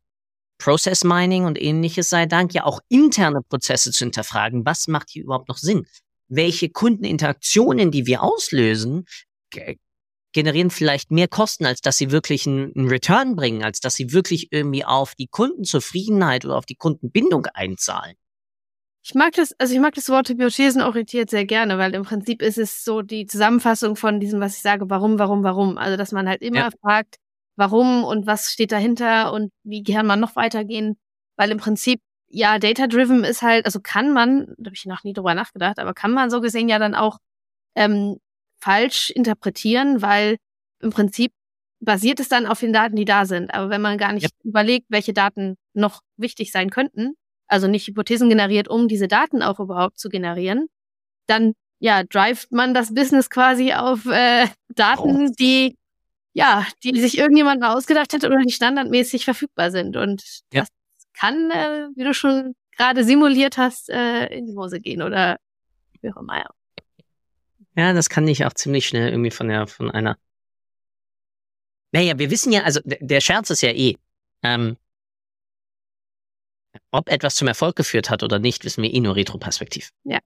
Process 0.60 1.04
Mining 1.04 1.45
und 1.45 1.60
ähnliches 1.60 2.10
sei 2.10 2.28
Dank, 2.28 2.54
ja 2.54 2.63
auch 2.63 2.80
interne 2.89 3.41
Prozesse 3.41 3.91
zu 3.91 4.06
hinterfragen. 4.06 4.65
Was 4.65 4.88
macht 4.88 5.10
hier 5.10 5.24
überhaupt 5.24 5.50
noch 5.50 5.58
Sinn? 5.58 5.86
Welche 6.28 6.70
Kundeninteraktionen, 6.70 7.92
die 7.92 8.06
wir 8.06 8.24
auslösen, 8.24 9.06
generieren 10.36 10.70
vielleicht 10.70 11.12
mehr 11.12 11.30
Kosten, 11.30 11.66
als 11.66 11.80
dass 11.80 11.98
sie 11.98 12.12
wirklich 12.12 12.46
einen, 12.46 12.90
Return 12.90 13.36
bringen, 13.36 13.64
als 13.64 13.80
dass 13.80 13.96
sie 13.96 14.12
wirklich 14.12 14.52
irgendwie 14.52 14.84
auf 14.84 15.16
die 15.16 15.28
Kundenzufriedenheit 15.28 16.44
oder 16.44 16.58
auf 16.58 16.66
die 16.66 16.76
Kundenbindung 16.76 17.46
einzahlen. 17.54 18.16
Ich 19.02 19.14
mag 19.14 19.34
das, 19.34 19.54
also 19.60 19.74
ich 19.74 19.80
mag 19.80 19.94
das 19.94 20.10
Wort 20.10 20.28
Hypothesen 20.28 20.82
orientiert 20.82 21.30
sehr 21.30 21.46
gerne, 21.46 21.78
weil 21.78 21.94
im 21.94 22.04
Prinzip 22.04 22.42
ist 22.42 22.58
es 22.58 22.84
so 22.84 23.02
die 23.02 23.28
Zusammenfassung 23.28 23.96
von 23.96 24.20
diesem, 24.20 24.42
was 24.42 24.58
ich 24.58 24.62
sage, 24.62 24.90
warum, 24.90 25.20
warum, 25.20 25.44
warum. 25.44 25.78
Also, 25.78 25.96
dass 25.96 26.12
man 26.12 26.28
halt 26.28 26.42
immer 26.42 26.58
ja. 26.58 26.70
fragt, 26.82 27.16
warum 27.56 28.04
und 28.04 28.26
was 28.26 28.52
steht 28.52 28.72
dahinter 28.72 29.32
und 29.32 29.52
wie 29.64 29.84
kann 29.84 30.06
man 30.06 30.20
noch 30.20 30.36
weitergehen. 30.36 30.98
Weil 31.38 31.52
im 31.52 31.60
Prinzip 31.60 32.02
ja, 32.28 32.60
data-driven 32.60 33.24
ist 33.24 33.42
halt, 33.42 33.66
also 33.66 33.80
kann 33.82 34.12
man, 34.12 34.54
da 34.58 34.68
habe 34.68 34.76
ich 34.76 34.86
noch 34.86 35.04
nie 35.04 35.14
drüber 35.14 35.34
nachgedacht, 35.34 35.80
aber 35.80 35.94
kann 35.94 36.12
man 36.12 36.30
so 36.30 36.42
gesehen 36.42 36.70
ja 36.70 36.80
dann 36.80 36.96
auch 36.96 37.20
ähm, 37.76 38.18
falsch 38.60 39.10
interpretieren, 39.12 40.02
weil 40.02 40.38
im 40.80 40.92
Prinzip 40.92 41.32
basiert 41.80 42.20
es 42.20 42.30
dann 42.30 42.46
auf 42.46 42.60
den 42.60 42.74
Daten, 42.74 42.96
die 42.96 43.06
da 43.06 43.26
sind. 43.26 43.54
Aber 43.54 43.70
wenn 43.70 43.82
man 43.82 43.98
gar 43.98 44.14
nicht 44.14 44.24
ja. 44.24 44.30
überlegt, 44.44 44.88
welche 44.90 45.14
Daten 45.14 45.56
noch 45.74 46.02
wichtig 46.18 46.52
sein 46.52 46.70
könnten, 46.70 47.14
also 47.48 47.68
nicht 47.68 47.88
Hypothesen 47.88 48.30
generiert, 48.30 48.68
um 48.68 48.88
diese 48.88 49.08
Daten 49.08 49.44
auch 49.44 49.60
überhaupt 49.60 50.00
zu 50.00 50.10
generieren, 50.10 50.68
dann 51.28 51.54
ja, 51.80 52.04
drivet 52.04 52.52
man 52.52 52.74
das 52.74 52.94
Business 52.94 53.30
quasi 53.30 53.74
auf 53.74 54.06
äh, 54.06 54.48
Daten, 54.70 55.28
oh. 55.28 55.34
die 55.38 55.78
ja, 56.36 56.68
die 56.84 57.00
sich 57.00 57.18
irgendjemand 57.18 57.62
mal 57.62 57.74
ausgedacht 57.76 58.14
hat 58.14 58.26
oder 58.26 58.38
die 58.40 58.52
standardmäßig 58.52 59.24
verfügbar 59.24 59.72
sind. 59.72 59.96
Und 59.96 60.22
ja. 60.52 60.62
das 60.62 60.68
kann, 61.17 61.51
äh, 61.51 61.88
wie 61.95 62.04
du 62.04 62.13
schon 62.13 62.56
gerade 62.78 63.04
simuliert 63.04 63.58
hast, 63.58 63.89
äh, 63.89 64.28
in 64.28 64.47
die 64.47 64.56
Hose 64.56 64.80
gehen 64.80 65.01
oder 65.01 65.38
wie 66.01 66.12
auch 66.12 66.17
immer. 66.17 66.38
Ja. 66.38 66.49
ja, 67.75 67.93
das 67.93 68.10
kann 68.10 68.28
ich 68.28 68.45
auch 68.45 68.54
ziemlich 68.54 68.88
schnell 68.88 69.10
irgendwie 69.10 69.32
von 69.32 69.47
der 69.47 69.67
von 69.67 69.91
einer. 69.91 70.17
Naja, 71.91 72.17
wir 72.19 72.30
wissen 72.30 72.51
ja, 72.51 72.63
also 72.63 72.82
der 72.84 73.21
Scherz 73.21 73.49
ist 73.49 73.62
ja 73.62 73.69
eh, 73.69 73.95
ähm, 74.43 74.78
ob 76.91 77.10
etwas 77.10 77.36
zum 77.36 77.47
Erfolg 77.47 77.75
geführt 77.75 78.10
hat 78.10 78.23
oder 78.23 78.39
nicht, 78.39 78.65
wissen 78.65 78.84
wir 78.84 78.93
eh 78.93 78.99
nur 78.99 79.15
retroperspektiv. 79.15 79.91
Ja. 80.04 80.19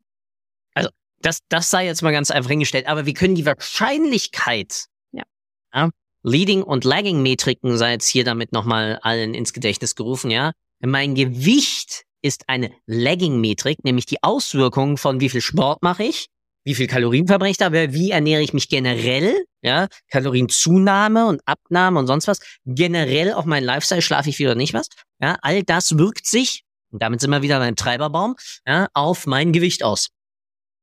Also 0.74 0.90
das, 1.22 1.40
das 1.50 1.70
sei 1.70 1.86
jetzt 1.86 2.02
mal 2.02 2.12
ganz 2.12 2.32
einfach 2.32 2.50
hingestellt, 2.50 2.88
aber 2.88 3.06
wir 3.06 3.14
können 3.14 3.36
die 3.36 3.46
Wahrscheinlichkeit, 3.46 4.86
ja. 5.12 5.24
ja 5.74 5.90
Leading 6.24 6.64
und 6.64 6.84
Lagging 6.84 7.22
Metriken 7.22 7.78
sei 7.78 7.94
jetzt 7.94 8.08
hier 8.08 8.24
damit 8.24 8.52
nochmal 8.52 9.00
allen 9.04 9.34
ins 9.34 9.54
Gedächtnis 9.54 9.96
gerufen, 9.96 10.32
ja. 10.32 10.52
Mein 10.82 11.16
Gewicht 11.16 12.06
ist 12.22 12.44
eine 12.48 12.72
Lagging 12.86 13.40
Metrik, 13.40 13.84
nämlich 13.84 14.06
die 14.06 14.24
Auswirkungen 14.24 14.98
von 14.98 15.20
wie 15.20 15.30
viel 15.30 15.42
Sport 15.42 15.84
mache 15.84 16.04
ich, 16.04 16.28
wie 16.66 16.76
viel 16.76 16.88
Kalorien 16.88 17.28
verbrauche 17.28 17.50
ich 17.50 17.58
da, 17.58 17.72
wie 17.72 18.12
ernähre 18.12 18.42
ich 18.42 18.54
mich 18.54 18.70
generell, 18.70 19.46
ja, 19.62 19.88
Kalorienzunahme 20.10 21.28
und 21.28 21.42
Abnahme 21.46 22.00
und 22.00 22.08
sonst 22.08 22.28
was, 22.28 22.40
generell 22.66 23.34
auf 23.34 23.46
meinen 23.46 23.64
Lifestyle, 23.64 24.02
schlafe 24.02 24.30
ich 24.30 24.38
viel 24.38 24.48
oder 24.48 24.56
nicht 24.56 24.74
was, 24.74 24.88
ja, 25.22 25.38
all 25.42 25.64
das 25.64 25.98
wirkt 25.98 26.26
sich, 26.26 26.64
und 26.92 27.02
damit 27.02 27.22
sind 27.22 27.32
wir 27.32 27.42
wieder 27.42 27.60
beim 27.60 27.76
Treiberbaum, 27.76 28.36
ja, 28.66 28.88
auf 28.94 29.26
mein 29.26 29.54
Gewicht 29.54 29.84
aus. 29.84 30.10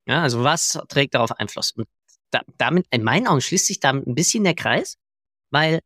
Ja, 0.07 0.23
also 0.23 0.45
was 0.45 0.79
trägt 0.89 1.15
darauf 1.15 1.33
Einfluss? 1.33 1.73
Und 1.73 1.89
da, 2.31 2.43
damit, 2.59 2.87
in 2.91 3.03
meinen 3.03 3.27
Augen 3.27 3.41
schließt 3.41 3.67
sich 3.67 3.81
damit 3.81 4.07
ein 4.07 4.15
bisschen 4.15 4.45
der 4.45 4.55
Kreis, 4.55 4.97
weil 5.51 5.81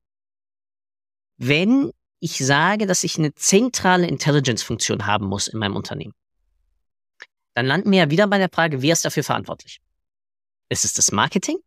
wenn 1.38 1.90
ich 2.20 2.38
sage, 2.38 2.86
dass 2.86 3.02
ich 3.02 3.18
eine 3.18 3.34
zentrale 3.34 4.06
Intelligence-Funktion 4.06 5.06
haben 5.06 5.26
muss 5.26 5.48
in 5.48 5.58
meinem 5.58 5.76
Unternehmen, 5.76 6.14
dann 7.54 7.66
landen 7.66 7.90
wir 7.90 7.98
ja 7.98 8.10
wieder 8.10 8.26
bei 8.26 8.38
der 8.38 8.48
Frage, 8.48 8.82
wer 8.82 8.92
ist 8.92 9.04
dafür 9.04 9.24
verantwortlich? 9.24 9.80
Ist 10.68 10.84
es 10.84 10.92
das 10.92 11.10
Marketing? 11.10 11.58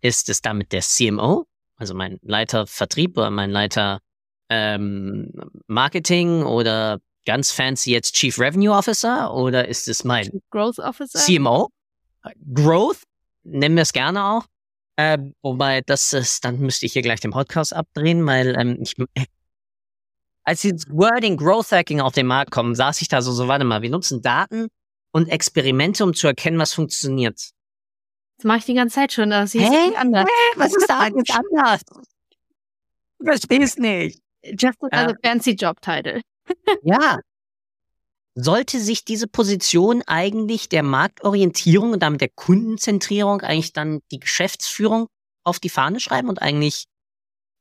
Ist 0.00 0.28
es 0.28 0.42
damit 0.42 0.72
der 0.72 0.82
CMO, 0.82 1.46
also 1.76 1.94
mein 1.94 2.18
Leiter 2.22 2.66
Vertrieb 2.66 3.16
oder 3.16 3.30
mein 3.30 3.50
Leiter 3.50 4.00
ähm, 4.48 5.32
Marketing 5.66 6.42
oder 6.42 7.00
ganz 7.24 7.50
fancy 7.50 7.92
jetzt 7.92 8.14
Chief 8.14 8.38
Revenue 8.38 8.74
Officer 8.74 9.32
oder 9.32 9.68
ist 9.68 9.88
es 9.88 10.04
mein 10.04 10.40
Growth 10.50 10.78
Officer? 10.78 11.18
CMO? 11.18 11.70
Growth, 12.54 13.02
nennen 13.44 13.76
wir 13.76 13.82
es 13.82 13.92
gerne 13.92 14.24
auch. 14.24 14.46
Äh, 14.96 15.18
wobei, 15.42 15.82
das 15.82 16.12
ist, 16.12 16.44
dann 16.44 16.58
müsste 16.58 16.86
ich 16.86 16.94
hier 16.94 17.02
gleich 17.02 17.20
den 17.20 17.30
Podcast 17.30 17.74
abdrehen, 17.74 18.24
weil 18.26 18.56
ähm, 18.58 18.78
ich, 18.80 18.94
als 20.46 20.60
die 20.60 20.74
Wording 20.88 21.36
Growth 21.36 21.72
Hacking 21.72 22.00
auf 22.00 22.12
den 22.12 22.26
Markt 22.26 22.52
kommen, 22.52 22.74
saß 22.74 23.02
ich 23.02 23.08
da 23.08 23.20
so, 23.20 23.32
so, 23.32 23.48
warte 23.48 23.64
mal, 23.64 23.82
wir 23.82 23.90
nutzen 23.90 24.22
Daten 24.22 24.68
und 25.10 25.28
Experimente, 25.28 26.04
um 26.04 26.14
zu 26.14 26.28
erkennen, 26.28 26.58
was 26.58 26.72
funktioniert. 26.72 27.50
Das 28.38 28.44
mache 28.44 28.58
ich 28.58 28.64
die 28.64 28.74
ganze 28.74 28.94
Zeit 28.94 29.12
schon, 29.12 29.30
das 29.30 29.54
ist 29.54 29.62
Hä? 29.62 29.96
anders. 29.96 30.28
Was 30.56 30.74
ist 30.74 30.88
da 30.88 31.00
eigentlich 31.00 31.34
anders? 31.34 31.80
Ich 33.18 33.26
versteh's 33.26 33.76
nicht. 33.76 34.20
Just 34.42 34.78
also 34.90 35.14
ja. 35.14 35.30
fancy 35.30 35.52
Job 35.52 35.80
Title. 35.80 36.22
ja. 36.82 37.18
Sollte 38.36 38.78
sich 38.78 39.04
diese 39.04 39.26
Position 39.26 40.02
eigentlich 40.06 40.68
der 40.68 40.84
Marktorientierung 40.84 41.92
und 41.92 42.02
damit 42.02 42.20
der 42.20 42.28
Kundenzentrierung 42.28 43.40
eigentlich 43.40 43.72
dann 43.72 44.00
die 44.12 44.20
Geschäftsführung 44.20 45.08
auf 45.42 45.58
die 45.58 45.70
Fahne 45.70 45.98
schreiben 45.98 46.28
und 46.28 46.40
eigentlich 46.40 46.84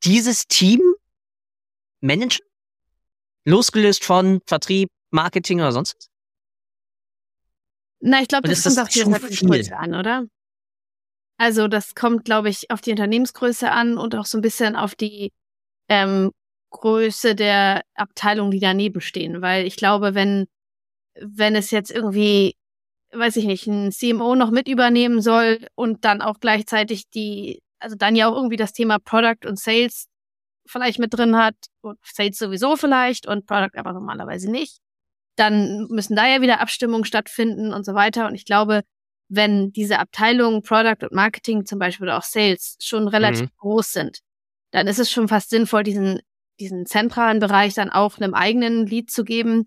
dieses 0.04 0.48
Team 0.48 0.82
managen? 2.02 2.46
Losgelöst 3.46 4.04
von 4.04 4.42
Vertrieb, 4.46 4.90
Marketing 5.12 5.60
oder 5.60 5.72
sonst 5.72 5.96
was? 5.96 6.10
Na, 8.02 8.22
ich 8.22 8.28
glaube, 8.28 8.48
das, 8.48 8.64
das 8.64 8.76
kommt 8.76 8.88
auf 8.88 8.90
die 8.90 9.04
Unternehmensgröße 9.04 9.78
an, 9.78 9.96
oder? 9.96 10.26
Also 11.38 11.68
das 11.68 11.96
kommt, 11.96 12.26
glaube 12.26 12.50
ich, 12.50 12.72
auf 12.72 12.82
die 12.82 12.92
Unternehmensgröße 12.92 13.70
an 13.72 13.98
und 13.98 14.16
auch 14.16 14.26
so 14.26 14.38
ein 14.38 14.42
bisschen 14.42 14.76
auf 14.76 14.96
die 14.96 15.32
ähm, 15.90 16.32
Größe 16.72 17.36
der 17.36 17.82
Abteilungen, 17.96 18.52
die 18.52 18.60
daneben 18.60 19.02
stehen. 19.02 19.42
Weil 19.42 19.66
ich 19.66 19.76
glaube, 19.76 20.16
wenn, 20.16 20.46
wenn 21.20 21.56
es 21.56 21.72
jetzt 21.72 21.92
irgendwie, 21.92 22.56
weiß 23.12 23.36
ich 23.38 23.46
nicht, 23.46 23.68
ein 23.68 23.92
CMO 23.92 24.36
noch 24.36 24.52
mit 24.52 24.68
übernehmen 24.68 25.22
soll 25.22 25.68
und 25.76 26.06
dann 26.06 26.22
auch 26.22 26.40
gleichzeitig 26.40 27.10
die, 27.10 27.62
also 27.80 27.96
dann 27.96 28.16
ja 28.16 28.30
auch 28.30 28.36
irgendwie 28.36 28.58
das 28.58 28.74
Thema 28.74 29.00
Product 29.00 29.48
und 29.48 29.60
Sales 29.60 30.08
vielleicht 30.66 31.00
mit 31.00 31.14
drin 31.14 31.36
hat 31.36 31.56
und 31.82 32.00
Sales 32.04 32.38
sowieso 32.38 32.76
vielleicht 32.76 33.28
und 33.28 33.46
Product 33.46 33.78
aber 33.78 33.94
normalerweise 33.94 34.50
nicht, 34.50 34.80
dann 35.36 35.88
müssen 35.90 36.16
da 36.16 36.28
ja 36.28 36.42
wieder 36.42 36.62
Abstimmungen 36.62 37.06
stattfinden 37.06 37.74
und 37.74 37.86
so 37.86 37.94
weiter. 37.94 38.28
Und 38.28 38.36
ich 38.36 38.46
glaube, 38.46 38.84
wenn 39.28 39.72
diese 39.72 40.00
Abteilungen 40.00 40.62
Product 40.62 41.04
und 41.04 41.12
Marketing 41.12 41.66
zum 41.66 41.80
Beispiel 41.80 42.08
oder 42.08 42.18
auch 42.18 42.24
Sales 42.24 42.78
schon 42.82 43.08
relativ 43.08 43.50
mhm. 43.50 43.58
groß 43.58 43.92
sind, 43.92 44.20
dann 44.72 44.88
ist 44.88 45.00
es 45.00 45.12
schon 45.12 45.28
fast 45.28 45.50
sinnvoll, 45.50 45.84
diesen 45.84 46.20
diesen 46.60 46.86
zentralen 46.86 47.40
Bereich 47.40 47.74
dann 47.74 47.90
auch 47.90 48.18
einem 48.18 48.34
eigenen 48.34 48.86
Lied 48.86 49.12
zu 49.12 49.24
geben, 49.24 49.66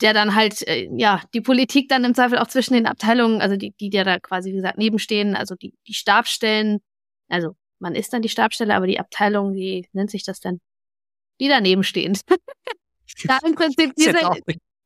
der 0.00 0.12
dann 0.12 0.34
halt, 0.34 0.66
äh, 0.68 0.88
ja, 0.96 1.22
die 1.34 1.40
Politik 1.40 1.88
dann 1.88 2.04
im 2.04 2.14
Zweifel 2.14 2.38
auch 2.38 2.48
zwischen 2.48 2.74
den 2.74 2.86
Abteilungen, 2.86 3.40
also 3.40 3.56
die, 3.56 3.72
die 3.80 3.90
da 3.90 4.18
quasi, 4.20 4.50
wie 4.50 4.56
gesagt, 4.56 4.78
nebenstehen, 4.78 5.34
also 5.34 5.54
die, 5.54 5.74
die 5.86 5.94
Stabstellen, 5.94 6.80
also 7.28 7.56
man 7.78 7.94
ist 7.94 8.12
dann 8.12 8.22
die 8.22 8.28
Stabstelle, 8.28 8.74
aber 8.74 8.86
die 8.86 8.98
Abteilung, 8.98 9.54
wie 9.54 9.86
nennt 9.92 10.10
sich 10.10 10.24
das 10.24 10.40
denn? 10.40 10.60
Die 11.40 11.48
daneben 11.48 11.84
stehen. 11.84 12.18
da 13.24 13.38
im 13.44 13.54
Prinzip 13.54 13.94
diese, 13.96 14.18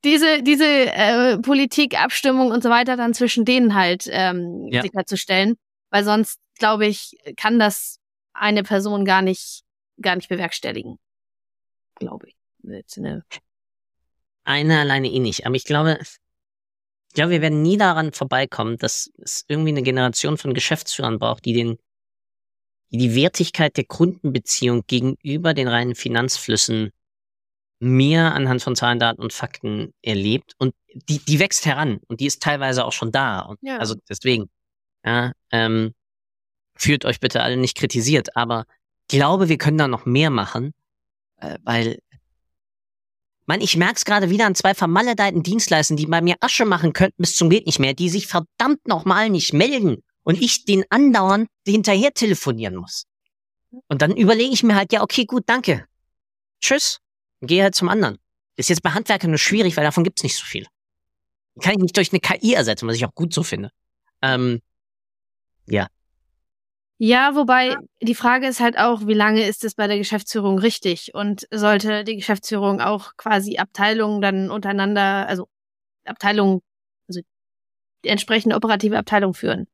diese, 0.04 0.42
diese 0.42 0.64
äh, 0.64 1.38
Politik, 1.38 2.00
Abstimmung 2.00 2.50
und 2.50 2.62
so 2.62 2.70
weiter 2.70 2.96
dann 2.96 3.14
zwischen 3.14 3.44
denen 3.44 3.74
halt 3.74 4.08
ähm, 4.10 4.68
ja. 4.70 4.82
sicherzustellen. 4.82 5.56
Weil 5.90 6.04
sonst, 6.04 6.38
glaube 6.58 6.86
ich, 6.86 7.16
kann 7.36 7.58
das 7.58 7.98
eine 8.32 8.62
Person 8.62 9.04
gar 9.04 9.22
nicht, 9.22 9.62
gar 10.00 10.16
nicht 10.16 10.28
bewerkstelligen 10.28 10.98
glaube 12.00 12.28
ich. 12.28 12.36
Eine 12.64 13.22
eine 14.42 14.80
alleine 14.80 15.08
eh 15.08 15.20
nicht. 15.20 15.46
Aber 15.46 15.54
ich 15.54 15.64
glaube, 15.64 15.98
ich 16.00 17.14
glaube, 17.14 17.30
wir 17.30 17.42
werden 17.42 17.62
nie 17.62 17.76
daran 17.76 18.12
vorbeikommen, 18.12 18.78
dass 18.78 19.10
es 19.18 19.44
irgendwie 19.46 19.70
eine 19.70 19.82
Generation 19.82 20.36
von 20.36 20.54
Geschäftsführern 20.54 21.18
braucht, 21.18 21.44
die 21.44 21.52
den, 21.52 21.78
die 22.90 23.14
Wertigkeit 23.14 23.76
der 23.76 23.84
Kundenbeziehung 23.84 24.84
gegenüber 24.86 25.54
den 25.54 25.68
reinen 25.68 25.94
Finanzflüssen 25.94 26.90
mehr 27.78 28.34
anhand 28.34 28.62
von 28.62 28.76
Zahlen, 28.76 28.98
Daten 28.98 29.22
und 29.22 29.32
Fakten 29.32 29.94
erlebt. 30.02 30.54
Und 30.58 30.74
die, 31.08 31.18
die 31.18 31.38
wächst 31.38 31.64
heran 31.66 32.00
und 32.08 32.20
die 32.20 32.26
ist 32.26 32.42
teilweise 32.42 32.84
auch 32.84 32.92
schon 32.92 33.12
da. 33.12 33.40
Und 33.40 33.58
ja. 33.62 33.78
Also 33.78 33.94
deswegen, 34.08 34.50
ja, 35.04 35.32
ähm, 35.50 35.94
führt 36.74 37.04
euch 37.04 37.20
bitte 37.20 37.42
alle 37.42 37.56
nicht 37.56 37.76
kritisiert, 37.76 38.36
aber 38.36 38.64
glaube, 39.08 39.48
wir 39.48 39.58
können 39.58 39.78
da 39.78 39.88
noch 39.88 40.04
mehr 40.04 40.30
machen, 40.30 40.74
äh, 41.36 41.58
weil 41.62 41.98
Mann, 43.46 43.60
ich 43.60 43.76
merk's 43.76 44.04
gerade 44.04 44.30
wieder 44.30 44.46
an 44.46 44.54
zwei 44.54 44.74
vermaledeiten 44.74 45.42
Dienstleistern, 45.42 45.96
die 45.96 46.06
bei 46.06 46.20
mir 46.20 46.36
Asche 46.40 46.64
machen 46.64 46.92
könnten 46.92 47.22
bis 47.22 47.34
zum 47.34 47.50
geht 47.50 47.66
nicht 47.66 47.80
mehr, 47.80 47.94
die 47.94 48.08
sich 48.08 48.28
verdammt 48.28 48.86
nochmal 48.86 49.28
nicht 49.28 49.52
melden 49.52 50.04
und 50.22 50.40
ich 50.40 50.64
den 50.64 50.84
andauernd 50.90 51.48
hinterher 51.66 52.12
telefonieren 52.12 52.76
muss. 52.76 53.04
Und 53.88 54.02
dann 54.02 54.16
überlege 54.16 54.52
ich 54.52 54.62
mir 54.62 54.74
halt, 54.74 54.92
ja, 54.92 55.02
okay, 55.02 55.24
gut, 55.24 55.44
danke. 55.46 55.86
Tschüss. 56.60 56.98
Gehe 57.40 57.62
halt 57.62 57.74
zum 57.74 57.88
anderen. 57.88 58.18
ist 58.56 58.68
jetzt 58.68 58.82
bei 58.82 58.90
Handwerkern 58.90 59.30
nur 59.30 59.38
schwierig, 59.38 59.76
weil 59.76 59.84
davon 59.84 60.04
gibt's 60.04 60.22
nicht 60.22 60.36
so 60.36 60.44
viel. 60.44 60.66
Kann 61.62 61.72
ich 61.72 61.78
nicht 61.78 61.96
durch 61.96 62.12
eine 62.12 62.20
KI 62.20 62.54
ersetzen, 62.54 62.86
was 62.86 62.96
ich 62.96 63.04
auch 63.04 63.14
gut 63.14 63.32
so 63.32 63.42
finde. 63.42 63.70
Ähm, 64.22 64.60
ja, 65.66 65.88
ja, 67.02 67.34
wobei 67.34 67.76
die 68.02 68.14
Frage 68.14 68.46
ist 68.46 68.60
halt 68.60 68.76
auch, 68.76 69.06
wie 69.06 69.14
lange 69.14 69.46
ist 69.48 69.64
es 69.64 69.74
bei 69.74 69.86
der 69.86 69.96
Geschäftsführung 69.96 70.58
richtig? 70.58 71.14
Und 71.14 71.48
sollte 71.50 72.04
die 72.04 72.16
Geschäftsführung 72.16 72.82
auch 72.82 73.16
quasi 73.16 73.56
Abteilungen 73.56 74.20
dann 74.20 74.50
untereinander, 74.50 75.26
also 75.26 75.48
Abteilungen, 76.04 76.60
also 77.08 77.22
die 78.04 78.08
entsprechende 78.10 78.54
operative 78.54 78.98
Abteilung 78.98 79.32
führen? 79.32 79.66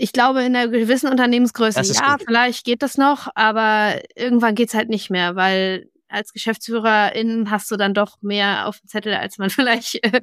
Ich 0.00 0.12
glaube, 0.12 0.44
in 0.44 0.54
einer 0.54 0.68
gewissen 0.68 1.10
Unternehmensgröße, 1.10 1.82
ja, 1.82 2.12
gut. 2.12 2.24
vielleicht 2.24 2.64
geht 2.64 2.82
das 2.82 2.96
noch, 2.96 3.28
aber 3.34 4.00
irgendwann 4.14 4.54
geht's 4.54 4.74
halt 4.74 4.88
nicht 4.88 5.10
mehr, 5.10 5.34
weil 5.34 5.90
als 6.08 6.32
Geschäftsführerin 6.32 7.50
hast 7.50 7.68
du 7.70 7.76
dann 7.76 7.94
doch 7.94 8.16
mehr 8.22 8.68
auf 8.68 8.78
dem 8.78 8.88
Zettel, 8.88 9.12
als 9.14 9.38
man 9.38 9.50
vielleicht, 9.50 9.96
äh, 10.04 10.20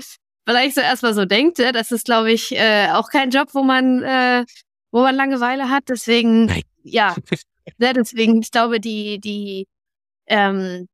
vielleicht 0.48 0.76
so 0.76 0.82
erstmal 0.82 1.14
so 1.14 1.26
denkt. 1.26 1.60
Ja? 1.60 1.74
Das 1.74 1.92
ist, 1.92 2.06
glaube 2.06 2.32
ich, 2.32 2.54
äh, 2.54 2.88
auch 2.92 3.10
kein 3.10 3.32
Job, 3.32 3.50
wo 3.54 3.64
man, 3.64 4.02
äh, 4.02 4.46
wo 4.92 5.02
man 5.02 5.14
Langeweile 5.14 5.70
hat. 5.70 5.84
Deswegen, 5.90 6.46
Nein. 6.46 6.62
ja, 6.84 7.14
ja, 7.78 7.94
deswegen, 7.94 8.42
ich 8.42 8.52
glaube, 8.52 8.80
die, 8.80 9.20
die, 9.20 9.68
ähm, 10.28 10.88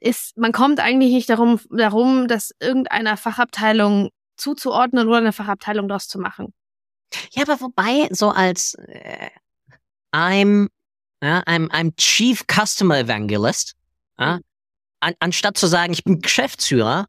ist, 0.00 0.36
man 0.36 0.52
kommt 0.52 0.80
eigentlich 0.80 1.12
nicht 1.12 1.28
darum, 1.28 1.60
darum, 1.70 2.28
das 2.28 2.52
irgendeiner 2.60 3.18
Fachabteilung 3.18 4.10
zuzuordnen 4.36 5.06
oder 5.06 5.18
eine 5.18 5.32
Fachabteilung 5.32 5.88
daraus 5.88 6.08
zu 6.08 6.18
machen. 6.18 6.52
Ja, 7.32 7.42
aber 7.42 7.60
wobei, 7.60 8.08
so 8.10 8.30
als 8.30 8.74
äh, 8.74 9.30
I'm, 10.12 10.68
ja, 11.22 11.40
I'm, 11.42 11.68
I'm 11.70 11.96
Chief 11.96 12.44
Customer 12.46 12.98
Evangelist, 12.98 13.74
ja, 14.18 14.36
mhm. 14.36 14.42
an, 15.00 15.14
anstatt 15.20 15.58
zu 15.58 15.66
sagen, 15.66 15.92
ich 15.92 16.04
bin 16.04 16.20
Geschäftsführer, 16.20 17.06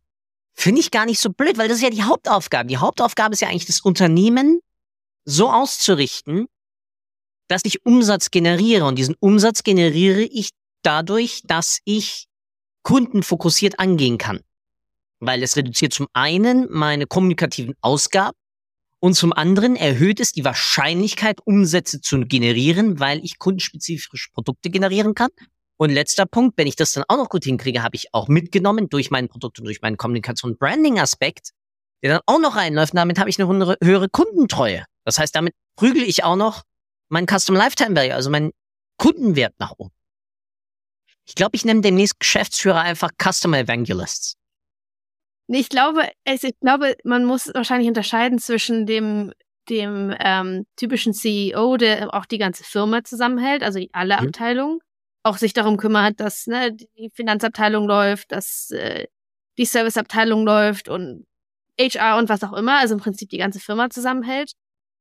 finde 0.53 0.81
ich 0.81 0.91
gar 0.91 1.05
nicht 1.05 1.19
so 1.19 1.29
blöd, 1.29 1.57
weil 1.57 1.67
das 1.67 1.77
ist 1.77 1.83
ja 1.83 1.89
die 1.89 2.03
Hauptaufgabe. 2.03 2.67
Die 2.67 2.77
Hauptaufgabe 2.77 3.33
ist 3.33 3.41
ja 3.41 3.49
eigentlich, 3.49 3.65
das 3.65 3.81
Unternehmen 3.81 4.61
so 5.25 5.51
auszurichten, 5.51 6.47
dass 7.47 7.61
ich 7.65 7.85
Umsatz 7.85 8.31
generiere. 8.31 8.85
Und 8.85 8.97
diesen 8.97 9.15
Umsatz 9.19 9.63
generiere 9.63 10.21
ich 10.21 10.51
dadurch, 10.81 11.41
dass 11.45 11.79
ich 11.83 12.27
Kunden 12.83 13.23
fokussiert 13.23 13.79
angehen 13.79 14.17
kann. 14.17 14.39
Weil 15.19 15.43
es 15.43 15.55
reduziert 15.57 15.93
zum 15.93 16.07
einen 16.13 16.67
meine 16.69 17.07
kommunikativen 17.07 17.75
Ausgaben 17.81 18.37
und 19.05 19.13
zum 19.13 19.33
anderen 19.33 19.75
erhöht 19.75 20.19
es 20.19 20.31
die 20.31 20.43
Wahrscheinlichkeit, 20.45 21.37
Umsätze 21.45 22.01
zu 22.01 22.21
generieren, 22.21 22.99
weil 22.99 23.23
ich 23.23 23.37
kundenspezifische 23.37 24.31
Produkte 24.31 24.71
generieren 24.71 25.13
kann. 25.13 25.29
Und 25.77 25.91
letzter 25.91 26.25
Punkt, 26.25 26.57
wenn 26.57 26.65
ich 26.65 26.75
das 26.75 26.93
dann 26.93 27.03
auch 27.07 27.17
noch 27.17 27.29
gut 27.29 27.43
hinkriege, 27.43 27.83
habe 27.83 27.95
ich 27.97 28.15
auch 28.15 28.27
mitgenommen 28.29 28.89
durch 28.89 29.11
mein 29.11 29.27
Produkt 29.27 29.59
und 29.59 29.65
durch 29.65 29.79
meinen 29.83 29.97
Kommunikation 29.97 30.57
Branding 30.57 30.99
Aspekt, 30.99 31.51
der 32.01 32.13
dann 32.13 32.21
auch 32.25 32.39
noch 32.39 32.55
reinläuft. 32.55 32.93
Und 32.93 32.97
damit 32.97 33.19
habe 33.19 33.29
ich 33.29 33.39
eine 33.39 33.75
höhere 33.79 34.09
Kundentreue. 34.09 34.85
Das 35.03 35.19
heißt, 35.19 35.35
damit 35.35 35.53
prügel 35.75 36.01
ich 36.01 36.23
auch 36.23 36.35
noch 36.35 36.63
meinen 37.09 37.27
Custom 37.27 37.55
Lifetime 37.55 37.95
Value, 37.95 38.15
also 38.15 38.31
meinen 38.31 38.53
Kundenwert 38.97 39.53
nach 39.59 39.73
oben. 39.77 39.93
Ich 41.27 41.35
glaube, 41.35 41.55
ich 41.55 41.63
nenne 41.63 41.81
demnächst 41.81 42.19
Geschäftsführer 42.19 42.81
einfach 42.81 43.11
Customer 43.21 43.59
Evangelists. 43.59 44.33
Ich 45.47 45.69
glaube, 45.69 46.09
ich 46.25 46.59
glaube, 46.59 46.95
man 47.03 47.25
muss 47.25 47.51
wahrscheinlich 47.53 47.87
unterscheiden 47.87 48.39
zwischen 48.39 48.85
dem 48.85 49.31
dem 49.69 50.13
ähm, 50.19 50.65
typischen 50.75 51.13
CEO, 51.13 51.77
der 51.77 52.13
auch 52.13 52.25
die 52.25 52.37
ganze 52.37 52.63
Firma 52.63 53.03
zusammenhält, 53.03 53.63
also 53.63 53.79
alle 53.93 54.15
mhm. 54.21 54.27
Abteilungen, 54.27 54.79
auch 55.23 55.37
sich 55.37 55.53
darum 55.53 55.77
kümmert, 55.77 56.19
dass 56.19 56.47
ne, 56.47 56.71
die 56.73 57.09
Finanzabteilung 57.13 57.87
läuft, 57.87 58.31
dass 58.31 58.69
äh, 58.71 59.07
die 59.57 59.65
Serviceabteilung 59.65 60.45
läuft 60.45 60.87
und 60.89 61.25
HR 61.79 62.17
und 62.17 62.29
was 62.29 62.43
auch 62.43 62.53
immer, 62.53 62.79
also 62.79 62.93
im 62.93 62.99
Prinzip 62.99 63.29
die 63.29 63.37
ganze 63.37 63.59
Firma 63.59 63.89
zusammenhält. 63.89 64.53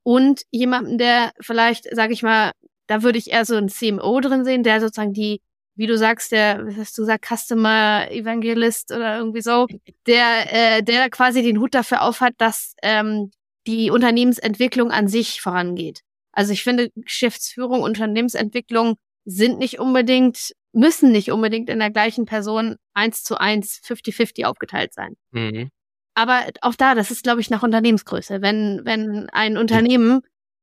Und 0.03 0.43
jemanden, 0.51 0.99
der 0.99 1.33
vielleicht, 1.41 1.85
sage 1.95 2.13
ich 2.13 2.23
mal, 2.23 2.53
da 2.87 3.03
würde 3.03 3.19
ich 3.19 3.31
eher 3.31 3.45
so 3.45 3.57
ein 3.57 3.69
CMO 3.69 4.21
drin 4.21 4.45
sehen, 4.45 4.63
der 4.63 4.81
sozusagen 4.81 5.15
die 5.15 5.41
wie 5.77 5.87
du 5.87 5.99
sagst, 5.99 6.33
der, 6.33 6.67
was 6.67 6.77
hast 6.77 6.99
du 6.99 7.03
gesagt, 7.03 7.27
Customer 7.27 8.09
Evangelist 8.11 8.93
oder 8.93 9.19
irgendwie 9.19 9.43
so, 9.43 9.67
der, 10.07 10.79
äh, 10.79 10.83
der 10.83 11.11
quasi 11.11 11.43
den 11.43 11.59
Hut 11.59 11.75
dafür 11.75 12.03
aufhat, 12.03 12.35
dass 12.39 12.75
ähm, 12.83 13.31
die 13.67 13.91
Unternehmensentwicklung 13.91 14.91
an 14.91 15.09
sich 15.09 15.41
vorangeht. 15.41 16.01
Also 16.33 16.53
ich 16.53 16.63
finde, 16.63 16.91
Geschäftsführung, 16.95 17.83
Unternehmensentwicklung 17.83 18.97
sind 19.25 19.59
nicht 19.59 19.79
unbedingt, 19.79 20.53
müssen 20.73 21.13
nicht 21.13 21.31
unbedingt 21.31 21.71
in 21.71 21.79
der 21.79 21.91
gleichen 21.91 22.27
Person 22.27 22.77
eins 22.93 23.23
zu 23.23 23.39
eins 23.39 23.81
50-50 23.85 24.45
aufgeteilt 24.45 24.93
sein. 24.93 25.17
Mhm. 25.31 25.71
Aber 26.15 26.45
auch 26.61 26.75
da, 26.75 26.95
das 26.95 27.11
ist, 27.11 27.25
glaube 27.25 27.41
ich, 27.41 27.51
nach 27.51 27.63
Unternehmensgröße. 27.63 28.41
Wenn, 28.41 28.83
wenn 28.85 29.29
ein 29.31 29.57
Unternehmen 29.57 30.21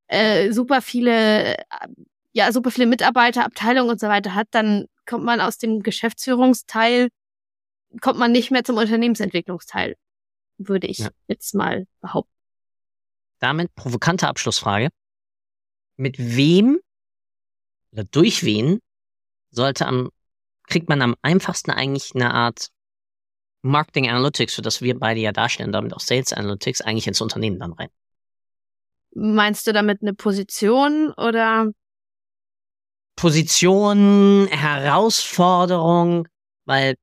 äh, 0.08 0.52
super 0.52 0.82
viele, 0.82 1.58
ja, 2.34 2.52
super 2.52 2.72
viele 2.72 2.88
Mitarbeiter, 2.88 3.46
Abteilungen 3.46 3.90
und 3.90 4.00
so 4.00 4.08
weiter 4.08 4.36
hat, 4.36 4.48
dann 4.52 4.86
kommt 5.06 5.24
man 5.24 5.42
aus 5.42 5.58
dem 5.58 5.82
Geschäftsführungsteil, 5.84 7.10
kommt 8.00 8.20
man 8.20 8.32
nicht 8.32 8.52
mehr 8.52 8.64
zum 8.64 8.78
Unternehmensentwicklungsteil, 8.78 9.96
würde 10.58 10.88
ich 10.88 11.00
ja. 11.00 11.10
jetzt 11.28 11.54
mal 11.54 11.86
behaupten. 12.00 12.32
Damit 13.40 13.74
provokante 13.76 14.28
Abschlussfrage. 14.28 14.90
Mit 15.98 16.18
wem 16.18 16.80
oder 17.92 18.06
durch 18.06 18.44
wen 18.44 18.80
sollte 19.50 19.86
am, 19.86 20.10
kriegt 20.68 20.88
man 20.88 21.02
am 21.02 21.16
einfachsten 21.22 21.72
eigentlich 21.72 22.12
eine 22.16 22.34
Art 22.34 22.70
Marketing 23.62 24.10
Analytics, 24.10 24.56
für 24.56 24.62
das 24.62 24.82
wir 24.82 24.98
beide 24.98 25.20
ja 25.20 25.32
darstellen, 25.32 25.72
damit 25.72 25.94
auch 25.94 26.00
Sales 26.00 26.34
Analytics, 26.34 26.82
eigentlich 26.82 27.08
ins 27.08 27.22
Unternehmen 27.22 27.60
dann 27.60 27.74
rein? 27.74 27.90
Meinst 29.14 29.68
du 29.68 29.74
damit 29.74 30.02
eine 30.02 30.14
Position 30.14 31.12
oder 31.12 31.72
Position, 33.22 34.48
Herausforderung, 34.50 36.28
weil 36.66 36.96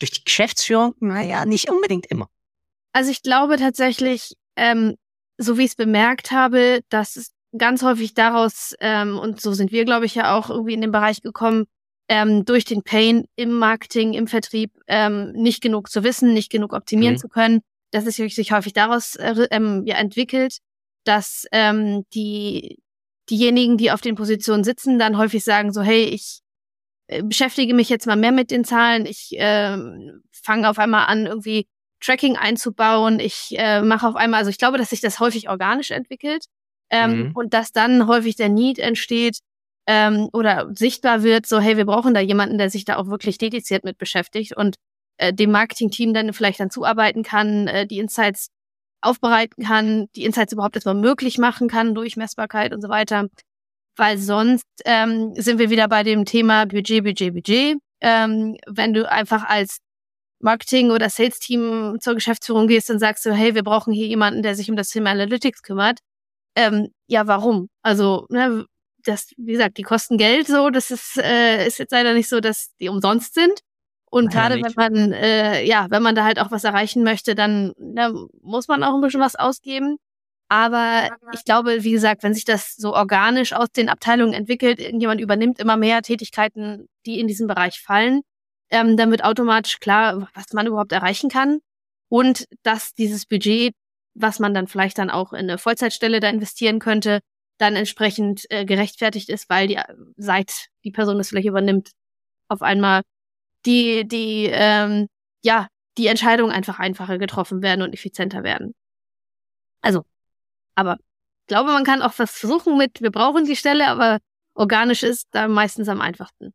durch 0.00 0.10
die 0.10 0.24
Geschäftsführung, 0.24 0.96
naja, 0.98 1.44
nicht 1.44 1.70
unbedingt 1.70 2.06
immer. 2.06 2.28
Also 2.92 3.12
ich 3.12 3.22
glaube 3.22 3.56
tatsächlich, 3.56 4.34
ähm, 4.56 4.96
so 5.38 5.58
wie 5.58 5.62
ich 5.62 5.70
es 5.70 5.76
bemerkt 5.76 6.32
habe, 6.32 6.80
dass 6.88 7.14
es 7.14 7.30
ganz 7.56 7.84
häufig 7.84 8.14
daraus, 8.14 8.74
ähm, 8.80 9.16
und 9.16 9.40
so 9.40 9.52
sind 9.52 9.70
wir, 9.70 9.84
glaube 9.84 10.06
ich, 10.06 10.16
ja 10.16 10.36
auch 10.36 10.50
irgendwie 10.50 10.74
in 10.74 10.80
den 10.80 10.90
Bereich 10.90 11.22
gekommen, 11.22 11.66
ähm, 12.08 12.44
durch 12.44 12.64
den 12.64 12.82
Pain 12.82 13.26
im 13.36 13.52
Marketing, 13.52 14.12
im 14.12 14.26
Vertrieb 14.26 14.72
ähm, 14.88 15.30
nicht 15.34 15.62
genug 15.62 15.88
zu 15.88 16.02
wissen, 16.02 16.34
nicht 16.34 16.50
genug 16.50 16.72
optimieren 16.72 17.14
mhm. 17.14 17.20
zu 17.20 17.28
können. 17.28 17.60
dass 17.92 18.06
es 18.06 18.16
sich 18.16 18.50
häufig 18.50 18.72
daraus 18.72 19.14
äh, 19.14 19.46
ähm, 19.52 19.84
ja, 19.86 19.94
entwickelt, 19.98 20.58
dass 21.04 21.46
ähm, 21.52 22.04
die 22.12 22.80
diejenigen, 23.30 23.76
die 23.76 23.90
auf 23.90 24.00
den 24.00 24.14
Positionen 24.14 24.64
sitzen, 24.64 24.98
dann 24.98 25.18
häufig 25.18 25.44
sagen 25.44 25.72
so, 25.72 25.82
hey, 25.82 26.04
ich 26.04 26.40
äh, 27.08 27.22
beschäftige 27.22 27.74
mich 27.74 27.88
jetzt 27.88 28.06
mal 28.06 28.16
mehr 28.16 28.32
mit 28.32 28.50
den 28.50 28.64
Zahlen, 28.64 29.06
ich 29.06 29.38
äh, 29.38 29.76
fange 30.32 30.68
auf 30.68 30.78
einmal 30.78 31.06
an, 31.06 31.26
irgendwie 31.26 31.66
Tracking 32.00 32.36
einzubauen, 32.36 33.20
ich 33.20 33.54
äh, 33.56 33.82
mache 33.82 34.06
auf 34.06 34.16
einmal, 34.16 34.38
also 34.38 34.50
ich 34.50 34.58
glaube, 34.58 34.78
dass 34.78 34.90
sich 34.90 35.00
das 35.00 35.18
häufig 35.20 35.48
organisch 35.48 35.90
entwickelt 35.90 36.44
ähm, 36.90 37.28
mhm. 37.28 37.32
und 37.34 37.54
dass 37.54 37.72
dann 37.72 38.06
häufig 38.06 38.36
der 38.36 38.48
Need 38.48 38.78
entsteht 38.78 39.38
ähm, 39.86 40.28
oder 40.32 40.68
sichtbar 40.74 41.22
wird, 41.22 41.46
so, 41.46 41.58
hey, 41.58 41.76
wir 41.76 41.86
brauchen 41.86 42.14
da 42.14 42.20
jemanden, 42.20 42.58
der 42.58 42.70
sich 42.70 42.84
da 42.84 42.96
auch 42.96 43.06
wirklich 43.06 43.38
dediziert 43.38 43.84
mit 43.84 43.98
beschäftigt 43.98 44.56
und 44.56 44.76
äh, 45.18 45.32
dem 45.32 45.50
Marketing-Team 45.50 46.12
dann 46.12 46.32
vielleicht 46.32 46.60
dann 46.60 46.70
zuarbeiten 46.70 47.22
kann, 47.22 47.68
äh, 47.68 47.86
die 47.86 47.98
Insights 47.98 48.48
aufbereiten 49.00 49.64
kann, 49.64 50.06
die 50.16 50.24
Insights 50.24 50.52
überhaupt 50.52 50.76
erstmal 50.76 50.94
möglich 50.94 51.38
machen 51.38 51.68
kann 51.68 51.94
durch 51.94 52.16
Messbarkeit 52.16 52.72
und 52.72 52.82
so 52.82 52.88
weiter. 52.88 53.28
Weil 53.96 54.18
sonst 54.18 54.66
ähm, 54.84 55.32
sind 55.36 55.58
wir 55.58 55.70
wieder 55.70 55.88
bei 55.88 56.02
dem 56.02 56.24
Thema 56.24 56.66
Budget, 56.66 57.04
Budget, 57.04 57.34
Budget. 57.34 57.78
Ähm, 58.00 58.56
wenn 58.66 58.92
du 58.92 59.10
einfach 59.10 59.44
als 59.44 59.78
Marketing- 60.40 60.90
oder 60.90 61.08
Sales-Team 61.08 61.98
zur 62.00 62.14
Geschäftsführung 62.14 62.66
gehst 62.66 62.90
und 62.90 62.98
sagst 62.98 63.22
so, 63.24 63.32
hey, 63.32 63.54
wir 63.54 63.62
brauchen 63.62 63.92
hier 63.92 64.06
jemanden, 64.06 64.42
der 64.42 64.54
sich 64.54 64.70
um 64.70 64.76
das 64.76 64.90
Thema 64.90 65.10
Analytics 65.10 65.62
kümmert. 65.62 66.00
Ähm, 66.54 66.88
ja, 67.06 67.26
warum? 67.26 67.68
Also, 67.82 68.26
ne, 68.30 68.66
das, 69.04 69.28
wie 69.36 69.52
gesagt, 69.52 69.78
die 69.78 69.82
kosten 69.82 70.18
Geld 70.18 70.46
so, 70.46 70.70
das 70.70 70.90
ist, 70.90 71.16
äh, 71.18 71.66
ist 71.66 71.78
jetzt 71.78 71.92
leider 71.92 72.14
nicht 72.14 72.28
so, 72.28 72.40
dass 72.40 72.74
die 72.80 72.88
umsonst 72.88 73.34
sind. 73.34 73.60
Und 74.10 74.32
gerade 74.32 74.56
wenn 74.62 74.72
man, 74.76 75.12
äh, 75.12 75.64
ja, 75.64 75.86
wenn 75.90 76.02
man 76.02 76.14
da 76.14 76.24
halt 76.24 76.38
auch 76.38 76.50
was 76.50 76.64
erreichen 76.64 77.02
möchte, 77.02 77.34
dann 77.34 77.72
da 77.76 78.12
muss 78.40 78.68
man 78.68 78.82
auch 78.82 78.94
ein 78.94 79.00
bisschen 79.00 79.20
was 79.20 79.36
ausgeben. 79.36 79.98
Aber 80.48 81.10
ich 81.32 81.44
glaube, 81.44 81.82
wie 81.82 81.90
gesagt, 81.90 82.22
wenn 82.22 82.34
sich 82.34 82.44
das 82.44 82.76
so 82.76 82.94
organisch 82.94 83.52
aus 83.52 83.68
den 83.72 83.88
Abteilungen 83.88 84.32
entwickelt, 84.32 84.78
irgendjemand 84.78 85.20
übernimmt 85.20 85.58
immer 85.58 85.76
mehr 85.76 86.02
Tätigkeiten, 86.02 86.88
die 87.04 87.18
in 87.18 87.26
diesen 87.26 87.48
Bereich 87.48 87.80
fallen, 87.80 88.22
ähm, 88.70 88.96
dann 88.96 89.10
wird 89.10 89.24
automatisch 89.24 89.80
klar, 89.80 90.28
was 90.34 90.52
man 90.52 90.66
überhaupt 90.66 90.92
erreichen 90.92 91.30
kann. 91.30 91.58
Und 92.08 92.46
dass 92.62 92.94
dieses 92.94 93.26
Budget, 93.26 93.74
was 94.14 94.38
man 94.38 94.54
dann 94.54 94.68
vielleicht 94.68 94.98
dann 94.98 95.10
auch 95.10 95.32
in 95.32 95.40
eine 95.40 95.58
Vollzeitstelle 95.58 96.20
da 96.20 96.28
investieren 96.28 96.78
könnte, 96.78 97.20
dann 97.58 97.74
entsprechend 97.74 98.44
äh, 98.50 98.64
gerechtfertigt 98.64 99.28
ist, 99.28 99.48
weil 99.48 99.66
die, 99.66 99.80
seit 100.16 100.68
die 100.84 100.92
Person 100.92 101.18
das 101.18 101.28
vielleicht 101.28 101.48
übernimmt, 101.48 101.90
auf 102.48 102.62
einmal 102.62 103.02
die, 103.66 104.06
die, 104.06 104.48
ähm, 104.50 105.08
ja, 105.42 105.68
die 105.98 106.06
Entscheidungen 106.06 106.52
einfach 106.52 106.78
einfacher 106.78 107.18
getroffen 107.18 107.62
werden 107.62 107.82
und 107.82 107.92
effizienter 107.92 108.42
werden. 108.42 108.74
Also, 109.80 110.04
aber 110.74 110.94
ich 110.94 111.48
glaube, 111.48 111.72
man 111.72 111.84
kann 111.84 112.02
auch 112.02 112.12
was 112.18 112.30
versuchen 112.38 112.76
mit, 112.76 113.00
wir 113.00 113.10
brauchen 113.10 113.44
die 113.44 113.56
Stelle, 113.56 113.86
aber 113.88 114.18
organisch 114.54 115.02
ist 115.02 115.28
da 115.30 115.48
meistens 115.48 115.88
am 115.88 116.00
einfachsten. 116.00 116.52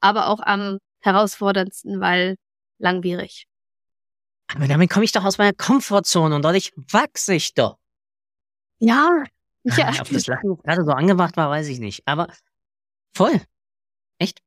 Aber 0.00 0.28
auch 0.28 0.40
am 0.40 0.78
herausforderndsten, 1.00 2.00
weil 2.00 2.36
langwierig. 2.78 3.46
Aber 4.54 4.66
damit 4.66 4.90
komme 4.90 5.04
ich 5.04 5.12
doch 5.12 5.24
aus 5.24 5.38
meiner 5.38 5.52
Komfortzone 5.52 6.34
und 6.34 6.42
dadurch 6.42 6.72
wachse 6.76 7.34
ich 7.34 7.54
doch. 7.54 7.78
Ja. 8.78 9.24
ja. 9.64 9.88
Ob 10.00 10.08
das 10.10 10.24
gerade 10.26 10.84
so 10.84 10.92
angebracht 10.92 11.36
war, 11.36 11.50
weiß 11.50 11.68
ich 11.68 11.78
nicht. 11.78 12.06
Aber 12.06 12.28
voll. 13.14 13.40
Echt? 14.18 14.40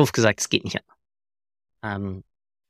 Doof 0.00 0.12
gesagt, 0.12 0.40
es 0.40 0.48
geht 0.48 0.64
nicht 0.64 0.76
an. 0.76 0.84
Ähm, 1.82 2.24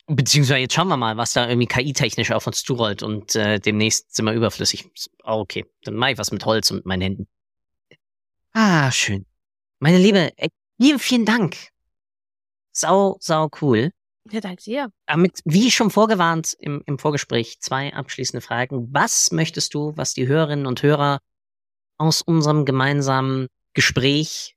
beziehungsweise 0.06 0.60
jetzt 0.60 0.74
schauen 0.74 0.88
wir 0.88 0.96
mal, 0.96 1.16
was 1.16 1.32
da 1.32 1.48
irgendwie 1.48 1.66
KI-technisch 1.66 2.32
auf 2.32 2.46
uns 2.46 2.62
zurollt 2.62 3.02
und 3.02 3.34
äh, 3.36 3.58
demnächst 3.58 4.14
sind 4.14 4.24
wir 4.24 4.32
überflüssig. 4.32 4.90
Oh, 5.24 5.40
okay, 5.40 5.64
dann 5.84 5.94
mache 5.94 6.12
ich 6.12 6.18
was 6.18 6.32
mit 6.32 6.44
Holz 6.44 6.70
und 6.70 6.78
mit 6.78 6.86
meinen 6.86 7.02
Händen. 7.02 7.28
Ah, 8.52 8.90
schön. 8.90 9.26
Meine 9.78 9.98
Liebe, 9.98 10.32
ey, 10.36 10.48
vielen, 10.78 10.98
vielen 10.98 11.24
Dank. 11.24 11.56
Sau, 12.72 13.16
sau 13.20 13.48
cool. 13.60 13.92
Ja, 14.30 14.40
danke 14.40 14.62
dir. 14.62 14.92
Aber 15.06 15.20
mit, 15.20 15.40
wie 15.44 15.70
schon 15.70 15.90
vorgewarnt 15.90 16.54
im, 16.58 16.82
im 16.86 16.98
Vorgespräch, 16.98 17.60
zwei 17.60 17.92
abschließende 17.92 18.40
Fragen. 18.40 18.92
Was 18.92 19.32
möchtest 19.32 19.74
du, 19.74 19.96
was 19.96 20.14
die 20.14 20.26
Hörerinnen 20.26 20.66
und 20.66 20.82
Hörer 20.82 21.20
aus 21.98 22.22
unserem 22.22 22.64
gemeinsamen 22.64 23.48
Gespräch, 23.72 24.56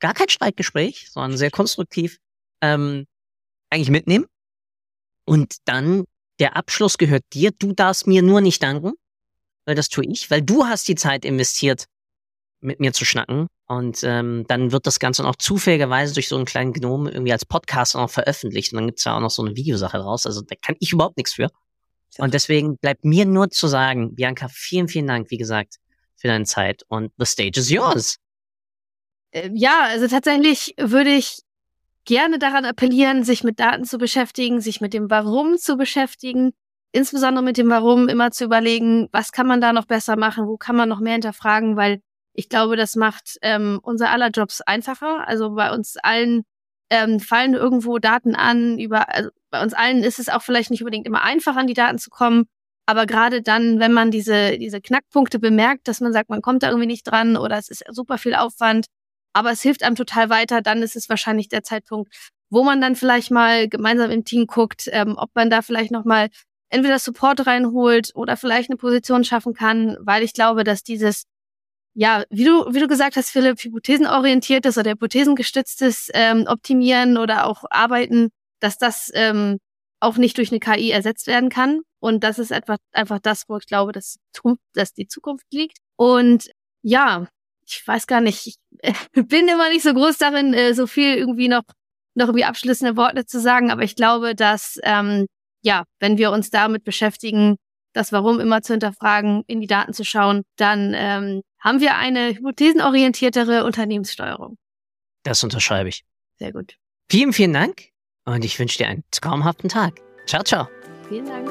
gar 0.00 0.14
kein 0.14 0.28
Streitgespräch, 0.28 1.08
sondern 1.10 1.36
sehr 1.36 1.50
konstruktiv, 1.50 2.18
ähm, 2.60 3.06
eigentlich 3.70 3.90
mitnehmen? 3.90 4.26
Und 5.24 5.56
dann, 5.64 6.04
der 6.38 6.56
Abschluss 6.56 6.98
gehört 6.98 7.24
dir. 7.32 7.50
Du 7.58 7.72
darfst 7.72 8.06
mir 8.06 8.22
nur 8.22 8.40
nicht 8.40 8.62
danken, 8.62 8.92
weil 9.64 9.74
das 9.74 9.88
tue 9.88 10.06
ich, 10.06 10.30
weil 10.30 10.42
du 10.42 10.64
hast 10.64 10.86
die 10.88 10.94
Zeit 10.94 11.24
investiert, 11.24 11.86
mit 12.60 12.80
mir 12.80 12.92
zu 12.92 13.04
schnacken. 13.04 13.48
Und 13.66 14.02
ähm, 14.04 14.44
dann 14.46 14.70
wird 14.70 14.86
das 14.86 15.00
Ganze 15.00 15.22
noch 15.22 15.36
zufälligerweise 15.36 16.14
durch 16.14 16.28
so 16.28 16.36
einen 16.36 16.44
kleinen 16.44 16.72
Gnome 16.72 17.10
irgendwie 17.10 17.32
als 17.32 17.44
Podcast 17.44 17.96
auch 17.96 18.02
noch 18.02 18.10
veröffentlicht. 18.10 18.72
Und 18.72 18.76
dann 18.76 18.86
gibt's 18.86 19.04
ja 19.04 19.16
auch 19.16 19.20
noch 19.20 19.30
so 19.30 19.44
eine 19.44 19.56
Videosache 19.56 19.98
raus. 19.98 20.26
Also 20.26 20.42
da 20.42 20.54
kann 20.60 20.76
ich 20.78 20.92
überhaupt 20.92 21.16
nichts 21.16 21.34
für. 21.34 21.50
Und 22.18 22.32
deswegen 22.32 22.78
bleibt 22.78 23.04
mir 23.04 23.26
nur 23.26 23.50
zu 23.50 23.66
sagen, 23.66 24.14
Bianca, 24.14 24.48
vielen, 24.48 24.88
vielen 24.88 25.06
Dank, 25.06 25.30
wie 25.30 25.36
gesagt, 25.36 25.76
für 26.16 26.28
deine 26.28 26.44
Zeit. 26.44 26.84
Und 26.88 27.12
the 27.18 27.26
stage 27.26 27.58
is 27.58 27.70
yours. 27.70 28.16
Äh, 29.36 29.50
ja, 29.54 29.82
also 29.82 30.08
tatsächlich 30.08 30.74
würde 30.78 31.10
ich 31.10 31.42
gerne 32.04 32.38
daran 32.38 32.64
appellieren, 32.64 33.24
sich 33.24 33.44
mit 33.44 33.60
Daten 33.60 33.84
zu 33.84 33.98
beschäftigen, 33.98 34.60
sich 34.60 34.80
mit 34.80 34.94
dem 34.94 35.10
Warum 35.10 35.58
zu 35.58 35.76
beschäftigen, 35.76 36.52
insbesondere 36.92 37.44
mit 37.44 37.58
dem 37.58 37.68
Warum 37.68 38.08
immer 38.08 38.30
zu 38.30 38.44
überlegen, 38.44 39.08
was 39.12 39.32
kann 39.32 39.46
man 39.46 39.60
da 39.60 39.72
noch 39.72 39.86
besser 39.86 40.16
machen, 40.16 40.46
wo 40.46 40.56
kann 40.56 40.76
man 40.76 40.88
noch 40.88 41.00
mehr 41.00 41.14
hinterfragen, 41.14 41.76
weil 41.76 42.00
ich 42.32 42.48
glaube, 42.48 42.76
das 42.76 42.96
macht 42.96 43.38
ähm, 43.42 43.80
unser 43.82 44.10
aller 44.10 44.30
Jobs 44.30 44.60
einfacher. 44.60 45.26
Also 45.26 45.54
bei 45.54 45.72
uns 45.72 45.96
allen 45.96 46.44
ähm, 46.90 47.18
fallen 47.20 47.54
irgendwo 47.54 47.98
Daten 47.98 48.36
an, 48.36 48.78
über, 48.78 49.12
also 49.12 49.30
bei 49.50 49.62
uns 49.62 49.74
allen 49.74 50.04
ist 50.04 50.18
es 50.18 50.28
auch 50.28 50.42
vielleicht 50.42 50.70
nicht 50.70 50.82
unbedingt 50.82 51.06
immer 51.06 51.22
einfach, 51.22 51.56
an 51.56 51.66
die 51.66 51.74
Daten 51.74 51.98
zu 51.98 52.10
kommen. 52.10 52.44
Aber 52.86 53.06
gerade 53.06 53.42
dann, 53.42 53.80
wenn 53.80 53.92
man 53.92 54.10
diese, 54.10 54.58
diese 54.58 54.80
Knackpunkte 54.80 55.40
bemerkt, 55.40 55.88
dass 55.88 56.00
man 56.00 56.12
sagt, 56.12 56.30
man 56.30 56.42
kommt 56.42 56.62
da 56.62 56.68
irgendwie 56.68 56.86
nicht 56.86 57.04
dran 57.04 57.36
oder 57.36 57.58
es 57.58 57.68
ist 57.68 57.84
super 57.90 58.16
viel 58.18 58.34
Aufwand, 58.34 58.86
aber 59.36 59.50
es 59.50 59.60
hilft 59.60 59.82
einem 59.82 59.96
total 59.96 60.30
weiter, 60.30 60.62
dann 60.62 60.82
ist 60.82 60.96
es 60.96 61.10
wahrscheinlich 61.10 61.48
der 61.48 61.62
Zeitpunkt, 61.62 62.10
wo 62.48 62.64
man 62.64 62.80
dann 62.80 62.96
vielleicht 62.96 63.30
mal 63.30 63.68
gemeinsam 63.68 64.10
im 64.10 64.24
Team 64.24 64.46
guckt, 64.46 64.88
ähm, 64.92 65.14
ob 65.18 65.30
man 65.34 65.50
da 65.50 65.60
vielleicht 65.60 65.90
nochmal 65.90 66.30
entweder 66.70 66.98
Support 66.98 67.46
reinholt 67.46 68.12
oder 68.14 68.38
vielleicht 68.38 68.70
eine 68.70 68.78
Position 68.78 69.24
schaffen 69.24 69.52
kann, 69.52 69.98
weil 70.00 70.22
ich 70.22 70.32
glaube, 70.32 70.64
dass 70.64 70.82
dieses 70.82 71.24
ja, 71.98 72.24
wie 72.30 72.44
du, 72.44 72.66
wie 72.74 72.80
du 72.80 72.88
gesagt 72.88 73.16
hast, 73.16 73.30
Philipp, 73.30 73.58
hypothesenorientiertes 73.58 74.76
oder 74.76 74.90
hypothesengestütztes 74.92 76.10
ähm, 76.14 76.44
Optimieren 76.46 77.16
oder 77.16 77.46
auch 77.46 77.64
Arbeiten, 77.70 78.28
dass 78.60 78.76
das 78.76 79.10
ähm, 79.14 79.58
auch 80.00 80.16
nicht 80.18 80.36
durch 80.36 80.50
eine 80.50 80.60
KI 80.60 80.90
ersetzt 80.90 81.26
werden 81.26 81.48
kann. 81.48 81.80
Und 82.00 82.22
das 82.22 82.38
ist 82.38 82.52
einfach, 82.52 82.76
einfach 82.92 83.18
das, 83.20 83.44
wo 83.48 83.56
ich 83.56 83.66
glaube, 83.66 83.92
dass, 83.92 84.18
dass 84.74 84.92
die 84.92 85.08
Zukunft 85.08 85.46
liegt. 85.50 85.78
Und 85.96 86.50
ja, 86.82 87.28
ich 87.66 87.82
weiß 87.86 88.06
gar 88.06 88.20
nicht, 88.20 88.46
ich 88.46 88.56
bin 89.12 89.48
immer 89.48 89.68
nicht 89.68 89.82
so 89.82 89.92
groß 89.92 90.18
darin, 90.18 90.54
äh, 90.54 90.74
so 90.74 90.86
viel 90.86 91.16
irgendwie 91.16 91.48
noch, 91.48 91.62
noch 92.14 92.28
irgendwie 92.28 92.44
abschließende 92.44 92.96
Worte 92.96 93.26
zu 93.26 93.40
sagen, 93.40 93.70
aber 93.70 93.82
ich 93.82 93.96
glaube, 93.96 94.34
dass, 94.34 94.78
ähm, 94.82 95.26
ja, 95.62 95.84
wenn 96.00 96.18
wir 96.18 96.30
uns 96.30 96.50
damit 96.50 96.84
beschäftigen, 96.84 97.56
das 97.92 98.12
Warum 98.12 98.40
immer 98.40 98.62
zu 98.62 98.74
hinterfragen, 98.74 99.42
in 99.46 99.60
die 99.60 99.66
Daten 99.66 99.94
zu 99.94 100.04
schauen, 100.04 100.42
dann 100.56 100.92
ähm, 100.94 101.42
haben 101.58 101.80
wir 101.80 101.96
eine 101.96 102.34
hypothesenorientiertere 102.34 103.64
Unternehmenssteuerung. 103.64 104.56
Das 105.22 105.42
unterschreibe 105.42 105.88
ich. 105.88 106.04
Sehr 106.38 106.52
gut. 106.52 106.76
Vielen, 107.10 107.32
vielen 107.32 107.52
Dank 107.54 107.88
und 108.24 108.44
ich 108.44 108.58
wünsche 108.58 108.78
dir 108.78 108.88
einen 108.88 109.04
traumhaften 109.10 109.68
Tag. 109.68 110.00
Ciao, 110.26 110.42
ciao. 110.42 110.68
Vielen 111.08 111.26
Dank. 111.26 111.50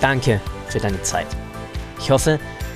Danke 0.00 0.40
für 0.68 0.78
deine 0.78 1.00
Zeit. 1.02 1.28
Ich 1.98 2.10
hoffe, 2.10 2.40